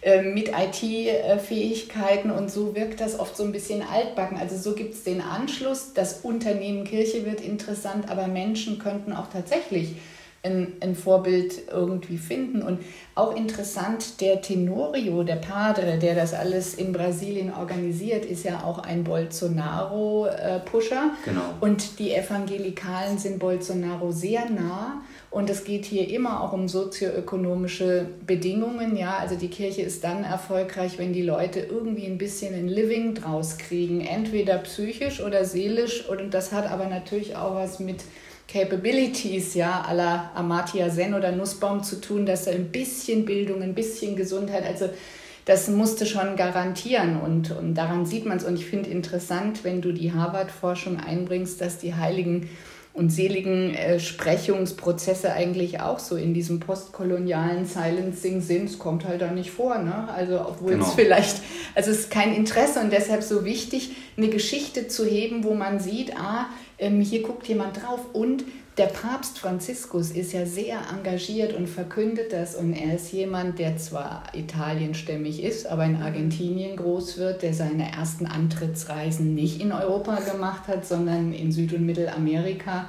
äh, 0.00 0.22
mit 0.22 0.48
IT-Fähigkeiten 0.48 2.30
und 2.30 2.50
so 2.50 2.74
wirkt 2.74 3.02
das 3.02 3.18
oft 3.20 3.36
so 3.36 3.44
ein 3.44 3.52
bisschen 3.52 3.82
altbacken. 3.82 4.38
Also 4.38 4.56
so 4.56 4.74
gibt 4.74 4.94
es 4.94 5.04
den 5.04 5.20
Anschluss, 5.20 5.92
das 5.92 6.20
Unternehmen 6.20 6.84
Kirche 6.84 7.26
wird 7.26 7.42
interessant, 7.42 8.10
aber 8.10 8.26
Menschen 8.26 8.78
könnten 8.78 9.12
auch 9.12 9.26
tatsächlich 9.30 9.96
ein, 10.44 10.74
ein 10.80 10.94
Vorbild 10.94 11.62
irgendwie 11.72 12.18
finden. 12.18 12.62
Und 12.62 12.80
auch 13.14 13.34
interessant, 13.34 14.20
der 14.20 14.42
Tenorio, 14.42 15.22
der 15.22 15.36
Padre, 15.36 15.98
der 15.98 16.14
das 16.14 16.34
alles 16.34 16.74
in 16.74 16.92
Brasilien 16.92 17.52
organisiert, 17.52 18.24
ist 18.24 18.44
ja 18.44 18.62
auch 18.64 18.78
ein 18.78 19.04
Bolsonaro-Pusher. 19.04 21.10
Genau. 21.24 21.40
Und 21.60 21.98
die 21.98 22.12
Evangelikalen 22.12 23.18
sind 23.18 23.38
Bolsonaro 23.38 24.12
sehr 24.12 24.50
nah. 24.50 25.02
Und 25.30 25.50
es 25.50 25.64
geht 25.64 25.84
hier 25.84 26.08
immer 26.10 26.42
auch 26.42 26.52
um 26.52 26.68
sozioökonomische 26.68 28.06
Bedingungen. 28.24 28.96
Ja, 28.96 29.16
also 29.18 29.34
die 29.34 29.48
Kirche 29.48 29.82
ist 29.82 30.04
dann 30.04 30.22
erfolgreich, 30.22 30.98
wenn 30.98 31.12
die 31.12 31.22
Leute 31.22 31.60
irgendwie 31.60 32.06
ein 32.06 32.18
bisschen 32.18 32.54
ein 32.54 32.68
Living 32.68 33.14
draus 33.14 33.58
kriegen, 33.58 34.00
entweder 34.00 34.58
psychisch 34.58 35.20
oder 35.20 35.44
seelisch. 35.44 36.08
Und 36.08 36.34
das 36.34 36.52
hat 36.52 36.70
aber 36.70 36.86
natürlich 36.86 37.34
auch 37.34 37.56
was 37.56 37.80
mit 37.80 38.04
Capabilities, 38.54 39.54
ja, 39.54 39.80
aller 39.82 40.30
Amartya 40.36 40.88
Sen 40.88 41.14
oder 41.14 41.32
Nussbaum 41.32 41.82
zu 41.82 42.00
tun, 42.00 42.24
dass 42.24 42.44
da 42.44 42.52
ein 42.52 42.70
bisschen 42.70 43.24
Bildung, 43.24 43.62
ein 43.62 43.74
bisschen 43.74 44.14
Gesundheit, 44.14 44.64
also 44.64 44.90
das 45.44 45.68
musste 45.68 46.06
schon 46.06 46.36
garantieren 46.36 47.20
und, 47.20 47.50
und 47.50 47.74
daran 47.74 48.06
sieht 48.06 48.26
man 48.26 48.36
es. 48.36 48.44
Und 48.44 48.54
ich 48.54 48.66
finde 48.66 48.90
interessant, 48.90 49.64
wenn 49.64 49.82
du 49.82 49.92
die 49.92 50.12
Harvard-Forschung 50.12 51.00
einbringst, 51.00 51.60
dass 51.60 51.78
die 51.78 51.96
heiligen 51.96 52.48
und 52.94 53.10
seligen 53.10 53.74
äh, 53.74 53.98
Sprechungsprozesse 53.98 55.32
eigentlich 55.32 55.80
auch 55.80 55.98
so 55.98 56.14
in 56.14 56.32
diesem 56.32 56.60
postkolonialen 56.60 57.66
Silencing 57.66 58.40
sind. 58.40 58.70
Es 58.70 58.78
kommt 58.78 59.04
halt 59.04 59.20
da 59.20 59.32
nicht 59.32 59.50
vor, 59.50 59.78
ne? 59.78 60.08
Also 60.14 60.40
obwohl 60.40 60.74
genau. 60.74 60.86
es 60.86 60.94
vielleicht, 60.94 61.42
also 61.74 61.90
es 61.90 61.98
ist 62.02 62.10
kein 62.10 62.32
Interesse 62.32 62.78
und 62.78 62.92
deshalb 62.92 63.24
so 63.24 63.44
wichtig, 63.44 63.96
eine 64.16 64.28
Geschichte 64.28 64.86
zu 64.86 65.04
heben, 65.04 65.42
wo 65.42 65.54
man 65.54 65.80
sieht, 65.80 66.16
ah, 66.16 66.46
ähm, 66.78 67.00
hier 67.00 67.22
guckt 67.22 67.46
jemand 67.46 67.82
drauf 67.82 68.00
und 68.12 68.44
der 68.76 68.86
Papst 68.86 69.38
Franziskus 69.38 70.10
ist 70.10 70.32
ja 70.32 70.46
sehr 70.46 70.78
engagiert 70.92 71.54
und 71.54 71.68
verkündet 71.68 72.32
das 72.32 72.56
und 72.56 72.72
er 72.72 72.96
ist 72.96 73.12
jemand, 73.12 73.60
der 73.60 73.76
zwar 73.76 74.24
italienstämmig 74.32 75.44
ist, 75.44 75.66
aber 75.66 75.84
in 75.84 76.02
Argentinien 76.02 76.76
groß 76.76 77.18
wird, 77.18 77.42
der 77.42 77.54
seine 77.54 77.92
ersten 77.92 78.26
Antrittsreisen 78.26 79.32
nicht 79.32 79.60
in 79.60 79.70
Europa 79.70 80.16
gemacht 80.16 80.66
hat, 80.66 80.84
sondern 80.84 81.32
in 81.32 81.52
Süd- 81.52 81.72
und 81.72 81.86
Mittelamerika 81.86 82.88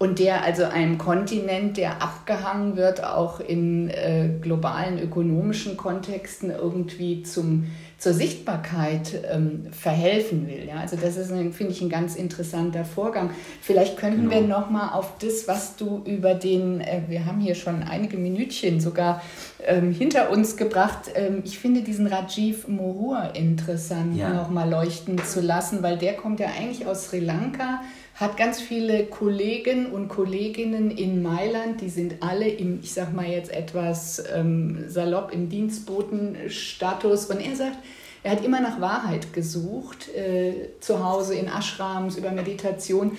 und 0.00 0.18
der 0.18 0.42
also 0.42 0.64
einem 0.64 0.96
Kontinent, 0.96 1.76
der 1.76 2.02
abgehangen 2.02 2.74
wird, 2.76 3.04
auch 3.04 3.38
in 3.38 3.90
äh, 3.90 4.30
globalen 4.40 4.98
ökonomischen 4.98 5.76
Kontexten 5.76 6.50
irgendwie 6.50 7.22
zum 7.22 7.66
zur 8.00 8.14
Sichtbarkeit 8.14 9.12
ähm, 9.30 9.66
verhelfen 9.72 10.48
will. 10.48 10.66
Ja? 10.66 10.76
Also 10.76 10.96
das 10.96 11.18
ist, 11.18 11.28
finde 11.28 11.72
ich, 11.72 11.82
ein 11.82 11.90
ganz 11.90 12.16
interessanter 12.16 12.86
Vorgang. 12.86 13.30
Vielleicht 13.60 13.98
könnten 13.98 14.30
genau. 14.30 14.32
wir 14.32 14.40
noch 14.40 14.70
mal 14.70 14.92
auf 14.92 15.18
das, 15.18 15.46
was 15.46 15.76
du 15.76 16.02
über 16.06 16.34
den, 16.34 16.80
äh, 16.80 17.02
wir 17.08 17.26
haben 17.26 17.40
hier 17.40 17.54
schon 17.54 17.82
einige 17.82 18.16
Minütchen 18.16 18.80
sogar 18.80 19.22
ähm, 19.66 19.92
hinter 19.92 20.30
uns 20.30 20.56
gebracht. 20.56 21.10
Ähm, 21.14 21.42
ich 21.44 21.58
finde 21.58 21.82
diesen 21.82 22.06
Rajiv 22.06 22.68
Mohur 22.68 23.34
interessant, 23.34 24.16
ja. 24.16 24.32
noch 24.32 24.48
mal 24.48 24.68
leuchten 24.68 25.22
zu 25.22 25.42
lassen, 25.42 25.82
weil 25.82 25.98
der 25.98 26.14
kommt 26.14 26.40
ja 26.40 26.46
eigentlich 26.58 26.86
aus 26.86 27.04
Sri 27.04 27.20
Lanka 27.20 27.82
hat 28.14 28.36
ganz 28.36 28.60
viele 28.60 29.06
Kollegen 29.06 29.92
und 29.92 30.08
Kolleginnen 30.08 30.90
in 30.90 31.22
Mailand, 31.22 31.80
die 31.80 31.88
sind 31.88 32.16
alle 32.20 32.48
im, 32.48 32.80
ich 32.82 32.92
sag 32.92 33.14
mal 33.14 33.26
jetzt 33.26 33.50
etwas 33.50 34.22
ähm, 34.34 34.84
salopp, 34.88 35.32
im 35.32 35.48
Dienstbotenstatus. 35.48 37.26
Und 37.26 37.40
er 37.40 37.56
sagt, 37.56 37.78
er 38.22 38.32
hat 38.32 38.44
immer 38.44 38.60
nach 38.60 38.80
Wahrheit 38.80 39.32
gesucht, 39.32 40.14
äh, 40.14 40.70
zu 40.80 41.02
Hause 41.02 41.34
in 41.34 41.46
Ashrams, 41.46 42.16
über 42.16 42.30
Meditation. 42.30 43.16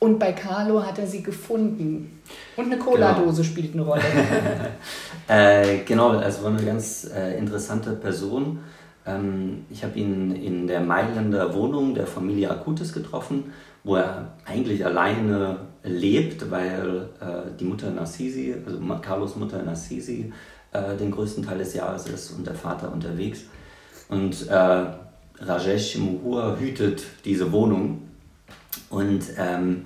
Und 0.00 0.18
bei 0.18 0.32
Carlo 0.32 0.84
hat 0.84 0.98
er 0.98 1.06
sie 1.06 1.22
gefunden. 1.22 2.20
Und 2.56 2.64
eine 2.64 2.78
Cola-Dose 2.78 3.42
genau. 3.42 3.52
spielt 3.52 3.74
eine 3.74 3.82
Rolle. 3.82 4.02
äh, 5.28 5.78
genau, 5.84 6.08
also 6.10 6.42
war 6.42 6.50
eine 6.50 6.64
ganz 6.64 7.08
äh, 7.14 7.38
interessante 7.38 7.92
Person. 7.92 8.60
Ähm, 9.06 9.66
ich 9.70 9.84
habe 9.84 9.98
ihn 9.98 10.34
in 10.34 10.66
der 10.66 10.80
Mailänder 10.80 11.54
Wohnung 11.54 11.94
der 11.94 12.06
Familie 12.06 12.50
Acutis 12.50 12.92
getroffen 12.92 13.52
wo 13.84 13.96
er 13.96 14.32
eigentlich 14.44 14.84
alleine 14.84 15.58
lebt, 15.82 16.50
weil 16.50 17.08
äh, 17.20 17.56
die 17.58 17.64
Mutter 17.64 17.90
Nassisi, 17.90 18.54
also 18.66 18.78
Carlos 19.00 19.36
Mutter 19.36 19.62
Nassisi, 19.62 20.32
äh, 20.72 20.96
den 20.96 21.10
größten 21.10 21.44
Teil 21.44 21.58
des 21.58 21.74
Jahres 21.74 22.06
ist 22.06 22.30
und 22.32 22.46
der 22.46 22.54
Vater 22.54 22.92
unterwegs. 22.92 23.44
Und 24.08 24.48
äh, 24.48 24.86
Rajesh 25.40 25.96
Muhur 25.96 26.58
hütet 26.60 27.02
diese 27.24 27.50
Wohnung 27.52 28.02
und 28.90 29.22
ähm, 29.38 29.84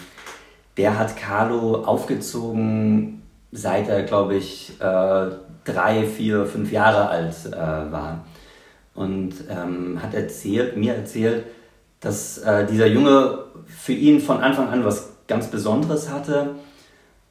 der 0.76 0.98
hat 0.98 1.16
Carlo 1.16 1.84
aufgezogen, 1.84 3.22
seit 3.52 3.88
er, 3.88 4.02
glaube 4.02 4.34
ich, 4.34 4.72
äh, 4.80 5.26
drei, 5.64 6.04
vier, 6.04 6.46
fünf 6.46 6.72
Jahre 6.72 7.08
alt 7.08 7.34
äh, 7.46 7.52
war. 7.52 8.24
Und 8.94 9.34
ähm, 9.48 10.02
hat 10.02 10.14
erzählt, 10.14 10.76
mir 10.76 10.94
erzählt, 10.94 11.44
dass 12.04 12.38
äh, 12.38 12.66
dieser 12.66 12.86
Junge 12.86 13.38
für 13.66 13.92
ihn 13.92 14.20
von 14.20 14.40
Anfang 14.40 14.68
an 14.68 14.84
was 14.84 15.10
ganz 15.26 15.48
Besonderes 15.48 16.10
hatte. 16.10 16.50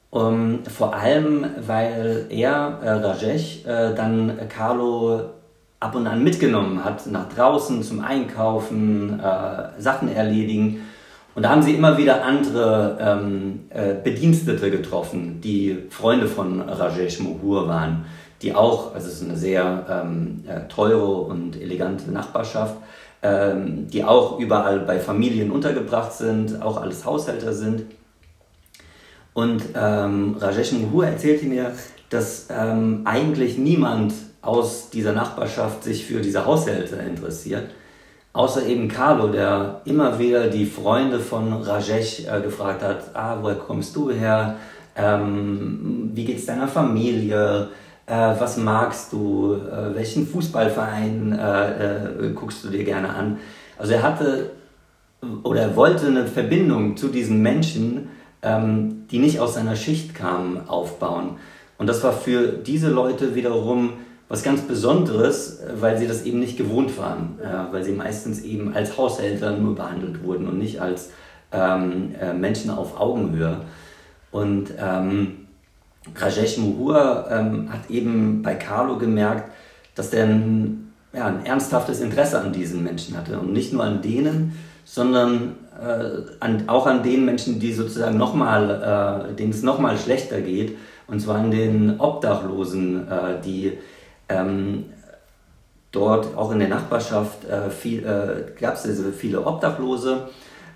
Um, 0.09 0.59
vor 0.65 0.93
allem, 0.93 1.43
weil 1.65 2.27
er, 2.29 2.79
äh, 2.83 2.89
Rajesh, 2.89 3.65
äh, 3.65 3.95
dann 3.95 4.37
Carlo 4.47 5.21
ab 5.79 5.95
und 5.95 6.05
an 6.05 6.23
mitgenommen 6.23 6.83
hat, 6.85 7.07
nach 7.07 7.29
draußen 7.29 7.81
zum 7.81 8.01
Einkaufen, 8.01 9.19
äh, 9.19 9.81
Sachen 9.81 10.13
erledigen. 10.13 10.81
Und 11.33 11.43
da 11.43 11.49
haben 11.49 11.63
sie 11.63 11.73
immer 11.73 11.97
wieder 11.97 12.23
andere 12.23 12.97
ähm, 13.01 13.61
äh, 13.69 13.95
Bedienstete 14.03 14.69
getroffen, 14.69 15.41
die 15.41 15.79
Freunde 15.89 16.27
von 16.27 16.61
Rajesh 16.61 17.19
Mohur 17.19 17.67
waren, 17.67 18.05
die 18.43 18.53
auch, 18.53 18.93
also 18.93 19.07
es 19.07 19.15
ist 19.15 19.23
eine 19.23 19.37
sehr 19.37 19.85
ähm, 19.89 20.43
äh, 20.47 20.67
teure 20.67 21.21
und 21.21 21.59
elegante 21.59 22.11
Nachbarschaft, 22.11 22.75
ähm, 23.23 23.87
die 23.87 24.03
auch 24.03 24.39
überall 24.39 24.79
bei 24.81 24.99
Familien 24.99 25.51
untergebracht 25.51 26.13
sind, 26.13 26.61
auch 26.61 26.81
alles 26.81 27.05
Haushälter 27.05 27.53
sind. 27.53 27.85
Und 29.33 29.63
ähm, 29.75 30.35
Rajesh 30.39 30.73
Muhur 30.73 31.07
erzählte 31.07 31.45
mir, 31.45 31.71
dass 32.09 32.47
ähm, 32.51 33.01
eigentlich 33.05 33.57
niemand 33.57 34.13
aus 34.41 34.89
dieser 34.91 35.13
Nachbarschaft 35.13 35.83
sich 35.83 36.05
für 36.05 36.21
diese 36.21 36.45
Haushälter 36.45 36.99
interessiert, 36.99 37.69
außer 38.33 38.65
eben 38.67 38.87
Carlo, 38.87 39.29
der 39.29 39.81
immer 39.85 40.19
wieder 40.19 40.47
die 40.47 40.65
Freunde 40.65 41.19
von 41.19 41.53
Rajesh 41.53 42.27
äh, 42.27 42.41
gefragt 42.41 42.83
hat, 42.83 43.15
ah, 43.15 43.37
woher 43.41 43.55
kommst 43.55 43.95
du 43.95 44.11
her? 44.11 44.57
ähm, 44.95 46.11
wie 46.13 46.25
geht 46.25 46.37
es 46.37 46.45
deiner 46.45 46.67
Familie, 46.67 47.69
was 48.11 48.57
magst 48.57 49.13
du, 49.13 49.55
äh, 49.55 49.95
welchen 49.95 50.27
Fußballverein 50.27 51.31
äh, 51.31 52.27
äh, 52.27 52.33
guckst 52.33 52.63
du 52.63 52.69
dir 52.69 52.83
gerne 52.83 53.09
an. 53.09 53.37
Also 53.77 53.93
er 53.93 54.03
hatte 54.03 54.51
oder 55.43 55.61
er 55.61 55.75
wollte 55.75 56.07
eine 56.07 56.27
Verbindung 56.27 56.97
zu 56.97 57.07
diesen 57.07 57.41
Menschen, 57.41 58.09
ähm, 58.41 59.05
die 59.09 59.19
nicht 59.19 59.39
aus 59.39 59.53
seiner 59.53 59.75
Schicht 59.75 60.15
kamen, 60.15 60.67
aufbauen. 60.67 61.37
Und 61.77 61.87
das 61.87 62.03
war 62.03 62.13
für 62.13 62.47
diese 62.47 62.89
Leute 62.89 63.35
wiederum 63.35 63.93
was 64.27 64.43
ganz 64.43 64.61
Besonderes, 64.61 65.61
weil 65.79 65.97
sie 65.97 66.07
das 66.07 66.25
eben 66.25 66.39
nicht 66.39 66.57
gewohnt 66.57 66.97
waren, 66.97 67.39
äh, 67.41 67.73
weil 67.73 67.83
sie 67.83 67.91
meistens 67.91 68.41
eben 68.41 68.73
als 68.73 68.97
Haushälter 68.97 69.57
nur 69.57 69.75
behandelt 69.75 70.23
wurden 70.23 70.47
und 70.47 70.59
nicht 70.59 70.81
als 70.81 71.11
ähm, 71.51 72.15
äh, 72.19 72.33
Menschen 72.33 72.69
auf 72.69 72.99
Augenhöhe. 72.99 73.61
Und 74.31 74.73
ähm, 74.79 75.42
Rajesh 76.15 76.57
Muhur 76.57 77.27
ähm, 77.29 77.71
hat 77.71 77.89
eben 77.89 78.41
bei 78.41 78.55
Carlo 78.55 78.97
gemerkt, 78.97 79.51
dass 79.95 80.13
er 80.13 80.25
ein, 80.25 80.93
ja, 81.13 81.27
ein 81.27 81.45
ernsthaftes 81.45 82.01
Interesse 82.01 82.39
an 82.39 82.51
diesen 82.51 82.83
Menschen 82.83 83.15
hatte. 83.15 83.39
Und 83.39 83.53
nicht 83.53 83.73
nur 83.73 83.83
an 83.83 84.01
denen, 84.01 84.57
sondern 84.85 85.55
äh, 85.81 86.31
an, 86.39 86.63
auch 86.67 86.87
an 86.87 87.03
den 87.03 87.25
Menschen, 87.25 87.59
die 87.59 87.73
sozusagen 87.73 88.17
nochmal, 88.17 89.29
äh, 89.31 89.35
denen 89.35 89.51
es 89.51 89.63
nochmal 89.63 89.97
schlechter 89.97 90.41
geht, 90.41 90.77
und 91.07 91.19
zwar 91.19 91.35
an 91.35 91.51
den 91.51 91.99
Obdachlosen, 91.99 93.07
äh, 93.07 93.41
die 93.43 93.73
ähm, 94.29 94.85
dort 95.91 96.35
auch 96.35 96.51
in 96.51 96.59
der 96.59 96.69
Nachbarschaft 96.69 97.45
äh, 97.45 97.67
äh, 97.67 98.45
gab 98.59 98.75
es 98.75 99.01
viele 99.17 99.45
Obdachlose 99.45 100.29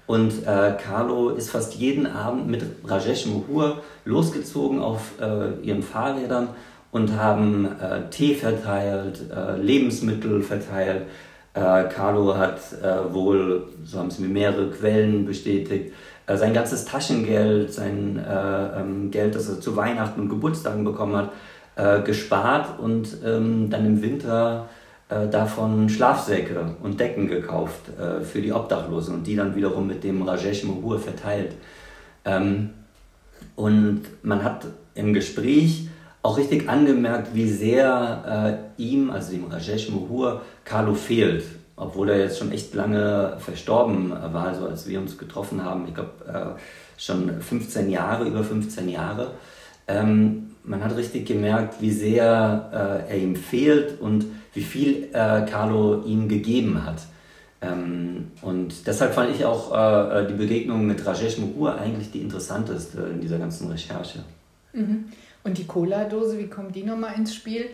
und 0.08 0.48
äh, 0.48 0.74
Carlo 0.82 1.30
ist 1.32 1.52
fast 1.52 1.76
jeden 1.76 2.08
Abend 2.08 2.48
mit 2.48 2.64
Rajesh 2.86 3.26
Muhur 3.26 3.84
losgezogen 4.06 4.80
auf 4.80 5.12
äh, 5.22 5.62
ihren 5.62 5.84
Fahrrädern 5.84 6.48
und 6.92 7.18
haben 7.18 7.66
äh, 7.66 8.10
Tee 8.10 8.34
verteilt, 8.34 9.20
äh, 9.30 9.58
Lebensmittel 9.58 10.42
verteilt. 10.42 11.04
Äh, 11.54 11.84
Carlo 11.90 12.38
hat 12.38 12.60
äh, 12.82 13.14
wohl, 13.14 13.68
so 13.84 14.00
haben 14.00 14.08
es 14.08 14.18
mir 14.18 14.30
mehrere 14.30 14.70
Quellen 14.72 15.26
bestätigt, 15.26 15.94
sein 16.30 16.54
ganzes 16.54 16.84
Taschengeld, 16.84 17.72
sein 17.72 18.22
ähm, 18.30 19.12
Geld, 19.12 19.34
das 19.34 19.48
er 19.48 19.62
zu 19.62 19.78
Weihnachten 19.78 20.20
und 20.20 20.28
Geburtstagen 20.28 20.84
bekommen 20.84 21.16
hat, 21.16 21.32
gespart 22.04 22.80
und 22.82 23.20
ähm, 23.24 23.70
dann 23.70 23.86
im 23.86 24.02
Winter 24.02 24.68
davon 25.10 25.88
Schlafsäcke 25.88 26.76
und 26.84 27.00
Decken 27.00 27.28
gekauft 27.28 27.90
äh, 27.98 28.22
für 28.22 28.42
die 28.42 28.52
Obdachlosen 28.52 29.16
und 29.16 29.28
die 29.28 29.36
dann 29.36 29.56
wiederum 29.56 29.88
mit 29.88 30.04
dem 30.04 30.22
Rajesh 30.22 30.64
Mohur 30.64 31.00
verteilt. 31.00 31.54
Ähm, 32.26 32.72
und 33.56 34.02
man 34.24 34.44
hat 34.44 34.66
im 34.96 35.14
Gespräch 35.14 35.88
auch 36.22 36.38
richtig 36.38 36.68
angemerkt, 36.68 37.34
wie 37.34 37.50
sehr 37.50 38.60
äh, 38.78 38.82
ihm, 38.82 39.10
also 39.10 39.32
dem 39.32 39.46
Rajesh 39.46 39.90
Mohur, 39.90 40.42
Carlo 40.66 40.94
fehlt. 40.94 41.46
Obwohl 41.78 42.10
er 42.10 42.20
jetzt 42.20 42.40
schon 42.40 42.52
echt 42.52 42.74
lange 42.74 43.38
verstorben 43.40 44.10
war, 44.10 44.48
also 44.48 44.68
als 44.68 44.88
wir 44.88 45.00
uns 45.00 45.18
getroffen 45.18 45.64
haben, 45.64 45.86
ich 45.88 45.94
glaube 45.94 46.12
äh, 46.28 46.60
schon 47.00 47.40
15 47.40 47.90
Jahre, 47.90 48.28
über 48.28 48.44
15 48.44 48.90
Jahre. 48.90 49.32
Ähm, 49.88 50.48
man 50.64 50.84
hat 50.84 50.98
richtig 50.98 51.28
gemerkt, 51.28 51.76
wie 51.80 51.92
sehr 51.92 53.06
äh, 53.08 53.12
er 53.12 53.18
ihm 53.18 53.36
fehlt 53.36 54.02
und 54.02 54.26
wie 54.58 54.64
viel 54.64 55.10
äh, 55.14 55.46
Carlo 55.46 56.02
ihm 56.04 56.28
gegeben 56.28 56.84
hat. 56.84 57.04
Ähm, 57.62 58.32
und 58.42 58.88
deshalb 58.88 59.14
fand 59.14 59.34
ich 59.36 59.46
auch 59.46 59.72
äh, 59.72 60.22
äh 60.22 60.28
die 60.28 60.34
Begegnung 60.34 60.86
mit 60.86 61.06
Rajesh 61.06 61.38
Mugur 61.38 61.80
eigentlich 61.80 62.12
die 62.12 62.22
interessanteste 62.22 63.02
in 63.14 63.22
dieser 63.22 63.38
ganzen 63.38 63.70
Recherche. 63.70 64.20
Mhm. 64.74 65.06
Und 65.44 65.58
die 65.60 65.66
Cola-Dose, 65.66 66.40
wie 66.40 66.48
kommt 66.48 66.76
die 66.76 66.84
nochmal 66.84 67.14
ins 67.16 67.36
Spiel? 67.36 67.66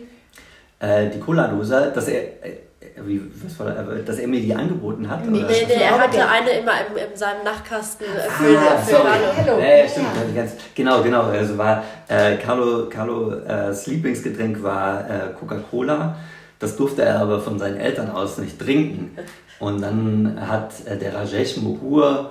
Äh, 0.78 1.08
die 1.08 1.18
Cola-Dose, 1.18 1.90
dass 1.94 2.06
er, 2.08 2.22
äh, 2.44 2.58
wie, 3.02 3.22
was 3.42 3.58
war, 3.58 3.72
dass 3.72 4.18
er 4.18 4.28
mir 4.28 4.40
die 4.40 4.54
angeboten 4.54 5.08
hat? 5.08 5.24
Nee, 5.26 5.40
nee, 5.40 5.66
nee 5.66 5.74
er 5.74 5.98
hatte 5.98 6.28
eine 6.28 6.50
immer 6.50 6.72
in, 6.72 7.10
in 7.10 7.16
seinem 7.16 7.44
Nachtkasten 7.44 8.06
ah, 8.14 8.30
für, 8.30 8.58
ah, 8.58 8.76
für 8.76 8.92
Carlo. 8.92 9.58
Ja, 9.58 9.88
stimmt, 9.88 10.08
ja. 10.16 10.42
Ganz, 10.42 10.52
genau, 10.74 11.02
genau. 11.02 11.22
Also 11.22 11.56
war 11.56 11.82
äh, 12.08 12.36
Carlo, 12.36 12.90
Carlo 12.90 13.32
äh, 13.32 13.72
Lieblingsgetränk 13.86 14.62
war 14.62 15.08
äh, 15.08 15.32
Coca-Cola. 15.38 16.16
Das 16.64 16.76
durfte 16.76 17.02
er 17.02 17.20
aber 17.20 17.42
von 17.42 17.58
seinen 17.58 17.76
Eltern 17.76 18.10
aus 18.10 18.38
nicht 18.38 18.58
trinken. 18.58 19.10
Und 19.58 19.82
dann 19.82 20.34
hat 20.48 20.72
äh, 20.86 20.96
der 20.96 21.14
Rajesh 21.14 21.58
Muhur 21.58 22.30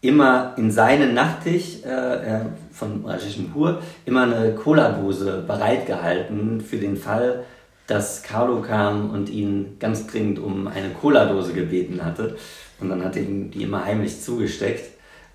immer 0.00 0.54
in 0.56 0.70
seinen 0.70 1.12
Nachttisch 1.12 1.82
äh, 1.82 2.38
von 2.70 3.04
Rajesh 3.04 3.38
Muhur 3.38 3.82
immer 4.06 4.22
eine 4.22 4.54
Cola-Dose 4.54 5.42
bereitgehalten 5.44 6.60
für 6.60 6.76
den 6.76 6.96
Fall, 6.96 7.42
dass 7.88 8.22
Carlo 8.22 8.62
kam 8.62 9.10
und 9.10 9.28
ihn 9.28 9.76
ganz 9.80 10.06
dringend 10.06 10.38
um 10.38 10.68
eine 10.68 10.90
Cola-Dose 10.90 11.52
gebeten 11.52 12.04
hatte. 12.04 12.36
Und 12.78 12.90
dann 12.90 13.04
hat 13.04 13.16
er 13.16 13.22
ihm 13.22 13.50
die 13.50 13.64
immer 13.64 13.84
heimlich 13.84 14.22
zugesteckt. 14.22 14.91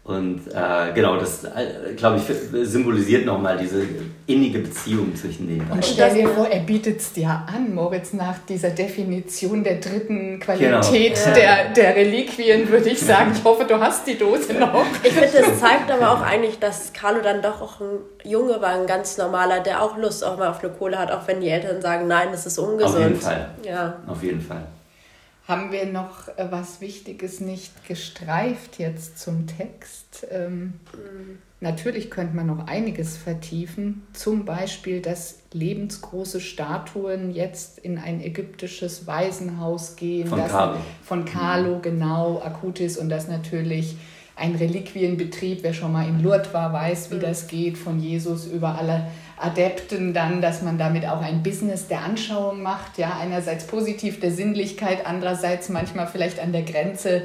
Und 0.08 0.48
äh, 0.54 0.94
genau, 0.96 1.18
das, 1.18 1.44
äh, 1.44 1.94
glaube 1.98 2.18
ich, 2.18 2.68
symbolisiert 2.70 3.26
nochmal 3.26 3.58
diese 3.58 3.86
innige 4.26 4.60
Beziehung 4.60 5.14
zwischen 5.14 5.50
den 5.50 5.58
beiden. 5.58 5.74
Und 5.74 5.86
stell 5.86 6.14
dir 6.14 6.30
vor, 6.30 6.48
er 6.48 6.62
bietet 6.62 7.02
es 7.02 7.12
dir 7.12 7.28
an, 7.28 7.76
Moritz, 7.76 8.14
nach 8.14 8.38
dieser 8.48 8.70
Definition 8.70 9.66
der 9.66 9.82
dritten 9.82 10.40
Qualität 10.40 11.20
genau. 11.22 11.36
der, 11.36 11.74
der 11.74 11.96
Reliquien, 11.98 12.70
würde 12.70 12.90
ich 12.90 13.02
sagen. 13.02 13.34
Ich 13.36 13.44
hoffe, 13.44 13.66
du 13.66 13.78
hast 13.82 14.08
die 14.08 14.18
Dose 14.18 14.54
noch. 14.54 14.86
Ich 15.04 15.12
finde, 15.12 15.42
das 15.42 15.60
zeigt 15.60 15.92
aber 15.92 16.12
auch 16.12 16.22
eigentlich, 16.22 16.58
dass 16.58 16.94
Carlo 16.94 17.20
dann 17.22 17.42
doch 17.42 17.62
auch 17.62 17.82
ein 17.82 18.00
Junge 18.24 18.62
war, 18.62 18.80
ein 18.80 18.88
ganz 18.88 19.18
normaler, 19.18 19.60
der 19.60 19.84
auch 19.84 19.98
Lust 19.98 20.24
auch 20.24 20.38
mal 20.38 20.48
auf 20.48 20.64
eine 20.64 20.72
Kohle 20.72 20.98
hat, 20.98 21.12
auch 21.12 21.28
wenn 21.28 21.42
die 21.42 21.50
Eltern 21.50 21.82
sagen, 21.82 22.08
nein, 22.08 22.30
das 22.32 22.46
ist 22.46 22.58
ungesund. 22.58 22.96
Auf 22.96 23.02
jeden 23.02 23.20
Fall. 23.20 23.50
Ja. 23.62 23.98
Auf 24.08 24.24
jeden 24.24 24.40
Fall. 24.40 24.64
Haben 25.48 25.72
wir 25.72 25.86
noch 25.86 26.28
äh, 26.28 26.48
was 26.50 26.82
Wichtiges 26.82 27.40
nicht 27.40 27.88
gestreift 27.88 28.80
jetzt 28.80 29.18
zum 29.18 29.48
Text? 29.48 30.28
Ähm, 30.30 30.74
mhm. 30.94 31.40
Natürlich 31.62 32.12
könnte 32.12 32.36
man 32.36 32.48
noch 32.48 32.68
einiges 32.68 33.16
vertiefen, 33.16 34.06
zum 34.12 34.44
Beispiel, 34.44 35.02
dass 35.02 35.40
lebensgroße 35.54 36.42
Statuen 36.42 37.32
jetzt 37.32 37.80
in 37.80 37.98
ein 37.98 38.22
ägyptisches 38.22 39.08
Waisenhaus 39.08 39.96
gehen. 39.96 40.28
Von 40.28 40.46
Carlo. 40.46 40.80
Von 41.02 41.26
Carlo, 41.26 41.78
mhm. 41.78 41.82
genau, 41.82 42.42
Akutis 42.44 42.98
und 42.98 43.08
das 43.08 43.30
natürlich 43.30 43.96
ein 44.36 44.54
Reliquienbetrieb, 44.54 45.64
wer 45.64 45.74
schon 45.74 45.94
mal 45.94 46.08
in 46.08 46.22
Lourdes 46.22 46.54
war, 46.54 46.74
weiß, 46.74 47.10
wie 47.12 47.16
mhm. 47.16 47.22
das 47.22 47.48
geht, 47.48 47.78
von 47.78 48.00
Jesus 48.00 48.46
über 48.46 48.78
alle 48.78 49.08
Adepten 49.38 50.14
dann, 50.14 50.42
dass 50.42 50.62
man 50.62 50.78
damit 50.78 51.08
auch 51.08 51.22
ein 51.22 51.44
Business 51.44 51.88
der 51.88 52.02
Anschauung 52.02 52.62
macht, 52.64 52.98
ja, 52.98 53.18
einerseits 53.22 53.68
positiv 53.68 54.20
der 54.20 54.32
Sinnlichkeit, 54.32 55.06
andererseits 55.06 55.70
manchmal 55.70 56.08
vielleicht 56.08 56.40
an 56.40 56.52
der 56.52 56.64
Grenze 56.64 57.24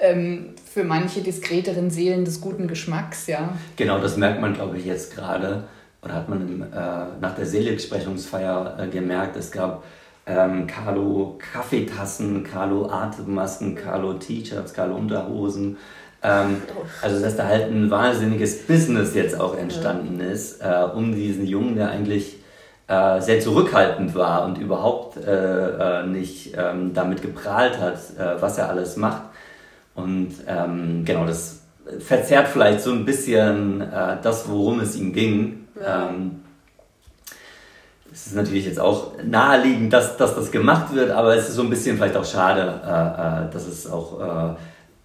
ähm, 0.00 0.54
für 0.72 0.84
manche 0.84 1.20
diskreteren 1.20 1.90
Seelen 1.90 2.24
des 2.24 2.40
guten 2.40 2.66
Geschmacks, 2.66 3.26
ja. 3.26 3.50
Genau, 3.76 3.98
das 3.98 4.16
merkt 4.16 4.40
man, 4.40 4.54
glaube 4.54 4.78
ich, 4.78 4.86
jetzt 4.86 5.14
gerade, 5.14 5.64
oder 6.02 6.14
hat 6.14 6.28
man 6.30 6.62
äh, 6.62 6.74
nach 7.20 7.34
der 7.36 7.44
Seligsprechungsfeier 7.44 8.78
äh, 8.80 8.88
gemerkt, 8.88 9.36
es 9.36 9.50
gab 9.50 9.84
ähm, 10.26 10.66
Carlo 10.66 11.38
Kaffeetassen, 11.52 12.42
Carlo 12.42 12.88
Atemmasken, 12.88 13.74
Carlo 13.74 14.14
T-Shirts, 14.14 14.72
Carlo 14.72 14.96
Unterhosen, 14.96 15.76
ähm, 16.22 16.62
also, 17.00 17.20
dass 17.22 17.36
da 17.36 17.46
halt 17.46 17.70
ein 17.70 17.90
wahnsinniges 17.90 18.66
Business 18.66 19.14
jetzt 19.14 19.40
auch 19.40 19.56
entstanden 19.56 20.20
ist, 20.20 20.60
äh, 20.60 20.84
um 20.94 21.14
diesen 21.14 21.46
Jungen, 21.46 21.76
der 21.76 21.90
eigentlich 21.90 22.36
äh, 22.88 23.20
sehr 23.20 23.40
zurückhaltend 23.40 24.14
war 24.14 24.44
und 24.44 24.58
überhaupt 24.58 25.16
äh, 25.16 26.00
äh 26.00 26.06
nicht 26.06 26.54
ähm, 26.56 26.92
damit 26.92 27.22
geprahlt 27.22 27.78
hat, 27.78 27.98
äh, 28.18 28.40
was 28.40 28.58
er 28.58 28.68
alles 28.68 28.96
macht. 28.96 29.22
Und 29.94 30.34
ähm, 30.46 31.04
genau, 31.04 31.24
das 31.24 31.60
verzerrt 32.00 32.48
vielleicht 32.48 32.80
so 32.82 32.92
ein 32.92 33.04
bisschen 33.04 33.80
äh, 33.80 34.16
das, 34.22 34.48
worum 34.48 34.80
es 34.80 34.96
ihm 34.96 35.12
ging. 35.12 35.68
Ähm, 35.84 36.42
es 38.12 38.26
ist 38.26 38.34
natürlich 38.34 38.66
jetzt 38.66 38.80
auch 38.80 39.12
naheliegend, 39.24 39.92
dass, 39.92 40.16
dass 40.16 40.34
das 40.34 40.50
gemacht 40.50 40.94
wird, 40.94 41.10
aber 41.10 41.36
es 41.36 41.48
ist 41.48 41.54
so 41.54 41.62
ein 41.62 41.70
bisschen 41.70 41.96
vielleicht 41.96 42.16
auch 42.16 42.24
schade, 42.24 43.48
dass 43.52 43.68
es 43.68 43.88
auch 43.88 44.56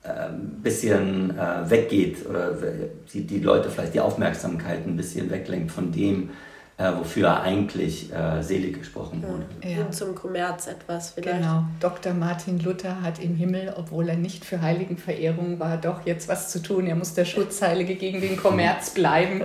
ein 0.07 0.61
bisschen 0.61 1.37
äh, 1.37 1.69
weggeht 1.69 2.25
oder 2.27 2.55
die, 3.13 3.25
die 3.25 3.39
Leute 3.39 3.69
vielleicht 3.69 3.93
die 3.93 3.99
Aufmerksamkeit 3.99 4.85
ein 4.85 4.95
bisschen 4.95 5.29
weglenkt 5.29 5.71
von 5.71 5.91
dem, 5.91 6.29
äh, 6.78 6.91
wofür 6.97 7.28
er 7.28 7.41
eigentlich 7.41 8.13
äh, 8.13 8.41
selig 8.41 8.80
gesprochen 8.80 9.23
wurde. 9.23 9.45
Ja. 9.63 9.86
Und 9.86 9.95
zum 9.95 10.13
Kommerz 10.13 10.67
etwas 10.67 11.11
vielleicht. 11.11 11.39
Genau. 11.39 11.63
Dr. 11.80 12.13
Martin 12.13 12.59
Luther 12.59 13.01
hat 13.01 13.19
im 13.19 13.36
Himmel, 13.36 13.73
obwohl 13.78 14.09
er 14.09 14.17
nicht 14.17 14.43
für 14.43 14.61
Heiligenverehrung 14.61 15.57
war, 15.59 15.78
doch 15.78 16.05
jetzt 16.05 16.28
was 16.28 16.51
zu 16.51 16.61
tun. 16.61 16.88
Er 16.88 16.95
muss 16.95 17.13
der 17.13 17.23
Schutzheilige 17.23 17.95
gegen 17.95 18.19
den 18.19 18.36
Kommerz 18.36 18.89
bleiben, 18.89 19.41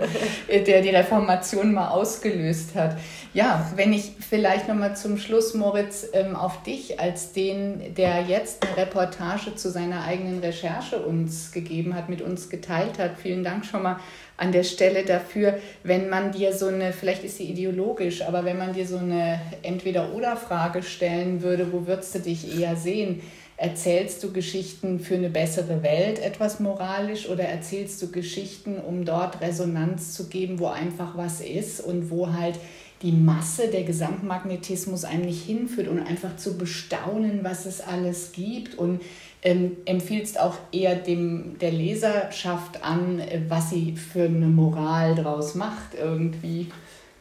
äh, 0.49 0.61
der 0.61 0.81
die 0.81 0.89
Reformation 0.89 1.73
mal 1.73 1.89
ausgelöst 1.89 2.75
hat. 2.75 2.97
Ja, 3.33 3.71
wenn 3.77 3.93
ich 3.93 4.11
vielleicht 4.19 4.67
nochmal 4.67 4.97
zum 4.97 5.17
Schluss, 5.17 5.53
Moritz, 5.53 6.05
ähm, 6.11 6.35
auf 6.35 6.63
dich 6.63 6.99
als 6.99 7.31
den, 7.31 7.93
der 7.95 8.23
jetzt 8.23 8.67
eine 8.67 8.75
Reportage 8.75 9.55
zu 9.55 9.71
seiner 9.71 10.03
eigenen 10.03 10.39
Recherche 10.39 10.97
uns 10.97 11.53
gegeben 11.53 11.95
hat, 11.95 12.09
mit 12.09 12.21
uns 12.21 12.49
geteilt 12.49 12.99
hat. 12.99 13.11
Vielen 13.17 13.45
Dank 13.45 13.63
schon 13.65 13.83
mal 13.83 14.01
an 14.37 14.51
der 14.51 14.63
Stelle 14.63 15.05
dafür, 15.05 15.59
wenn 15.83 16.09
man 16.09 16.31
dir 16.31 16.53
so 16.53 16.67
eine, 16.67 16.93
vielleicht 16.93 17.23
ist 17.23 17.37
sie 17.37 17.45
ideologisch, 17.45 18.23
aber 18.23 18.43
wenn 18.45 18.57
man 18.57 18.73
dir 18.73 18.87
so 18.87 18.97
eine 18.97 19.39
Entweder-Oder-Frage 19.61 20.83
stellen 20.83 21.41
würde, 21.41 21.71
wo 21.71 21.85
würdest 21.85 22.15
du 22.15 22.19
dich 22.19 22.59
eher 22.59 22.75
sehen? 22.75 23.21
Erzählst 23.57 24.23
du 24.23 24.33
Geschichten 24.33 24.99
für 24.99 25.13
eine 25.13 25.29
bessere 25.29 25.83
Welt, 25.83 26.17
etwas 26.17 26.59
moralisch, 26.59 27.29
oder 27.29 27.43
erzählst 27.43 28.01
du 28.01 28.11
Geschichten, 28.11 28.79
um 28.79 29.05
dort 29.05 29.39
Resonanz 29.41 30.13
zu 30.13 30.29
geben, 30.29 30.59
wo 30.59 30.67
einfach 30.67 31.15
was 31.15 31.41
ist 31.41 31.79
und 31.79 32.09
wo 32.09 32.33
halt 32.33 32.55
die 33.03 33.11
Masse, 33.11 33.67
der 33.67 33.83
Gesamtmagnetismus 33.83 35.05
einem 35.05 35.25
nicht 35.25 35.45
hinführt 35.45 35.87
und 35.87 35.99
einfach 35.99 36.37
zu 36.37 36.57
bestaunen, 36.57 37.43
was 37.43 37.65
es 37.65 37.81
alles 37.81 38.31
gibt 38.31 38.75
und 38.77 39.01
ähm, 39.43 39.77
empfiehlst 39.85 40.39
auch 40.39 40.55
eher 40.71 40.95
dem, 40.95 41.57
der 41.59 41.71
Leserschaft 41.71 42.83
an, 42.83 43.19
äh, 43.19 43.41
was 43.47 43.71
sie 43.71 43.95
für 43.95 44.23
eine 44.23 44.47
Moral 44.47 45.15
draus 45.15 45.55
macht 45.55 45.95
irgendwie? 45.99 46.67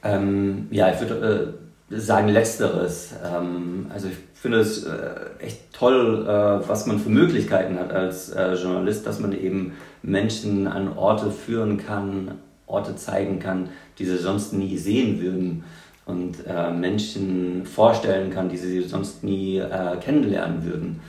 Ähm, 0.02 0.68
ja, 0.70 0.92
ich 0.92 1.00
würde 1.00 1.56
äh, 1.90 1.98
sagen 1.98 2.28
Letzteres. 2.28 3.14
Ähm, 3.24 3.86
also 3.92 4.08
ich 4.08 4.16
finde 4.34 4.60
es 4.60 4.84
äh, 4.84 5.10
echt 5.38 5.72
toll, 5.72 6.26
äh, 6.26 6.68
was 6.68 6.86
man 6.86 6.98
für 6.98 7.10
Möglichkeiten 7.10 7.78
hat 7.78 7.92
als 7.92 8.30
äh, 8.30 8.54
Journalist, 8.54 9.06
dass 9.06 9.18
man 9.18 9.32
eben 9.32 9.72
Menschen 10.02 10.66
an 10.66 10.96
Orte 10.96 11.30
führen 11.30 11.78
kann, 11.78 12.32
Orte 12.66 12.96
zeigen 12.96 13.38
kann, 13.38 13.70
die 13.98 14.04
sie 14.04 14.18
sonst 14.18 14.52
nie 14.52 14.76
sehen 14.78 15.20
würden 15.20 15.64
und 16.06 16.46
äh, 16.46 16.70
Menschen 16.70 17.66
vorstellen 17.66 18.30
kann, 18.30 18.48
die 18.48 18.56
sie 18.56 18.82
sonst 18.82 19.24
nie 19.24 19.62
kennenlernen 20.00 20.64
würden. 20.64 21.00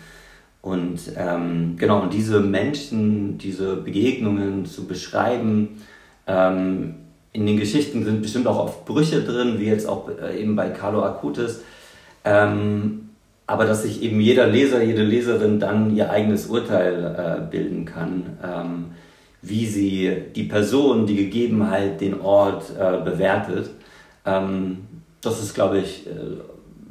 Und 0.62 1.00
ähm, 1.18 1.76
genau, 1.78 2.02
und 2.02 2.14
diese 2.14 2.40
Menschen, 2.40 3.38
diese 3.38 3.78
Begegnungen 3.78 4.66
zu 4.66 4.86
beschreiben, 4.86 5.82
ähm, 6.28 6.96
in 7.34 7.46
den 7.46 7.58
Geschichten 7.58 8.04
sind 8.04 8.22
bestimmt 8.22 8.48
auch 8.48 8.60
oft 8.60 8.86
Brüche 8.86 9.22
drin, 9.22 9.60
wie 9.60 9.66
jetzt 9.66 9.88
auch 9.88 10.10
äh, 10.10 10.40
eben 10.40 10.56
bei 10.56 10.70
Carlo 10.70 11.02
Acutis. 11.04 11.62
Ähm, 12.24 13.10
aber 13.48 13.66
dass 13.66 13.84
sich 13.84 14.02
eben 14.04 14.22
jeder 14.22 14.48
Leser, 14.48 14.84
jede 14.84 15.04
Leserin 15.04 15.60
dann 15.60 15.96
ihr 15.96 16.10
eigenes 16.10 16.48
Urteil 16.48 17.04
äh, 17.04 17.52
bilden 17.52 17.86
kann, 17.86 18.38
ähm, 18.44 18.86
wie 19.42 19.66
sie 19.66 20.16
die 20.36 20.44
Person, 20.44 21.06
die 21.06 21.16
Gegebenheit, 21.16 22.00
den 22.00 22.22
Ort 22.22 22.72
äh, 22.78 23.04
bewertet. 23.04 23.72
Ähm, 24.26 24.78
das 25.22 25.42
ist, 25.42 25.54
glaube 25.54 25.80
ich, 25.80 26.08
äh, 26.08 26.12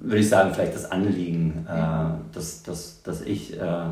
würde 0.03 0.19
ich 0.19 0.29
sagen, 0.29 0.53
vielleicht 0.55 0.75
das 0.75 0.91
Anliegen, 0.91 1.67
äh, 1.69 2.35
dass, 2.35 2.63
dass, 2.63 3.03
dass 3.03 3.21
ich, 3.23 3.59
äh, 3.59 3.85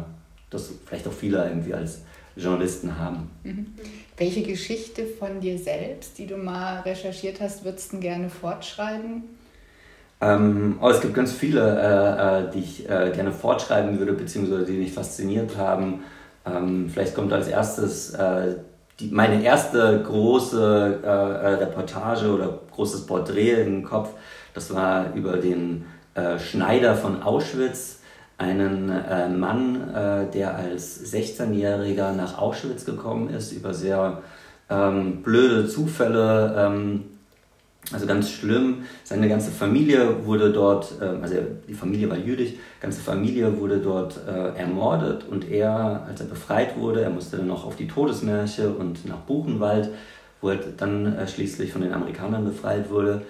dass 0.51 0.71
vielleicht 0.87 1.07
auch 1.07 1.13
viele 1.13 1.47
irgendwie 1.47 1.75
als 1.75 2.01
Journalisten 2.37 2.99
haben. 2.99 3.31
Mhm. 3.43 3.67
Welche 4.17 4.43
Geschichte 4.43 5.05
von 5.07 5.41
dir 5.41 5.59
selbst, 5.59 6.19
die 6.19 6.27
du 6.27 6.37
mal 6.37 6.81
recherchiert 6.81 7.41
hast, 7.41 7.65
würdest 7.65 7.93
du 7.93 7.99
gerne 7.99 8.31
fortschreiben? 8.31 9.25
Ähm, 10.21 10.79
oh, 10.81 10.89
es 10.89 11.01
gibt 11.01 11.15
ganz 11.15 11.33
viele, 11.33 11.61
äh, 11.61 12.47
äh 12.47 12.51
die 12.53 12.59
ich 12.61 12.89
äh, 12.89 13.11
gerne 13.15 13.33
fortschreiben 13.33 13.99
würde, 13.99 14.13
beziehungsweise 14.15 14.65
die 14.65 14.79
mich 14.79 14.93
fasziniert 14.93 15.57
haben. 15.57 16.03
Ähm, 16.47 16.89
vielleicht 16.93 17.15
kommt 17.15 17.33
als 17.33 17.49
erstes 17.49 18.15
äh, 18.15 18.57
die, 18.99 19.09
meine 19.09 19.45
erste 19.45 20.03
große 20.03 21.01
Reportage 21.61 22.33
oder 22.33 22.59
großes 22.73 23.07
Porträt 23.07 23.63
im 23.63 23.85
Kopf. 23.85 24.11
Das 24.55 24.75
war 24.75 25.15
über 25.15 25.37
den 25.37 25.85
äh, 26.19 26.39
Schneider 26.39 26.97
von 26.97 27.23
Auschwitz, 27.23 28.01
einen 28.39 28.89
äh, 28.91 29.29
Mann, 29.29 29.95
äh, 29.95 30.31
der 30.33 30.57
als 30.57 31.12
16-Jähriger 31.12 32.12
nach 32.12 32.39
Auschwitz 32.39 32.85
gekommen 32.85 33.31
ist, 33.31 33.53
über 33.53 33.73
sehr 33.75 34.23
ähm, 34.71 35.23
blöde 35.23 35.69
Zufälle, 35.69 36.55
ähm, 36.57 37.05
also 37.93 38.07
ganz 38.07 38.31
schlimm. 38.31 38.83
Seine 39.05 39.29
ganze 39.29 39.51
Familie 39.51 40.25
wurde 40.25 40.53
dort, 40.53 40.93
äh, 41.01 41.05
also 41.23 41.37
die 41.69 41.75
Familie 41.75 42.11
war 42.11 42.16
jüdisch, 42.16 42.55
ganze 42.81 43.01
Familie 43.01 43.59
wurde 43.59 43.79
dort 43.79 44.19
äh, 44.27 44.59
ermordet 44.59 45.25
und 45.29 45.49
er, 45.51 46.05
als 46.09 46.21
er 46.21 46.27
befreit 46.27 46.77
wurde, 46.77 47.03
er 47.03 47.11
musste 47.11 47.37
dann 47.37 47.47
noch 47.47 47.64
auf 47.64 47.77
die 47.77 47.87
Todesmärsche 47.87 48.71
und 48.71 49.07
nach 49.07 49.19
Buchenwald, 49.19 49.91
wo 50.41 50.51
er 50.51 50.59
dann 50.77 51.16
äh, 51.16 51.29
schließlich 51.29 51.73
von 51.73 51.83
den 51.83 51.93
Amerikanern 51.93 52.45
befreit 52.45 52.91
wurde 52.91 53.23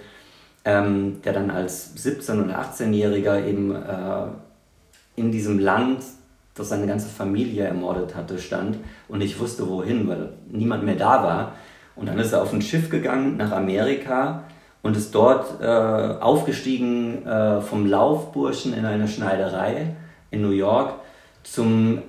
ähm, 0.65 1.21
der 1.23 1.33
dann 1.33 1.51
als 1.51 1.95
17- 1.95 2.41
und 2.41 2.51
18-Jähriger 2.51 3.45
eben 3.45 3.75
äh, 3.75 4.27
in 5.15 5.31
diesem 5.31 5.59
Land, 5.59 6.03
das 6.55 6.69
seine 6.69 6.87
ganze 6.87 7.07
Familie 7.07 7.63
ermordet 7.65 8.15
hatte, 8.15 8.37
stand 8.39 8.77
und 9.07 9.19
nicht 9.19 9.39
wusste, 9.39 9.67
wohin, 9.69 10.07
weil 10.07 10.29
niemand 10.49 10.83
mehr 10.83 10.95
da 10.95 11.23
war. 11.23 11.53
Und 11.95 12.07
dann 12.07 12.19
ist 12.19 12.33
er 12.33 12.41
auf 12.41 12.53
ein 12.53 12.61
Schiff 12.61 12.89
gegangen 12.89 13.37
nach 13.37 13.51
Amerika 13.51 14.43
und 14.81 14.95
ist 14.95 15.13
dort 15.13 15.61
äh, 15.61 15.65
aufgestiegen 15.65 17.25
äh, 17.25 17.61
vom 17.61 17.85
Laufburschen 17.85 18.73
in 18.73 18.85
eine 18.85 19.07
Schneiderei 19.07 19.95
in 20.31 20.41
New 20.41 20.51
York 20.51 20.93
zum 21.43 22.01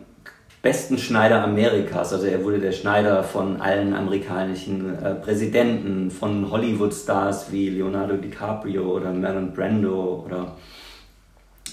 besten 0.62 0.98
Schneider 0.98 1.42
Amerikas. 1.42 2.12
Also 2.12 2.26
er 2.26 2.44
wurde 2.44 2.58
der 2.58 2.72
Schneider 2.72 3.22
von 3.22 3.61
allen 3.61 3.94
amerikanischen 3.94 5.02
äh, 5.02 5.14
Präsidenten, 5.14 6.11
von 6.11 6.50
Hollywood-Stars 6.50 7.50
wie 7.50 7.70
Leonardo 7.70 8.16
DiCaprio 8.16 8.82
oder 8.82 9.12
Marlon 9.12 9.52
Brando 9.54 10.24
oder 10.26 10.52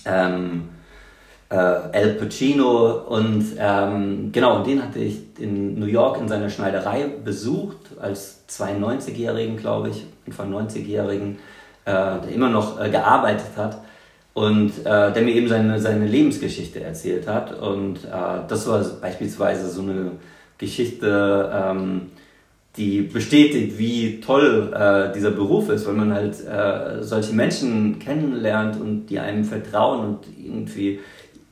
ähm, 0.06 0.70
äh, 1.50 1.56
Al 1.56 2.16
Pacino. 2.20 3.04
Und 3.10 3.46
ähm, 3.60 4.32
genau, 4.32 4.64
den 4.64 4.82
hatte 4.82 5.00
ich 5.00 5.22
in 5.38 5.80
New 5.80 5.86
York 5.86 6.22
in 6.22 6.30
seiner 6.30 6.50
Schneiderei 6.50 7.08
besucht, 7.24 7.78
als 8.00 8.46
92-Jährigen, 8.50 9.58
glaube 9.58 9.90
ich, 9.90 10.06
Anfang 10.26 10.54
90-Jährigen, 10.54 11.40
äh, 11.84 11.92
der 11.92 12.30
immer 12.30 12.50
noch 12.50 12.80
äh, 12.80 12.90
gearbeitet 12.90 13.58
hat 13.58 13.82
und 14.38 14.86
äh, 14.86 15.12
der 15.12 15.24
mir 15.24 15.34
eben 15.34 15.48
seine, 15.48 15.82
seine 15.82 16.06
Lebensgeschichte 16.06 16.80
erzählt 16.84 17.28
hat. 17.28 17.60
Und 17.60 18.06
äh, 18.06 18.48
das 18.48 18.68
war 18.68 18.84
beispielsweise 19.02 19.68
so 19.68 19.82
eine 19.82 20.12
Geschichte, 20.60 21.52
ähm, 21.52 22.12
die 22.76 23.02
bestätigt, 23.02 23.80
wie 23.80 24.22
toll 24.22 24.72
äh, 24.76 25.12
dieser 25.12 25.32
Beruf 25.32 25.70
ist, 25.70 25.88
weil 25.88 25.96
man 25.96 26.14
halt 26.14 26.36
äh, 26.46 27.02
solche 27.02 27.34
Menschen 27.34 27.98
kennenlernt 27.98 28.80
und 28.80 29.08
die 29.08 29.18
einem 29.18 29.44
vertrauen 29.44 30.06
und 30.06 30.20
irgendwie 30.38 31.00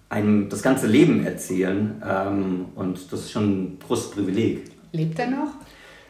einem 0.10 0.48
das 0.50 0.62
ganze 0.62 0.86
Leben 0.86 1.26
erzählen. 1.26 2.00
Ähm, 2.08 2.66
und 2.76 3.12
das 3.12 3.22
ist 3.22 3.32
schon 3.32 3.46
ein 3.46 3.80
großes 3.80 4.12
Privileg. 4.12 4.66
Lebt 4.92 5.18
er 5.18 5.32
noch? 5.32 5.54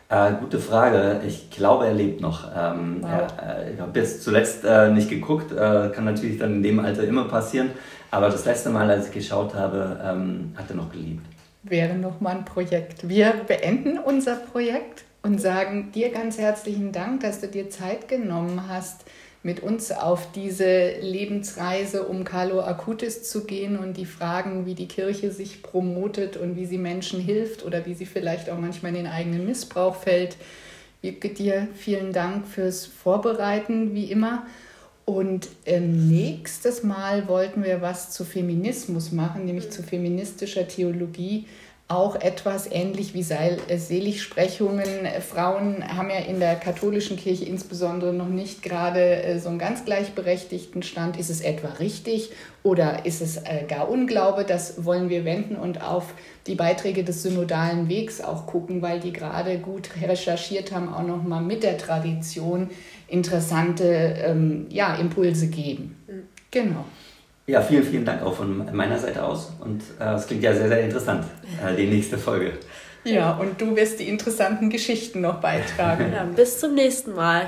Äh, 0.08 0.34
gute 0.40 0.60
Frage. 0.60 1.22
Ich 1.28 1.50
glaube, 1.50 1.88
er 1.88 1.94
lebt 1.94 2.22
noch. 2.22 2.48
Ähm, 2.56 2.98
wow. 3.02 3.28
äh, 3.42 3.74
ich 3.74 3.80
habe 3.80 4.00
jetzt 4.00 4.24
zuletzt 4.24 4.64
äh, 4.64 4.92
nicht 4.92 5.10
geguckt, 5.10 5.52
äh, 5.52 5.90
kann 5.90 6.06
natürlich 6.06 6.38
dann 6.38 6.56
in 6.56 6.64
dem 6.64 6.80
Alter 6.80 7.04
immer 7.04 7.26
passieren. 7.26 7.72
Aber 8.12 8.30
das 8.30 8.46
letzte 8.46 8.70
Mal, 8.70 8.90
als 8.90 9.08
ich 9.08 9.14
geschaut 9.14 9.56
habe, 9.56 10.00
ähm, 10.04 10.54
hat 10.56 10.70
er 10.70 10.76
noch 10.76 10.92
geliebt. 10.92 11.26
Wäre 11.64 11.96
noch 11.96 12.22
mal 12.22 12.36
ein 12.36 12.46
Projekt. 12.46 13.10
Wir 13.10 13.34
beenden 13.48 13.98
unser 13.98 14.36
Projekt 14.36 15.04
und 15.24 15.42
sagen 15.42 15.92
dir 15.92 16.12
ganz 16.12 16.38
herzlichen 16.38 16.92
Dank, 16.92 17.22
dass 17.22 17.42
du 17.42 17.48
dir 17.48 17.72
Zeit 17.72 18.08
genommen 18.08 18.62
hast 18.70 19.06
mit 19.46 19.60
uns 19.60 19.92
auf 19.92 20.32
diese 20.32 20.94
Lebensreise, 21.02 22.08
um 22.08 22.24
Carlo 22.24 22.62
Acutis 22.62 23.30
zu 23.30 23.44
gehen 23.46 23.78
und 23.78 23.96
die 23.96 24.08
Fragen, 24.08 24.66
wie 24.66 24.74
die 24.74 24.88
Kirche 24.88 25.32
sich 25.32 25.62
promotet 25.62 26.36
und 26.36 26.56
wie 26.56 26.66
sie 26.66 26.80
Menschen 26.80 27.20
hilft 27.20 27.64
oder 27.64 27.86
wie 27.86 27.94
sie 27.94 28.08
vielleicht 28.08 28.50
auch 28.50 28.58
manchmal 28.58 28.96
in 28.96 29.04
den 29.04 29.08
eigenen 29.08 29.46
Missbrauch 29.46 29.98
fällt. 29.98 30.38
Wiebke, 31.04 31.30
dir 31.30 31.68
vielen 31.76 32.12
Dank 32.12 32.48
fürs 32.48 32.88
Vorbereiten, 32.88 33.94
wie 33.94 34.06
immer. 34.06 34.48
Und 35.06 35.50
ähm, 35.68 36.10
nächstes 36.10 36.82
Mal 36.82 37.28
wollten 37.28 37.64
wir 37.64 37.84
was 37.84 38.10
zu 38.10 38.26
Feminismus 38.26 39.12
machen, 39.12 39.46
nämlich 39.46 39.70
zu 39.70 39.84
feministischer 39.84 40.68
Theologie 40.68 41.46
auch 41.88 42.16
etwas 42.16 42.72
ähnlich 42.72 43.14
wie 43.14 43.22
äh, 43.32 43.78
Seligsprechungen. 43.78 45.08
Frauen 45.22 45.88
haben 45.96 46.10
ja 46.10 46.18
in 46.18 46.40
der 46.40 46.56
katholischen 46.56 47.16
Kirche 47.16 47.46
insbesondere 47.46 48.12
noch 48.12 48.28
nicht 48.28 48.64
gerade 48.64 49.22
äh, 49.22 49.40
so 49.40 49.50
einen 49.50 49.60
ganz 49.60 49.86
gleichberechtigten 49.86 50.82
Stand. 50.82 51.18
Ist 51.18 51.30
es 51.30 51.42
etwa 51.42 51.68
richtig 51.80 52.32
oder 52.64 53.06
ist 53.06 53.22
es 53.22 53.38
äh, 53.38 53.66
gar 53.68 53.88
Unglaube? 53.88 54.46
Das 54.46 54.84
wollen 54.84 55.10
wir 55.10 55.26
wenden 55.26 55.56
und 55.56 55.84
auf 55.84 56.16
die 56.48 56.56
Beiträge 56.56 57.04
des 57.04 57.22
synodalen 57.22 57.88
Wegs 57.88 58.20
auch 58.20 58.48
gucken, 58.48 58.82
weil 58.82 59.00
die 59.00 59.14
gerade 59.14 59.60
gut 59.60 59.90
recherchiert 60.02 60.72
haben, 60.72 60.92
auch 60.92 61.04
noch 61.04 61.22
mal 61.22 61.42
mit 61.42 61.62
der 61.62 61.78
Tradition 61.78 62.72
interessante 63.08 63.84
ähm, 64.26 64.66
ja, 64.70 64.96
Impulse 64.96 65.50
geben. 65.50 65.96
Mhm. 66.08 66.24
Genau. 66.50 66.86
Ja, 67.48 67.62
vielen, 67.62 67.84
vielen 67.84 68.06
Dank 68.06 68.24
auch 68.24 68.34
von 68.34 68.76
meiner 68.76 68.98
Seite 68.98 69.24
aus. 69.24 69.54
Und 69.60 69.84
äh, 70.00 70.14
es 70.14 70.24
äh, 70.24 70.28
klingt 70.28 70.44
ja 70.44 70.54
sehr, 70.54 70.68
sehr 70.68 70.82
interessant, 70.82 71.26
äh, 71.64 71.76
die 71.76 71.86
nächste 71.86 72.18
Folge. 72.18 72.54
Ja, 73.04 73.34
und 73.38 73.62
du 73.62 73.76
wirst 73.76 74.00
die 74.00 74.08
interessanten 74.08 74.72
Geschichten 74.72 75.22
noch 75.22 75.40
beitragen. 75.42 76.12
Ja, 76.12 76.24
bis 76.24 76.60
zum 76.60 76.74
nächsten 76.74 77.14
Mal. 77.14 77.46